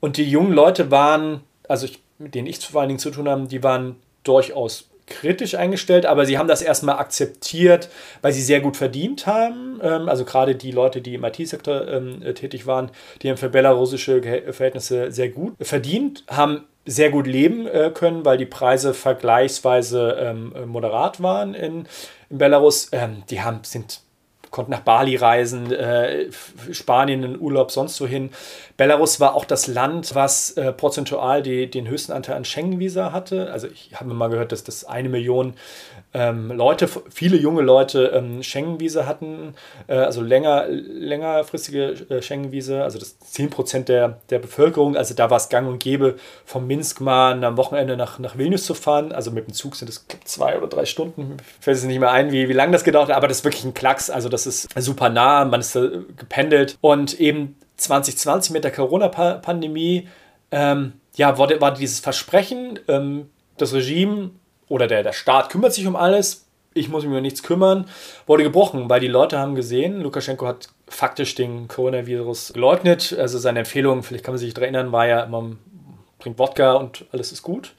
Und 0.00 0.16
die 0.16 0.28
jungen 0.28 0.52
Leute 0.52 0.90
waren, 0.90 1.42
also 1.68 1.86
ich 1.86 2.00
mit 2.18 2.34
denen 2.34 2.46
ich 2.46 2.58
vor 2.58 2.80
allen 2.80 2.88
Dingen 2.88 2.98
zu 2.98 3.10
tun 3.10 3.28
habe, 3.28 3.46
die 3.46 3.62
waren 3.62 3.96
durchaus 4.24 4.88
kritisch 5.06 5.54
eingestellt, 5.54 6.04
aber 6.04 6.26
sie 6.26 6.36
haben 6.36 6.48
das 6.48 6.62
erstmal 6.62 6.98
akzeptiert, 6.98 7.88
weil 8.22 8.32
sie 8.32 8.42
sehr 8.42 8.60
gut 8.60 8.76
verdient 8.76 9.26
haben. 9.26 9.80
Ähm, 9.82 10.08
also 10.08 10.24
gerade 10.24 10.56
die 10.56 10.72
Leute, 10.72 11.00
die 11.00 11.14
im 11.14 11.24
IT-Sektor 11.24 11.86
ähm, 11.88 12.22
tätig 12.34 12.66
waren, 12.66 12.90
die 13.22 13.30
haben 13.30 13.36
für 13.36 13.48
belarussische 13.48 14.20
Verhältnisse 14.22 15.12
sehr 15.12 15.28
gut 15.28 15.54
verdient, 15.60 16.24
haben 16.28 16.64
sehr 16.84 17.10
gut 17.10 17.26
leben 17.26 17.66
äh, 17.66 17.90
können, 17.94 18.24
weil 18.24 18.38
die 18.38 18.46
Preise 18.46 18.94
vergleichsweise 18.94 20.16
ähm, 20.18 20.52
moderat 20.66 21.22
waren 21.22 21.54
in, 21.54 21.86
in 22.30 22.38
Belarus. 22.38 22.90
die 23.30 23.42
haben, 23.42 23.60
sind 23.62 24.00
konnten 24.50 24.72
nach 24.72 24.80
Bali 24.80 25.16
reisen, 25.16 25.72
äh, 25.72 26.26
Spanien 26.72 27.22
in 27.22 27.40
Urlaub, 27.40 27.70
sonst 27.70 28.00
wohin. 28.00 28.30
Belarus 28.76 29.20
war 29.20 29.34
auch 29.34 29.44
das 29.44 29.66
Land, 29.66 30.14
was 30.14 30.52
äh, 30.52 30.72
prozentual 30.72 31.42
die, 31.42 31.70
den 31.70 31.88
höchsten 31.88 32.12
Anteil 32.12 32.36
an 32.36 32.44
Schengen-Visa 32.44 33.12
hatte. 33.12 33.50
Also 33.52 33.68
ich 33.68 33.92
habe 33.94 34.12
mal 34.12 34.28
gehört, 34.28 34.52
dass 34.52 34.64
das 34.64 34.84
eine 34.84 35.08
Million 35.08 35.54
ähm, 36.16 36.50
Leute, 36.50 36.88
viele 37.10 37.36
junge 37.36 37.60
Leute 37.60 38.06
ähm, 38.14 38.42
Schengen-Visa 38.42 39.04
hatten, 39.04 39.54
äh, 39.86 39.96
also 39.96 40.22
länger, 40.22 40.66
längerfristige 40.66 41.90
äh, 42.08 42.22
Schengen-Visa, 42.22 42.82
also 42.82 42.98
das 42.98 43.18
10% 43.20 43.80
der, 43.80 44.20
der 44.30 44.38
Bevölkerung. 44.38 44.96
Also 44.96 45.12
da 45.12 45.28
war 45.28 45.36
es 45.36 45.50
gang 45.50 45.68
und 45.68 45.78
gäbe, 45.78 46.16
vom 46.46 46.66
Minsk 46.66 47.02
mal 47.02 47.44
am 47.44 47.58
Wochenende 47.58 47.98
nach, 47.98 48.18
nach 48.18 48.38
Vilnius 48.38 48.64
zu 48.64 48.72
fahren. 48.72 49.12
Also 49.12 49.30
mit 49.30 49.46
dem 49.46 49.52
Zug 49.52 49.76
sind 49.76 49.90
es 49.90 50.06
zwei 50.24 50.56
oder 50.56 50.68
drei 50.68 50.86
Stunden. 50.86 51.36
Fällt 51.60 51.76
es 51.76 51.84
nicht 51.84 52.00
mehr 52.00 52.12
ein, 52.12 52.32
wie, 52.32 52.48
wie 52.48 52.54
lange 52.54 52.72
das 52.72 52.84
gedauert 52.84 53.10
hat, 53.10 53.16
aber 53.16 53.28
das 53.28 53.38
ist 53.38 53.44
wirklich 53.44 53.66
ein 53.66 53.74
Klacks. 53.74 54.08
Also 54.08 54.30
das 54.30 54.46
ist 54.46 54.68
super 54.74 55.10
nah, 55.10 55.44
man 55.44 55.60
ist 55.60 55.76
da 55.76 55.86
gependelt. 56.16 56.78
Und 56.80 57.20
eben 57.20 57.56
2020 57.76 58.52
mit 58.52 58.64
der 58.64 58.72
Corona-Pandemie, 58.72 60.08
ähm, 60.50 60.94
ja, 61.14 61.36
war, 61.36 61.60
war 61.60 61.74
dieses 61.74 62.00
Versprechen, 62.00 62.78
ähm, 62.88 63.28
das 63.58 63.74
Regime 63.74 64.30
oder 64.68 64.86
der, 64.86 65.02
der 65.02 65.12
Staat 65.12 65.50
kümmert 65.50 65.72
sich 65.72 65.86
um 65.86 65.96
alles, 65.96 66.46
ich 66.74 66.88
muss 66.88 67.04
mich 67.04 67.16
um 67.16 67.22
nichts 67.22 67.42
kümmern, 67.42 67.86
wurde 68.26 68.42
gebrochen, 68.42 68.88
weil 68.88 69.00
die 69.00 69.08
Leute 69.08 69.38
haben 69.38 69.54
gesehen, 69.54 70.00
Lukaschenko 70.00 70.46
hat 70.46 70.68
faktisch 70.88 71.34
den 71.34 71.68
Coronavirus 71.68 72.52
geleugnet. 72.52 73.16
Also 73.18 73.38
seine 73.38 73.60
Empfehlung, 73.60 74.02
vielleicht 74.02 74.24
kann 74.24 74.34
man 74.34 74.38
sich 74.38 74.56
erinnern, 74.56 74.92
war 74.92 75.06
ja, 75.06 75.26
man 75.26 75.58
trinkt 76.18 76.38
Wodka 76.38 76.74
und 76.74 77.06
alles 77.12 77.32
ist 77.32 77.42
gut. 77.42 77.72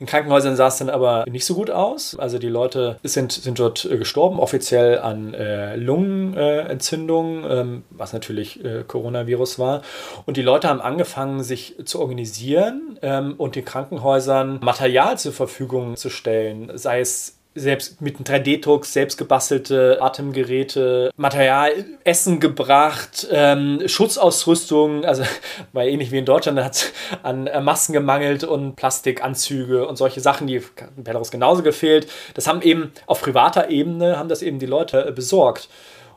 In 0.00 0.06
Krankenhäusern 0.06 0.56
sah 0.56 0.66
es 0.66 0.78
dann 0.78 0.90
aber 0.90 1.24
nicht 1.28 1.44
so 1.44 1.54
gut 1.54 1.70
aus. 1.70 2.18
Also 2.18 2.38
die 2.38 2.48
Leute 2.48 2.98
sind, 3.02 3.32
sind 3.32 3.58
dort 3.58 3.84
äh, 3.84 3.96
gestorben, 3.96 4.40
offiziell 4.40 4.98
an 4.98 5.34
äh, 5.34 5.76
Lungenentzündungen, 5.76 7.44
äh, 7.44 7.60
ähm, 7.60 7.84
was 7.90 8.12
natürlich 8.12 8.64
äh, 8.64 8.84
Coronavirus 8.86 9.58
war. 9.58 9.82
Und 10.26 10.36
die 10.36 10.42
Leute 10.42 10.68
haben 10.68 10.80
angefangen, 10.80 11.42
sich 11.42 11.76
zu 11.84 12.00
organisieren 12.00 12.98
ähm, 13.02 13.34
und 13.38 13.54
den 13.54 13.64
Krankenhäusern 13.64 14.58
Material 14.62 15.16
zur 15.18 15.32
Verfügung 15.32 15.96
zu 15.96 16.10
stellen, 16.10 16.72
sei 16.74 17.00
es 17.00 17.38
selbst 17.54 18.00
mit 18.00 18.16
einem 18.16 18.24
3D-Druck 18.24 18.84
selbst 18.84 19.16
gebastelte 19.16 19.98
Atemgeräte, 20.00 21.10
Material, 21.16 21.72
Essen 22.02 22.40
gebracht, 22.40 23.28
ähm, 23.30 23.82
Schutzausrüstung, 23.86 25.04
also 25.04 25.22
war 25.72 25.84
ähnlich 25.84 26.10
wie 26.10 26.18
in 26.18 26.24
Deutschland, 26.24 26.58
hat 26.58 26.92
an 27.22 27.46
äh, 27.46 27.60
Masken 27.60 27.92
gemangelt 27.92 28.42
und 28.42 28.74
Plastikanzüge 28.74 29.86
und 29.86 29.96
solche 29.96 30.20
Sachen, 30.20 30.46
die 30.46 30.56
in 30.56 31.04
Belarus 31.04 31.30
genauso 31.30 31.62
gefehlt. 31.62 32.08
Das 32.34 32.48
haben 32.48 32.62
eben 32.62 32.92
auf 33.06 33.22
privater 33.22 33.70
Ebene, 33.70 34.18
haben 34.18 34.28
das 34.28 34.42
eben 34.42 34.58
die 34.58 34.66
Leute 34.66 35.06
äh, 35.06 35.12
besorgt. 35.12 35.68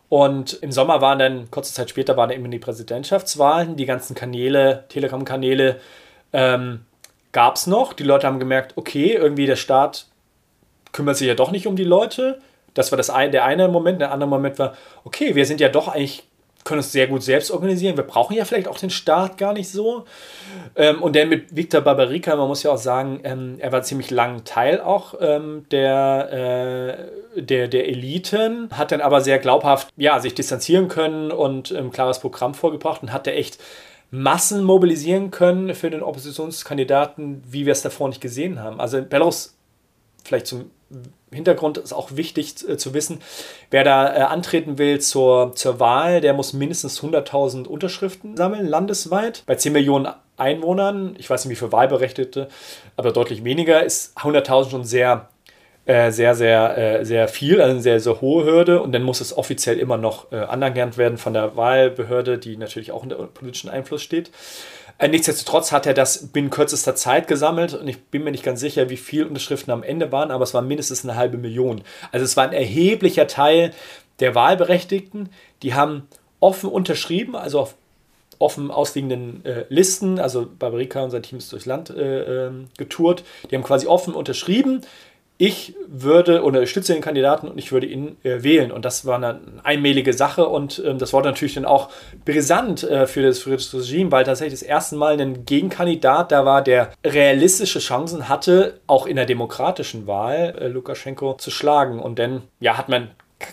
Und 0.10 0.54
im 0.62 0.72
Sommer 0.72 1.02
waren 1.02 1.20
dann, 1.20 1.52
kurze 1.52 1.74
Zeit 1.74 1.90
später 1.90 2.18
waren 2.18 2.30
dann 2.30 2.40
eben 2.40 2.50
die 2.50 2.60
Präsidentschaftswahlen, 2.60 3.76
die 3.76 3.86
ganzen 3.86 4.16
Kanäle, 4.16 4.86
Telegram-Kanäle 4.90 5.80
ähm, 6.34 6.86
gab 7.32 7.58
es 7.58 7.68
noch. 7.68 7.94
Die 7.94 8.04
Leute 8.04 8.26
haben 8.26 8.40
gemerkt, 8.40 8.74
okay, 8.78 9.14
irgendwie 9.14 9.46
der 9.46 9.58
Staat 9.58 10.08
kümmert 10.92 11.18
sich 11.18 11.28
ja 11.28 11.36
doch 11.36 11.52
nicht 11.52 11.68
um 11.68 11.76
die 11.76 11.84
Leute. 11.84 12.40
Das 12.74 12.92
war 12.92 12.98
das 12.98 13.10
ein, 13.10 13.32
der 13.32 13.46
eine 13.46 13.68
Moment. 13.68 14.02
Der 14.02 14.12
andere 14.12 14.30
Moment 14.30 14.60
war, 14.60 14.76
okay, 15.04 15.36
wir 15.36 15.46
sind 15.46 15.60
ja 15.60 15.70
doch 15.70 15.88
eigentlich, 15.88 16.24
können 16.64 16.80
uns 16.80 16.92
sehr 16.92 17.08
gut 17.08 17.24
selbst 17.24 17.50
organisieren. 17.50 17.98
Wir 17.98 18.04
brauchen 18.04 18.36
ja 18.36 18.46
vielleicht 18.46 18.68
auch 18.68 18.78
den 18.78 18.90
Staat 18.90 19.38
gar 19.38 19.54
nicht 19.54 19.70
so. 19.70 20.06
Ähm, 20.76 21.02
und 21.02 21.16
dann 21.16 21.30
mit 21.30 21.56
Viktor 21.56 21.82
Barbarica, 21.82 22.36
man 22.36 22.48
muss 22.48 22.64
ja 22.64 22.72
auch 22.72 22.78
sagen, 22.78 23.22
ähm, 23.24 23.56
er 23.60 23.72
war 23.72 23.84
ziemlich 23.84 24.12
lang 24.12 24.44
Teil 24.44 24.82
auch 24.82 25.16
ähm, 25.20 25.66
der, 25.72 27.00
äh, 27.36 27.42
der, 27.42 27.68
der 27.68 27.88
Eliten, 27.88 28.70
hat 28.72 28.92
dann 28.92 29.02
aber 29.02 29.22
sehr 29.22 29.40
glaubhaft 29.40 29.90
ja, 29.96 30.20
sich 30.20 30.36
distanzieren 30.36 30.88
können 30.88 31.32
und 31.32 31.72
ein 31.72 31.92
klares 31.92 32.20
Programm 32.20 32.54
vorgebracht 32.54 33.02
und 33.02 33.14
hatte 33.14 33.32
echt 33.32 33.60
Massen 34.12 34.64
mobilisieren 34.64 35.32
können 35.32 35.74
für 35.74 35.90
den 35.90 36.04
Oppositionskandidaten, 36.04 37.44
wie 37.48 37.66
wir 37.66 37.74
es 37.74 37.82
davor 37.82 38.08
nicht 38.08 38.22
gesehen 38.22 38.62
haben. 38.62 38.80
Also 38.80 39.02
Belarus, 39.02 39.58
vielleicht 40.24 40.48
zum 40.48 40.72
Hintergrund 41.32 41.78
ist 41.78 41.94
auch 41.94 42.16
wichtig 42.16 42.56
äh, 42.68 42.78
zu 42.78 42.94
wissen, 42.94 43.20
wer 43.70 43.84
da 43.84 44.16
äh, 44.16 44.20
antreten 44.22 44.78
will 44.78 45.00
zur, 45.00 45.54
zur 45.56 45.80
Wahl, 45.80 46.22
der 46.22 46.34
muss 46.34 46.54
mindestens 46.54 47.02
100.000 47.02 47.68
Unterschriften 47.68 48.38
sammeln, 48.38 48.66
landesweit. 48.66 49.44
Bei 49.46 49.56
10 49.56 49.74
Millionen 49.74 50.08
Einwohnern, 50.38 51.16
ich 51.18 51.30
weiß 51.30 51.46
nicht 51.46 51.52
wie 51.52 51.60
viele 51.60 51.72
Wahlberechtigte, 51.72 52.48
aber 52.96 53.12
deutlich 53.12 53.44
weniger, 53.44 53.84
ist 53.84 54.18
100.000 54.18 54.70
schon 54.70 54.84
sehr, 54.86 55.28
äh, 55.86 56.12
sehr, 56.12 56.36
sehr, 56.36 57.06
sehr 57.06 57.28
viel, 57.28 57.60
also 57.60 57.72
eine 57.72 57.82
sehr, 57.82 58.00
sehr 58.00 58.22
hohe 58.22 58.46
Hürde. 58.46 58.82
Und 58.82 58.94
dann 58.94 59.04
muss 59.04 59.20
es 59.20 59.36
offiziell 59.38 59.80
immer 59.80 59.98
noch 59.98 60.32
anerkannt 60.32 60.98
werden 60.98 61.18
von 61.18 61.34
der 61.34 61.58
Wahlbehörde, 61.58 62.38
die 62.38 62.56
natürlich 62.56 62.92
auch 62.92 63.04
unter 63.04 63.16
politischen 63.16 63.70
Einfluss 63.70 64.04
steht. 64.04 64.32
Äh, 65.00 65.10
nichtsdestotrotz 65.10 65.72
hat 65.72 65.86
er 65.86 65.94
das 65.94 66.28
binnen 66.28 66.50
kürzester 66.50 66.96
Zeit 66.96 67.28
gesammelt 67.28 67.74
und 67.74 67.88
ich 67.88 68.04
bin 68.06 68.24
mir 68.24 68.32
nicht 68.32 68.44
ganz 68.44 68.60
sicher, 68.60 68.90
wie 68.90 68.98
viele 68.98 69.28
Unterschriften 69.28 69.72
am 69.72 69.84
Ende 69.84 70.12
waren, 70.12 70.32
aber 70.32 70.44
es 70.44 70.54
war 70.54 70.62
mindestens 70.62 71.04
eine 71.04 71.16
halbe 71.16 71.38
Million. 71.38 71.82
Also 72.12 72.24
es 72.26 72.36
war 72.36 72.46
ein 72.46 72.54
erheblicher 72.54 73.28
Teil 73.28 73.74
der 74.20 74.34
Wahlberechtigten, 74.34 75.30
die 75.62 75.74
haben 75.74 76.08
offen 76.40 76.70
unterschrieben, 76.70 77.36
also 77.36 77.60
auf 77.60 77.76
offen 78.40 78.70
ausliegenden 78.70 79.44
äh, 79.46 79.66
Listen, 79.70 80.20
also 80.20 80.48
Barbarica 80.60 81.04
und 81.04 81.10
sein 81.10 81.24
Team 81.24 81.40
ist 81.40 81.52
durchs 81.52 81.66
Land 81.66 81.90
äh, 81.90 82.48
äh, 82.48 82.52
getourt, 82.78 83.24
die 83.50 83.56
haben 83.56 83.64
quasi 83.64 83.88
offen 83.88 84.14
unterschrieben, 84.14 84.82
ich 85.38 85.76
würde 85.88 86.44
oder 86.44 86.66
stütze 86.66 86.94
den 86.94 87.02
Kandidaten 87.02 87.48
und 87.48 87.58
ich 87.58 87.72
würde 87.72 87.86
ihn 87.86 88.18
äh, 88.24 88.42
wählen. 88.42 88.72
Und 88.72 88.86
das 88.86 89.06
war 89.06 89.18
eine 89.18 89.40
einmalige 89.64 90.14
Sache 90.14 90.48
und 90.48 90.82
ähm, 90.84 90.98
das 90.98 91.14
war 91.14 91.24
natürlich 91.24 91.54
dann 91.54 91.66
auch 91.66 91.90
brisant 92.26 92.84
äh, 92.84 93.06
für, 93.06 93.22
das, 93.22 93.44
das 93.44 93.74
Regime, 93.74 94.12
weil 94.12 94.24
tatsächlich 94.24 94.60
das 94.60 94.68
erste 94.68 94.96
Mal 94.96 95.20
ein 95.20 95.46
Gegenkandidat 95.46 96.32
da 96.32 96.46
war, 96.46 96.64
der 96.64 96.92
realistische 97.06 97.80
Chancen 97.80 98.30
hatte, 98.30 98.80
auch 98.88 99.06
in 99.06 99.16
der 99.16 99.26
demokratischen 99.26 100.08
Wahl 100.08 100.56
äh, 100.60 100.68
Lukaschenko 100.68 101.36
zu 101.36 101.52
schlagen. 101.52 102.00
Und 102.00 102.18
dann 102.18 102.44
ja, 102.60 102.78
hat 102.78 102.90
man 102.90 103.10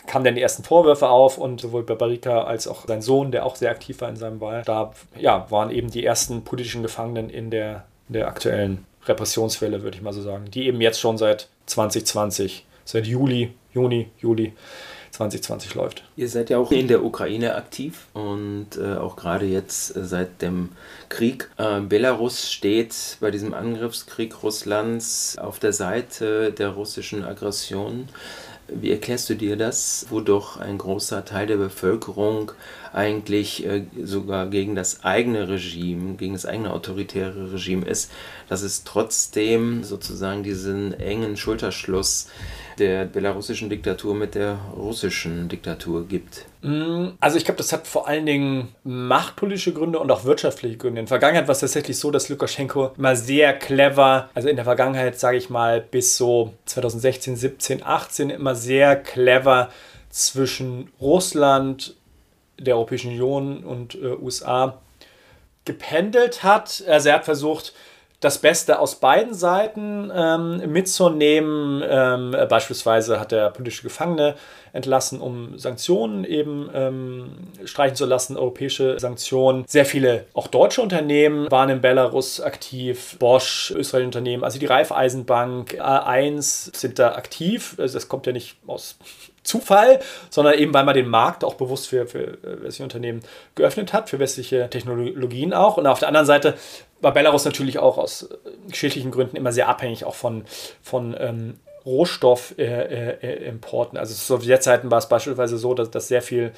kamen 0.07 0.25
dann 0.25 0.35
die 0.35 0.41
ersten 0.41 0.65
Vorwürfe 0.65 1.09
auf 1.09 1.37
und 1.37 1.61
sowohl 1.61 1.83
Barbarika 1.83 2.45
als 2.45 2.67
auch 2.67 2.87
sein 2.87 3.03
Sohn, 3.03 3.33
der 3.33 3.45
auch 3.45 3.57
sehr 3.57 3.71
aktiv 3.71 4.01
war 4.01 4.09
in 4.09 4.17
seinem 4.17 4.41
Wahl, 4.41 4.63
da 4.65 4.93
ja, 5.19 5.47
waren 5.51 5.71
eben 5.71 5.91
die 5.91 6.05
ersten 6.05 6.43
politischen 6.43 6.83
Gefangenen 6.83 7.29
in 7.29 7.51
der, 7.51 7.85
der 8.09 8.29
aktuellen 8.29 8.87
Repressionswelle, 9.07 9.83
würde 9.83 9.99
ich 9.99 10.03
mal 10.03 10.15
so 10.15 10.23
sagen, 10.23 10.47
die 10.51 10.67
eben 10.67 10.81
jetzt 10.81 11.01
schon 11.01 11.19
seit 11.19 11.49
2020, 11.67 12.65
seit 12.85 13.07
Juli, 13.07 13.53
Juni, 13.73 14.11
Juli 14.19 14.53
2020 15.15 15.75
läuft. 15.75 16.03
Ihr 16.17 16.29
seid 16.29 16.51
ja 16.51 16.59
auch 16.59 16.73
in 16.73 16.89
der 16.89 17.05
Ukraine 17.05 17.55
aktiv 17.55 18.07
und 18.15 18.77
äh, 18.77 18.97
auch 18.97 19.15
gerade 19.15 19.47
jetzt 19.47 19.97
äh, 19.97 20.05
seit 20.05 20.43
dem 20.43 20.71
Krieg. 21.09 21.51
Äh, 21.57 21.81
Belarus 21.81 22.51
steht 22.51 23.19
bei 23.21 23.31
diesem 23.31 23.55
Angriffskrieg 23.55 24.43
Russlands 24.43 25.39
auf 25.39 25.61
der 25.61 25.73
Seite 25.73 26.53
der 26.53 26.71
russischen 26.71 27.25
Aggression. 27.25 28.09
Wie 28.69 28.91
erklärst 28.91 29.29
du 29.29 29.35
dir 29.35 29.57
das, 29.57 30.07
wo 30.09 30.21
doch 30.21 30.57
ein 30.57 30.79
großer 30.79 31.25
Teil 31.27 31.47
der 31.47 31.59
Bevölkerung 31.59 32.53
eigentlich 32.95 33.67
äh, 33.67 33.85
sogar 34.03 34.47
gegen 34.49 34.75
das 34.75 35.05
eigene 35.05 35.49
Regime, 35.49 36.15
gegen 36.15 36.33
das 36.33 36.47
eigene 36.47 36.73
autoritäre 36.73 37.53
Regime 37.53 37.85
ist, 37.85 38.11
dass 38.49 38.63
es 38.63 38.85
trotzdem 38.85 39.85
sozusagen 39.85 40.43
diesen 40.43 40.99
engen 40.99 41.37
Schulterschluss 41.37 42.29
der 42.79 43.05
belarussischen 43.05 43.71
Diktatur 43.71 44.15
mit 44.15 44.35
der 44.35 44.59
russischen 44.77 45.49
Diktatur 45.49 46.07
gibt? 46.07 46.47
Mm, 46.63 47.09
also 47.21 47.37
ich 47.37 47.45
glaube, 47.45 47.59
das 47.59 47.73
hat 47.73 47.87
vor 47.87 48.09
allen 48.09 48.27
Dingen 48.27 48.75
machtpolitische 48.85 49.73
Gründe 49.73 49.99
und 49.99 50.11
auch 50.11 50.25
wirtschaftliche 50.25 50.77
Gründe. 50.77 51.01
In 51.01 51.07
der 51.07 51.09
Vergangenheit 51.09 51.47
war 51.47 51.53
es 51.53 51.61
tatsächlich 51.61 51.99
so, 51.99 52.11
dass 52.11 52.29
Lukaschenko 52.29 52.93
immer 52.97 53.17
sehr 53.17 53.53
clever, 53.55 54.31
also 54.35 54.49
in 54.49 54.57
der 54.57 54.65
Vergangenheit 54.65 55.19
sage 55.19 55.37
ich 55.37 55.51
mal 55.51 55.81
bis 55.81 56.17
so 56.17 56.55
2016, 56.67 57.37
17, 57.37 57.83
18 57.85 58.31
immer 58.31 58.55
sehr 58.55 58.97
clever 58.97 59.71
zwischen 60.11 60.91
Russland, 61.01 61.97
der 62.59 62.77
Europäischen 62.77 63.11
Union 63.11 63.65
und 63.65 63.95
äh, 63.97 64.15
USA 64.21 64.79
gependelt 65.65 66.43
hat. 66.43 66.85
Also 66.87 67.09
er 67.09 67.17
hat 67.17 67.25
versucht, 67.25 67.73
das 68.25 68.39
Beste 68.39 68.79
aus 68.79 68.97
beiden 68.97 69.35
Seiten 69.35 70.11
ähm, 70.15 70.73
mitzunehmen. 70.73 71.83
Ähm, 71.87 72.35
beispielsweise 72.49 73.21
hat 73.21 73.33
er 73.33 73.51
politische 73.51 73.83
Gefangene 73.83 74.35
entlassen, 74.73 75.21
um 75.21 75.59
Sanktionen 75.59 76.25
eben 76.25 76.71
ähm, 76.75 77.31
streichen 77.65 77.97
zu 77.97 78.07
lassen, 78.07 78.37
europäische 78.37 78.99
Sanktionen. 78.99 79.65
Sehr 79.67 79.85
viele, 79.85 80.25
auch 80.33 80.49
deutsche 80.49 80.81
Unternehmen 80.81 81.51
waren 81.51 81.69
in 81.69 81.81
Belarus 81.83 82.41
aktiv, 82.41 83.17
Bosch, 83.19 83.71
österreichische 83.77 84.07
Unternehmen, 84.07 84.43
also 84.43 84.59
die 84.59 84.67
Raiffeisenbank, 84.67 85.75
A1 85.81 86.75
sind 86.77 86.99
da 86.99 87.15
aktiv. 87.15 87.77
Also 87.79 87.95
das 87.95 88.09
kommt 88.09 88.27
ja 88.27 88.33
nicht 88.33 88.57
aus 88.67 88.97
Zufall, 89.45 90.01
sondern 90.31 90.55
eben 90.55 90.75
weil 90.75 90.85
man 90.85 90.95
den 90.95 91.09
Markt 91.09 91.45
auch 91.45 91.55
bewusst 91.55 91.89
für, 91.89 92.07
für 92.07 92.39
äh, 92.43 92.63
westliche 92.63 92.83
Unternehmen 92.83 93.21
geöffnet 93.55 93.93
hat, 93.93 94.11
für 94.11 94.19
westliche 94.19 94.69
Technologien 94.71 95.53
auch. 95.53 95.77
Und 95.77 95.87
auf 95.87 96.01
der 96.01 96.09
anderen 96.09 96.27
Seite 96.27 96.55
war 97.01 97.13
Belarus 97.13 97.45
natürlich 97.45 97.79
auch 97.79 97.99
aus 97.99 98.23
äh, 98.25 98.71
geschichtlichen 98.71 99.11
Gründen 99.11 99.37
immer 99.37 99.53
sehr 99.53 99.69
abhängig 99.69 100.05
auch 100.05 100.15
von, 100.15 100.45
von 100.83 101.15
ähm, 101.19 101.61
Rohstoffimporten. 101.87 103.97
Äh, 103.97 103.99
äh, 103.99 104.01
also 104.01 104.15
zu 104.15 104.39
Sowjetzeiten 104.39 104.91
war 104.91 104.99
es 104.99 105.09
beispielsweise 105.09 105.59
so, 105.59 105.75
dass, 105.75 105.91
dass 105.91 106.09
sehr 106.09 106.23
viel 106.23 106.53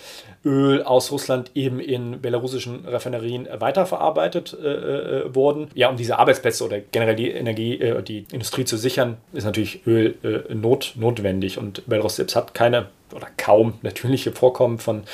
Öl 0.45 0.83
aus 0.83 1.11
Russland 1.11 1.51
eben 1.55 1.81
in 1.81 2.21
belarussischen 2.21 2.87
Raffinerien 2.87 3.49
weiterverarbeitet 3.59 4.55
äh, 4.55 5.35
wurden. 5.35 5.69
Ja, 5.75 5.89
um 5.89 5.97
diese 5.97 6.19
Arbeitsplätze 6.19 6.65
oder 6.65 6.81
generell 6.81 7.17
die 7.17 7.31
Energie, 7.31 7.81
äh, 7.81 8.03
die 8.03 8.27
Industrie 8.33 8.65
zu 8.65 8.77
sichern, 8.77 9.17
ist 9.33 9.45
natürlich 9.45 9.87
Öl 9.87 10.17
äh, 10.23 10.55
not, 10.55 10.93
notwendig. 10.97 11.59
Und 11.59 11.87
Belarus 11.87 12.17
selbst 12.17 12.37
hat 12.37 12.55
keine 12.55 12.87
oder 13.15 13.29
kaum 13.37 13.75
natürliche 13.83 14.33
Vorkommen 14.33 14.79
von 14.79 15.05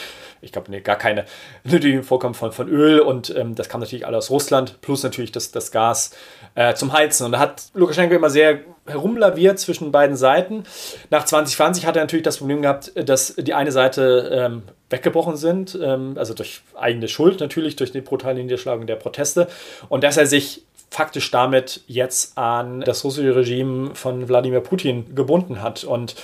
ich 0.42 0.50
glaube, 0.50 0.70
nee, 0.70 0.80
gar 0.80 0.96
keine 0.96 1.24
nötigen 1.64 2.02
Vorkommen 2.02 2.34
von, 2.34 2.52
von 2.52 2.68
Öl 2.68 3.00
und 3.00 3.34
ähm, 3.34 3.54
das 3.54 3.68
kam 3.68 3.80
natürlich 3.80 4.06
alles 4.06 4.24
aus 4.24 4.30
Russland, 4.30 4.80
plus 4.82 5.04
natürlich 5.04 5.30
das, 5.30 5.52
das 5.52 5.70
Gas 5.70 6.10
äh, 6.56 6.74
zum 6.74 6.92
Heizen. 6.92 7.26
Und 7.26 7.32
da 7.32 7.38
hat 7.38 7.66
Lukaschenko 7.74 8.16
immer 8.16 8.28
sehr 8.28 8.60
herumlaviert 8.86 9.58
zwischen 9.58 9.92
beiden 9.92 10.16
Seiten. 10.16 10.64
Nach 11.10 11.24
2020 11.24 11.86
hat 11.86 11.96
er 11.96 12.02
natürlich 12.02 12.24
das 12.24 12.38
Problem 12.38 12.62
gehabt, 12.62 12.92
dass 12.94 13.34
die 13.36 13.54
eine 13.54 13.72
Seite 13.72 14.30
ähm, 14.32 14.62
weggebrochen 14.90 15.36
sind, 15.36 15.78
ähm, 15.80 16.14
also 16.16 16.34
durch 16.34 16.62
eigene 16.74 17.08
Schuld 17.08 17.40
natürlich, 17.40 17.76
durch 17.76 17.92
die 17.92 18.00
brutale 18.00 18.42
Niederschlagung 18.42 18.86
der 18.86 18.96
Proteste 18.96 19.48
und 19.88 20.02
dass 20.04 20.16
er 20.16 20.26
sich 20.26 20.64
faktisch 20.90 21.30
damit 21.30 21.80
jetzt 21.86 22.36
an 22.36 22.82
das 22.82 23.02
russische 23.04 23.34
Regime 23.34 23.94
von 23.94 24.28
Wladimir 24.28 24.60
Putin 24.60 25.14
gebunden 25.14 25.62
hat 25.62 25.84
und 25.84 26.16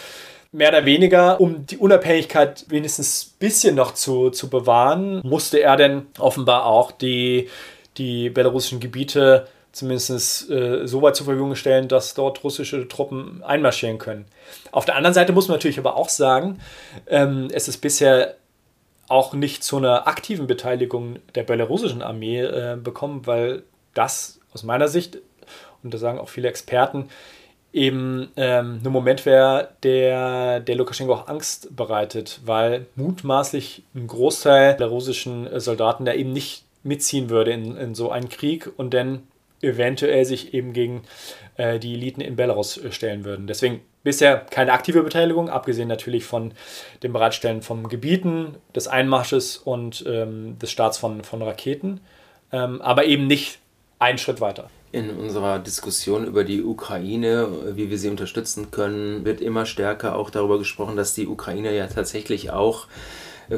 mehr 0.52 0.68
oder 0.68 0.84
weniger, 0.84 1.40
um 1.40 1.64
die 1.66 1.78
Unabhängigkeit 1.78 2.66
wenigstens 2.68 3.32
ein 3.32 3.38
bisschen 3.38 3.74
noch 3.74 3.94
zu, 3.94 4.30
zu 4.30 4.50
bewahren, 4.50 5.20
musste 5.24 5.61
er 5.61 5.76
denn 5.76 6.06
offenbar 6.18 6.66
auch 6.66 6.90
die, 6.90 7.48
die 7.96 8.30
belarussischen 8.30 8.80
Gebiete 8.80 9.46
zumindest 9.72 10.50
äh, 10.50 10.86
so 10.86 11.02
weit 11.02 11.16
zur 11.16 11.26
Verfügung 11.26 11.54
stellen, 11.54 11.88
dass 11.88 12.14
dort 12.14 12.42
russische 12.44 12.88
Truppen 12.88 13.42
einmarschieren 13.42 13.98
können. 13.98 14.26
Auf 14.72 14.84
der 14.84 14.96
anderen 14.96 15.14
Seite 15.14 15.32
muss 15.32 15.48
man 15.48 15.56
natürlich 15.56 15.78
aber 15.78 15.96
auch 15.96 16.08
sagen, 16.08 16.58
ähm, 17.06 17.48
es 17.52 17.68
ist 17.68 17.78
bisher 17.78 18.34
auch 19.08 19.32
nicht 19.32 19.64
zu 19.64 19.78
einer 19.78 20.06
aktiven 20.06 20.46
Beteiligung 20.46 21.16
der 21.34 21.42
belarussischen 21.42 22.02
Armee 22.02 22.40
äh, 22.40 22.76
bekommen, 22.76 23.26
weil 23.26 23.62
das 23.94 24.40
aus 24.52 24.62
meiner 24.62 24.88
Sicht, 24.88 25.18
und 25.82 25.94
da 25.94 25.98
sagen 25.98 26.18
auch 26.18 26.28
viele 26.28 26.48
Experten, 26.48 27.08
eben 27.72 28.30
ähm, 28.36 28.80
ein 28.84 28.92
Moment 28.92 29.26
wäre, 29.26 29.70
der, 29.82 30.60
der 30.60 30.76
Lukaschenko 30.76 31.12
auch 31.12 31.28
Angst 31.28 31.74
bereitet, 31.76 32.40
weil 32.44 32.86
mutmaßlich 32.96 33.82
ein 33.94 34.06
Großteil 34.06 34.76
der 34.76 34.86
russischen 34.88 35.48
Soldaten 35.60 36.04
da 36.04 36.12
eben 36.14 36.32
nicht 36.32 36.64
mitziehen 36.82 37.28
würde 37.28 37.52
in, 37.52 37.76
in 37.76 37.94
so 37.94 38.10
einen 38.10 38.28
Krieg 38.28 38.70
und 38.76 38.94
dann 38.94 39.22
eventuell 39.61 40.24
sich 40.24 40.54
eben 40.54 40.72
gegen 40.72 41.02
äh, 41.56 41.78
die 41.78 41.94
Eliten 41.94 42.20
in 42.20 42.36
Belarus 42.36 42.76
äh, 42.78 42.92
stellen 42.92 43.24
würden. 43.24 43.46
Deswegen 43.46 43.80
bisher 44.04 44.38
keine 44.38 44.72
aktive 44.72 45.02
Beteiligung, 45.02 45.48
abgesehen 45.50 45.88
natürlich 45.88 46.24
von 46.24 46.52
dem 47.02 47.12
Bereitstellen 47.12 47.62
von 47.62 47.88
Gebieten, 47.88 48.54
des 48.74 48.88
Einmarsches 48.88 49.56
und 49.56 50.04
ähm, 50.06 50.59
des 50.59 50.70
Starts 50.70 50.98
von, 50.98 51.24
von 51.24 51.42
Raketen, 51.42 52.00
ähm, 52.52 52.80
aber 52.80 53.04
eben 53.04 53.26
nicht 53.26 53.59
einen 53.98 54.18
Schritt 54.18 54.40
weiter. 54.40 54.70
In 54.90 55.11
unserer 55.11 55.59
Diskussion 55.59 56.24
über 56.24 56.44
die 56.44 56.62
Ukraine, 56.62 57.48
wie 57.74 57.90
wir 57.90 57.98
sie 57.98 58.09
unterstützen 58.09 58.70
können, 58.70 59.24
wird 59.26 59.42
immer 59.42 59.66
stärker 59.66 60.16
auch 60.16 60.30
darüber 60.30 60.59
gesprochen, 60.59 60.96
dass 60.96 61.12
die 61.12 61.26
Ukraine 61.26 61.76
ja 61.76 61.88
tatsächlich 61.88 62.50
auch 62.50 62.86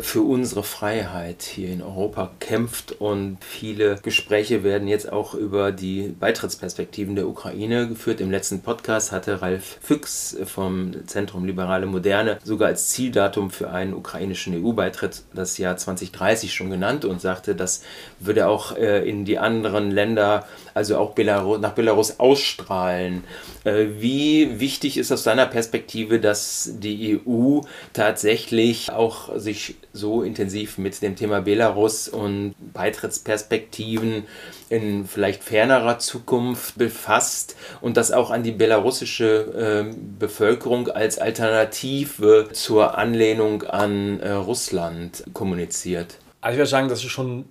für 0.00 0.22
unsere 0.22 0.62
Freiheit 0.62 1.42
hier 1.42 1.70
in 1.70 1.82
Europa 1.82 2.30
kämpft 2.38 3.00
und 3.00 3.38
viele 3.40 3.96
Gespräche 4.02 4.62
werden 4.62 4.86
jetzt 4.86 5.10
auch 5.12 5.34
über 5.34 5.72
die 5.72 6.14
Beitrittsperspektiven 6.18 7.16
der 7.16 7.26
Ukraine 7.26 7.88
geführt. 7.88 8.20
Im 8.20 8.30
letzten 8.30 8.60
Podcast 8.60 9.10
hatte 9.10 9.42
Ralf 9.42 9.78
Füchs 9.82 10.36
vom 10.44 10.92
Zentrum 11.06 11.44
Liberale 11.44 11.86
Moderne 11.86 12.38
sogar 12.44 12.68
als 12.68 12.90
Zieldatum 12.90 13.50
für 13.50 13.70
einen 13.70 13.94
ukrainischen 13.94 14.54
EU-Beitritt 14.64 15.22
das 15.34 15.58
Jahr 15.58 15.76
2030 15.76 16.54
schon 16.54 16.70
genannt 16.70 17.04
und 17.04 17.20
sagte, 17.20 17.56
das 17.56 17.82
würde 18.20 18.46
auch 18.46 18.76
äh, 18.76 19.08
in 19.08 19.24
die 19.24 19.38
anderen 19.38 19.90
Länder, 19.90 20.46
also 20.74 20.98
auch 20.98 21.12
Belarus, 21.12 21.60
nach 21.60 21.72
Belarus 21.72 22.18
ausstrahlen. 22.18 23.24
Äh, 23.64 23.86
wie 23.98 24.60
wichtig 24.60 24.96
ist 24.96 25.12
aus 25.12 25.22
deiner 25.22 25.46
Perspektive, 25.46 26.20
dass 26.20 26.70
die 26.74 27.20
EU 27.26 27.60
tatsächlich 27.92 28.90
auch 28.90 29.36
sich 29.38 29.76
so 29.92 30.22
intensiv 30.22 30.78
mit 30.78 31.00
dem 31.02 31.16
Thema 31.16 31.40
Belarus 31.40 32.08
und 32.08 32.54
Beitrittsperspektiven 32.72 34.24
in 34.68 35.04
vielleicht 35.04 35.42
fernerer 35.42 35.98
Zukunft 35.98 36.78
befasst 36.78 37.56
und 37.80 37.96
das 37.96 38.12
auch 38.12 38.30
an 38.30 38.42
die 38.42 38.52
belarussische 38.52 39.90
äh, 39.90 39.94
Bevölkerung 40.18 40.88
als 40.88 41.18
Alternative 41.18 42.48
zur 42.52 42.96
Anlehnung 42.96 43.64
an 43.64 44.20
äh, 44.20 44.30
Russland 44.30 45.24
kommuniziert? 45.32 46.16
Also 46.40 46.54
ich 46.54 46.58
würde 46.58 46.70
sagen, 46.70 46.88
das 46.88 47.00
ist 47.00 47.10
schon, 47.10 47.46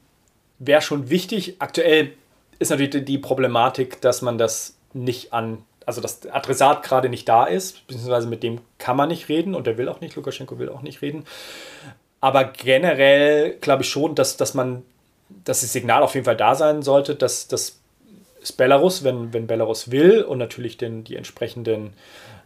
wäre 0.58 0.82
schon 0.82 1.10
wichtig. 1.10 1.56
Aktuell 1.60 2.14
ist 2.60 2.70
natürlich 2.70 3.06
die 3.06 3.18
Problematik, 3.18 4.02
dass 4.02 4.22
man 4.22 4.38
das 4.38 4.78
nicht 4.94 5.34
an 5.34 5.64
also 5.90 6.02
das 6.02 6.30
Adressat 6.30 6.84
gerade 6.84 7.10
nicht 7.10 7.28
da 7.28 7.46
ist, 7.46 7.88
beziehungsweise 7.88 8.28
mit 8.28 8.44
dem 8.44 8.62
kann 8.78 8.96
man 8.96 9.10
nicht 9.10 9.28
reden 9.28 9.56
und 9.56 9.66
der 9.66 9.80
will 9.80 9.90
auch 9.90 10.02
nicht, 10.02 10.16
Lukaschenko 10.16 10.60
will 10.60 10.70
auch 10.70 10.84
nicht 10.84 11.02
reden. 11.02 11.26
Aber 12.22 12.44
generell 12.44 13.58
glaube 13.60 13.82
ich 13.82 13.90
schon, 13.90 14.14
dass, 14.14 14.38
dass 14.38 14.54
man, 14.54 14.84
dass 15.46 15.62
das 15.62 15.74
Signal 15.74 16.04
auf 16.04 16.14
jeden 16.14 16.26
Fall 16.26 16.38
da 16.38 16.54
sein 16.54 16.84
sollte, 16.84 17.16
dass, 17.16 17.48
dass 17.48 17.80
Belarus, 18.56 19.04
wenn, 19.04 19.34
wenn 19.34 19.48
Belarus 19.48 19.90
will 19.90 20.22
und 20.22 20.38
natürlich 20.38 20.78
den, 20.78 21.04
die 21.04 21.16
entsprechenden 21.16 21.94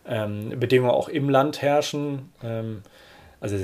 ähm, 0.08 0.58
Bedingungen 0.58 0.92
auch 0.92 1.10
im 1.10 1.30
Land 1.30 1.62
herrschen. 1.62 2.32
Ähm, 2.42 2.84
also 3.44 3.58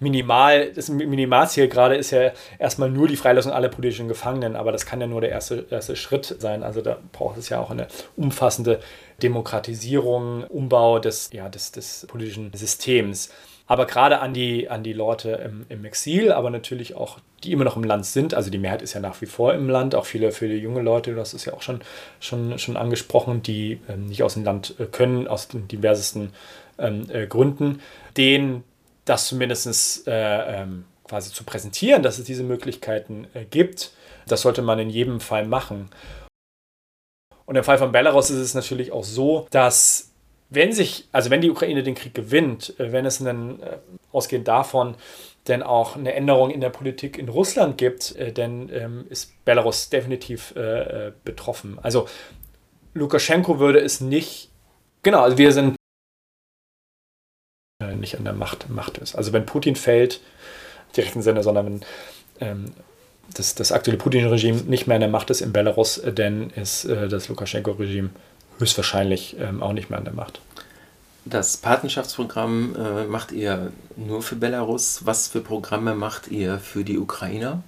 minimal, 0.00 0.72
das 0.72 0.88
Minimalziel 0.88 1.68
gerade 1.68 1.94
ist 1.94 2.10
ja 2.10 2.32
erstmal 2.58 2.90
nur 2.90 3.06
die 3.06 3.14
Freilassung 3.14 3.52
aller 3.52 3.68
politischen 3.68 4.08
Gefangenen, 4.08 4.56
aber 4.56 4.72
das 4.72 4.84
kann 4.86 5.00
ja 5.00 5.06
nur 5.06 5.20
der 5.20 5.30
erste, 5.30 5.66
erste 5.70 5.94
Schritt 5.94 6.36
sein. 6.40 6.64
Also 6.64 6.82
da 6.82 6.98
braucht 7.12 7.38
es 7.38 7.48
ja 7.48 7.60
auch 7.60 7.70
eine 7.70 7.86
umfassende 8.16 8.80
Demokratisierung, 9.22 10.42
Umbau 10.44 10.98
des, 10.98 11.30
ja, 11.32 11.48
des, 11.48 11.70
des 11.70 12.06
politischen 12.08 12.52
Systems. 12.54 13.30
Aber 13.68 13.86
gerade 13.86 14.18
an 14.18 14.34
die, 14.34 14.68
an 14.68 14.82
die 14.82 14.92
Leute 14.92 15.30
im, 15.30 15.64
im 15.68 15.84
Exil, 15.84 16.32
aber 16.32 16.50
natürlich 16.50 16.96
auch 16.96 17.18
die 17.44 17.52
immer 17.52 17.62
noch 17.62 17.76
im 17.76 17.84
Land 17.84 18.06
sind. 18.06 18.34
Also 18.34 18.50
die 18.50 18.58
Mehrheit 18.58 18.82
ist 18.82 18.94
ja 18.94 19.00
nach 19.00 19.20
wie 19.20 19.26
vor 19.26 19.54
im 19.54 19.68
Land, 19.68 19.94
auch 19.94 20.06
viele, 20.06 20.32
viele 20.32 20.56
junge 20.56 20.82
Leute, 20.82 21.14
das 21.14 21.34
ist 21.34 21.44
ja 21.44 21.52
auch 21.52 21.62
schon, 21.62 21.80
schon, 22.18 22.58
schon 22.58 22.76
angesprochen, 22.76 23.44
die 23.44 23.80
ähm, 23.88 24.06
nicht 24.06 24.24
aus 24.24 24.34
dem 24.34 24.42
Land 24.42 24.74
äh, 24.80 24.86
können, 24.86 25.28
aus 25.28 25.46
den 25.46 25.68
diversesten 25.68 26.32
ähm, 26.80 27.06
äh, 27.12 27.28
Gründen. 27.28 27.80
Denen 28.16 28.64
das 29.10 29.26
zumindest 29.26 30.06
äh, 30.06 30.62
ähm, 30.62 30.84
quasi 31.04 31.32
zu 31.32 31.44
präsentieren, 31.44 32.02
dass 32.02 32.18
es 32.18 32.24
diese 32.24 32.44
Möglichkeiten 32.44 33.26
äh, 33.34 33.44
gibt, 33.44 33.92
das 34.28 34.42
sollte 34.42 34.62
man 34.62 34.78
in 34.78 34.88
jedem 34.88 35.20
Fall 35.20 35.44
machen. 35.44 35.90
Und 37.44 37.56
im 37.56 37.64
Fall 37.64 37.78
von 37.78 37.90
Belarus 37.90 38.30
ist 38.30 38.38
es 38.38 38.54
natürlich 38.54 38.92
auch 38.92 39.02
so, 39.02 39.48
dass 39.50 40.12
wenn 40.50 40.72
sich, 40.72 41.08
also 41.10 41.30
wenn 41.30 41.40
die 41.40 41.50
Ukraine 41.50 41.82
den 41.82 41.96
Krieg 41.96 42.14
gewinnt, 42.14 42.78
äh, 42.78 42.92
wenn 42.92 43.04
es 43.04 43.20
einen, 43.20 43.60
äh, 43.60 43.78
ausgehend 44.12 44.46
davon, 44.46 44.94
denn 45.48 45.64
auch 45.64 45.96
eine 45.96 46.12
Änderung 46.14 46.50
in 46.50 46.60
der 46.60 46.70
Politik 46.70 47.18
in 47.18 47.28
Russland 47.28 47.78
gibt, 47.78 48.14
äh, 48.14 48.32
denn 48.32 48.70
ähm, 48.72 49.06
ist 49.08 49.44
Belarus 49.44 49.90
definitiv 49.90 50.54
äh, 50.56 51.08
äh, 51.08 51.12
betroffen. 51.24 51.80
Also 51.82 52.06
Lukaschenko 52.94 53.58
würde 53.58 53.80
es 53.80 54.00
nicht, 54.00 54.50
genau, 55.02 55.22
also 55.22 55.36
wir 55.38 55.52
sind 55.52 55.79
äh, 58.00 58.02
nicht 58.02 58.16
an 58.16 58.24
der 58.24 58.32
Macht, 58.32 58.68
Macht 58.70 58.98
ist. 58.98 59.14
Also 59.14 59.32
wenn 59.32 59.46
Putin 59.46 59.76
fällt, 59.76 60.20
direkten 60.96 61.22
Sinne, 61.22 61.42
sondern 61.42 61.66
wenn 61.66 61.80
ähm, 62.40 62.72
das, 63.34 63.54
das 63.54 63.72
aktuelle 63.72 63.98
Putin-Regime 63.98 64.62
nicht 64.62 64.86
mehr 64.86 64.96
an 64.96 65.02
der 65.02 65.10
Macht 65.10 65.30
ist 65.30 65.40
in 65.40 65.52
Belarus, 65.52 65.98
äh, 65.98 66.12
dann 66.12 66.50
ist 66.50 66.84
äh, 66.84 67.08
das 67.08 67.28
Lukaschenko-Regime 67.28 68.10
höchstwahrscheinlich 68.58 69.36
ähm, 69.38 69.62
auch 69.62 69.72
nicht 69.72 69.90
mehr 69.90 69.98
an 69.98 70.04
der 70.04 70.14
Macht. 70.14 70.40
Das 71.24 71.58
Patenschaftsprogramm 71.58 72.74
äh, 72.76 73.04
macht 73.04 73.30
ihr 73.32 73.72
nur 73.96 74.22
für 74.22 74.36
Belarus. 74.36 75.02
Was 75.04 75.28
für 75.28 75.40
Programme 75.40 75.94
macht 75.94 76.28
ihr 76.28 76.58
für 76.58 76.82
die 76.82 76.98
Ukrainer? 76.98 77.62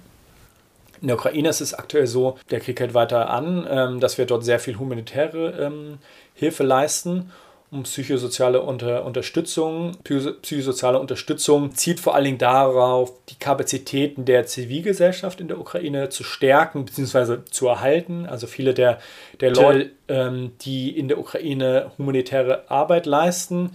In 1.01 1.07
der 1.07 1.17
Ukraine 1.17 1.49
ist 1.49 1.61
es 1.61 1.73
aktuell 1.73 2.07
so, 2.07 2.37
der 2.49 2.61
Krieg 2.61 2.79
hält 2.79 2.93
weiter 2.93 3.29
an, 3.29 3.67
ähm, 3.69 3.99
dass 3.99 4.17
wir 4.17 4.25
dort 4.25 4.43
sehr 4.43 4.59
viel 4.59 4.79
humanitäre 4.79 5.51
ähm, 5.59 5.97
Hilfe 6.33 6.63
leisten 6.63 7.31
um 7.73 7.83
psychosoziale 7.83 8.61
Unter 8.61 9.03
Unterstützung. 9.03 9.97
Psychosoziale 10.03 10.99
Unterstützung 10.99 11.73
zielt 11.73 11.99
vor 11.99 12.13
allen 12.13 12.25
Dingen 12.25 12.37
darauf, 12.37 13.11
die 13.29 13.35
Kapazitäten 13.35 14.25
der 14.25 14.45
Zivilgesellschaft 14.45 15.41
in 15.41 15.47
der 15.47 15.59
Ukraine 15.59 16.09
zu 16.09 16.23
stärken 16.23 16.85
bzw. 16.85 17.39
zu 17.49 17.67
erhalten. 17.67 18.27
Also 18.27 18.47
viele 18.47 18.73
der, 18.73 18.99
der 19.39 19.51
Leute, 19.51 19.89
ähm, 20.07 20.51
die 20.61 20.97
in 20.97 21.07
der 21.07 21.17
Ukraine 21.17 21.91
humanitäre 21.97 22.69
Arbeit 22.69 23.05
leisten, 23.07 23.71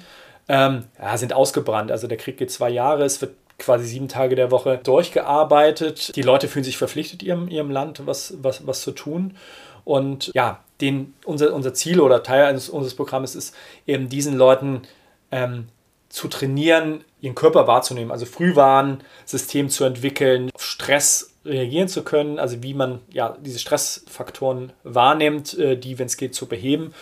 ähm, 0.49 0.84
ja, 0.99 1.16
sind 1.18 1.32
ausgebrannt. 1.32 1.90
Also 1.90 2.07
der 2.07 2.18
Krieg 2.18 2.38
geht 2.38 2.51
zwei 2.51 2.70
Jahre, 2.70 3.05
es 3.05 3.20
wird 3.20 3.34
quasi 3.59 3.86
sieben 3.86 4.07
Tage 4.07 4.36
der 4.36 4.53
Woche 4.53 4.78
durchgearbeitet. 4.82 6.14
Die 6.14 6.22
Leute 6.22 6.46
fühlen 6.46 6.64
sich 6.64 6.78
verpflichtet, 6.78 7.24
ihrem, 7.24 7.49
ihrem 7.49 7.70
Land 7.72 8.07
was, 8.07 8.34
was, 8.40 8.64
was 8.66 8.82
zu 8.82 8.92
tun. 8.92 9.36
Und 9.84 10.30
ja, 10.34 10.61
den, 10.81 11.14
unser, 11.24 11.55
unser 11.55 11.74
Ziel 11.74 12.01
oder 12.01 12.22
Teil 12.22 12.45
eines, 12.45 12.68
unseres 12.68 12.95
Programmes 12.95 13.35
ist 13.35 13.55
eben 13.87 14.09
diesen 14.09 14.37
Leuten 14.37 14.83
ähm, 15.31 15.68
zu 16.09 16.29
trainieren, 16.29 17.05
ihren 17.20 17.35
Körper 17.35 17.66
wahrzunehmen, 17.66 18.11
also 18.11 18.26
Frühwarnsystem 18.26 19.68
zu 19.68 19.85
entwickeln, 19.85 20.51
auf 20.55 20.64
Stress 20.64 21.35
reagieren 21.45 21.89
zu 21.89 22.03
können, 22.03 22.39
also 22.39 22.62
wie 22.62 22.74
man 22.74 23.01
ja 23.11 23.37
diese 23.41 23.59
Stressfaktoren 23.59 24.72
wahrnimmt, 24.85 25.59
äh, 25.59 25.76
die, 25.76 25.99
wenn 25.99 26.07
es 26.07 26.16
geht, 26.16 26.35
zu 26.35 26.47
beheben. 26.47 26.95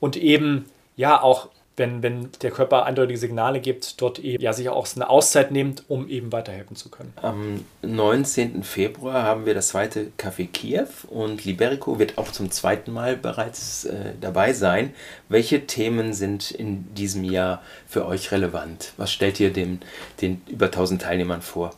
Und 0.00 0.16
eben 0.16 0.66
ja 0.96 1.22
auch 1.22 1.48
wenn, 1.76 2.02
wenn 2.02 2.30
der 2.42 2.50
Körper 2.50 2.84
eindeutige 2.84 3.18
Signale 3.18 3.60
gibt, 3.60 4.00
dort 4.00 4.18
eben 4.18 4.42
ja 4.42 4.52
sich 4.52 4.68
auch 4.68 4.86
eine 4.94 5.10
Auszeit 5.10 5.50
nimmt, 5.50 5.84
um 5.88 6.08
eben 6.08 6.30
weiterhelfen 6.32 6.76
zu 6.76 6.88
können. 6.88 7.12
Am 7.20 7.64
19. 7.82 8.62
Februar 8.62 9.24
haben 9.24 9.44
wir 9.44 9.54
das 9.54 9.68
zweite 9.68 10.12
Café 10.18 10.46
Kiew 10.46 10.86
und 11.08 11.44
Liberico 11.44 11.98
wird 11.98 12.16
auch 12.16 12.30
zum 12.30 12.50
zweiten 12.50 12.92
Mal 12.92 13.16
bereits 13.16 13.86
äh, 13.86 14.12
dabei 14.20 14.52
sein. 14.52 14.94
Welche 15.28 15.66
Themen 15.66 16.12
sind 16.12 16.52
in 16.52 16.94
diesem 16.94 17.24
Jahr 17.24 17.62
für 17.88 18.06
euch 18.06 18.30
relevant? 18.30 18.92
Was 18.96 19.12
stellt 19.12 19.40
ihr 19.40 19.52
dem, 19.52 19.80
den 20.20 20.42
über 20.48 20.66
1000 20.66 21.02
Teilnehmern 21.02 21.42
vor? 21.42 21.72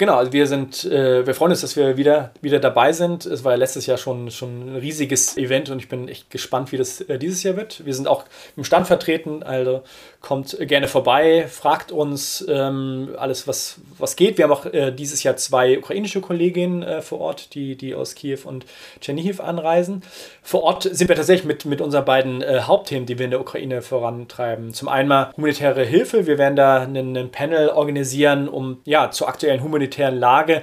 Genau, 0.00 0.14
also 0.16 0.32
wir 0.32 0.46
sind, 0.46 0.86
äh, 0.86 1.26
wir 1.26 1.34
freuen 1.34 1.50
uns, 1.50 1.60
dass 1.60 1.76
wir 1.76 1.98
wieder, 1.98 2.30
wieder 2.40 2.58
dabei 2.58 2.94
sind. 2.94 3.26
Es 3.26 3.44
war 3.44 3.52
ja 3.52 3.58
letztes 3.58 3.84
Jahr 3.84 3.98
schon, 3.98 4.30
schon 4.30 4.72
ein 4.72 4.76
riesiges 4.76 5.36
Event 5.36 5.68
und 5.68 5.78
ich 5.78 5.90
bin 5.90 6.08
echt 6.08 6.30
gespannt, 6.30 6.72
wie 6.72 6.78
das 6.78 7.02
äh, 7.02 7.18
dieses 7.18 7.42
Jahr 7.42 7.54
wird. 7.54 7.84
Wir 7.84 7.92
sind 7.92 8.08
auch 8.08 8.24
im 8.56 8.64
Stand 8.64 8.86
vertreten, 8.86 9.42
also 9.42 9.82
kommt 10.20 10.56
gerne 10.60 10.86
vorbei, 10.86 11.46
fragt 11.48 11.92
uns 11.92 12.44
ähm, 12.46 13.14
alles, 13.16 13.48
was, 13.48 13.80
was 13.96 14.16
geht. 14.16 14.36
Wir 14.36 14.44
haben 14.44 14.52
auch 14.52 14.66
äh, 14.66 14.90
dieses 14.92 15.22
Jahr 15.22 15.36
zwei 15.36 15.78
ukrainische 15.78 16.20
Kolleginnen 16.20 16.82
äh, 16.82 17.00
vor 17.00 17.20
Ort, 17.20 17.54
die, 17.54 17.74
die 17.74 17.94
aus 17.94 18.14
Kiew 18.14 18.40
und 18.44 18.66
Tschernihiv 19.00 19.40
anreisen. 19.40 20.02
Vor 20.42 20.62
Ort 20.62 20.82
sind 20.82 21.08
wir 21.08 21.16
tatsächlich 21.16 21.46
mit, 21.46 21.64
mit 21.64 21.80
unseren 21.80 22.04
beiden 22.04 22.42
äh, 22.42 22.60
Hauptthemen, 22.60 23.06
die 23.06 23.18
wir 23.18 23.24
in 23.24 23.30
der 23.30 23.40
Ukraine 23.40 23.80
vorantreiben. 23.80 24.74
Zum 24.74 24.88
einen 24.88 25.34
humanitäre 25.36 25.84
Hilfe. 25.84 26.26
Wir 26.26 26.36
werden 26.36 26.56
da 26.56 26.82
einen, 26.82 27.16
einen 27.16 27.30
Panel 27.30 27.70
organisieren, 27.70 28.48
um 28.48 28.80
ja 28.84 29.10
zur 29.10 29.28
aktuellen 29.28 29.62
humanitären 29.62 30.16
Lage 30.16 30.62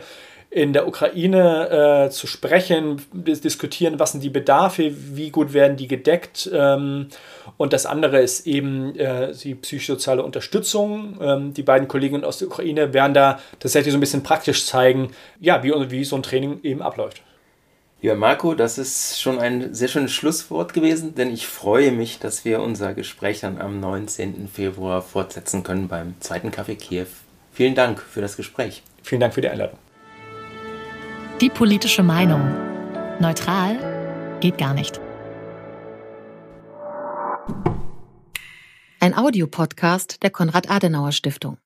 in 0.50 0.72
der 0.72 0.88
Ukraine 0.88 2.06
äh, 2.06 2.10
zu 2.10 2.26
sprechen, 2.26 3.02
diskutieren, 3.14 4.00
was 4.00 4.14
sind 4.14 4.24
die 4.24 4.30
Bedarfe, 4.30 4.94
wie 4.94 5.30
gut 5.30 5.54
werden 5.54 5.76
die 5.76 5.88
gedeckt. 5.88 6.50
Ähm, 6.54 7.08
und 7.58 7.74
das 7.74 7.86
andere 7.86 8.22
ist 8.22 8.48
eben 8.48 8.96
äh, 8.96 9.34
die 9.34 9.56
psychosoziale 9.56 10.24
Unterstützung. 10.24 11.18
Ähm, 11.22 11.54
die 11.54 11.64
beiden 11.64 11.88
Kolleginnen 11.88 12.24
aus 12.24 12.38
der 12.38 12.48
Ukraine 12.48 12.94
werden 12.94 13.14
da 13.14 13.40
tatsächlich 13.60 13.92
so 13.92 13.98
ein 13.98 14.02
bisschen 14.02 14.24
praktisch 14.24 14.66
zeigen, 14.66 15.12
ja, 15.40 15.64
wie, 15.64 15.74
wie 15.92 16.06
so 16.06 16.16
ein 16.16 16.24
Training 16.24 16.62
eben 16.64 16.82
abläuft. 16.82 17.22
Ja, 18.00 18.14
Marco, 18.16 18.54
das 18.54 18.78
ist 18.78 19.20
schon 19.20 19.40
ein 19.40 19.74
sehr 19.74 19.88
schönes 19.88 20.12
Schlusswort 20.12 20.74
gewesen, 20.74 21.16
denn 21.16 21.34
ich 21.34 21.48
freue 21.48 21.92
mich, 21.92 22.20
dass 22.20 22.46
wir 22.46 22.62
unser 22.62 22.94
Gespräch 22.94 23.40
dann 23.40 23.60
am 23.60 23.80
19. 23.80 24.48
Februar 24.48 25.02
fortsetzen 25.02 25.64
können 25.64 25.88
beim 25.88 26.14
zweiten 26.20 26.52
Café 26.52 26.76
Kiew. 26.76 27.08
Vielen 27.52 27.74
Dank 27.74 28.00
für 28.00 28.22
das 28.22 28.38
Gespräch. 28.38 28.84
Vielen 29.02 29.20
Dank 29.22 29.34
für 29.34 29.42
die 29.42 29.50
Einladung. 29.50 29.80
Die 31.40 31.50
politische 31.52 32.02
Meinung. 32.02 32.42
Neutral 33.20 34.40
geht 34.40 34.58
gar 34.58 34.74
nicht. 34.74 35.00
Ein 39.00 39.16
Audiopodcast 39.16 40.24
der 40.24 40.32
Konrad-Adenauer-Stiftung. 40.32 41.60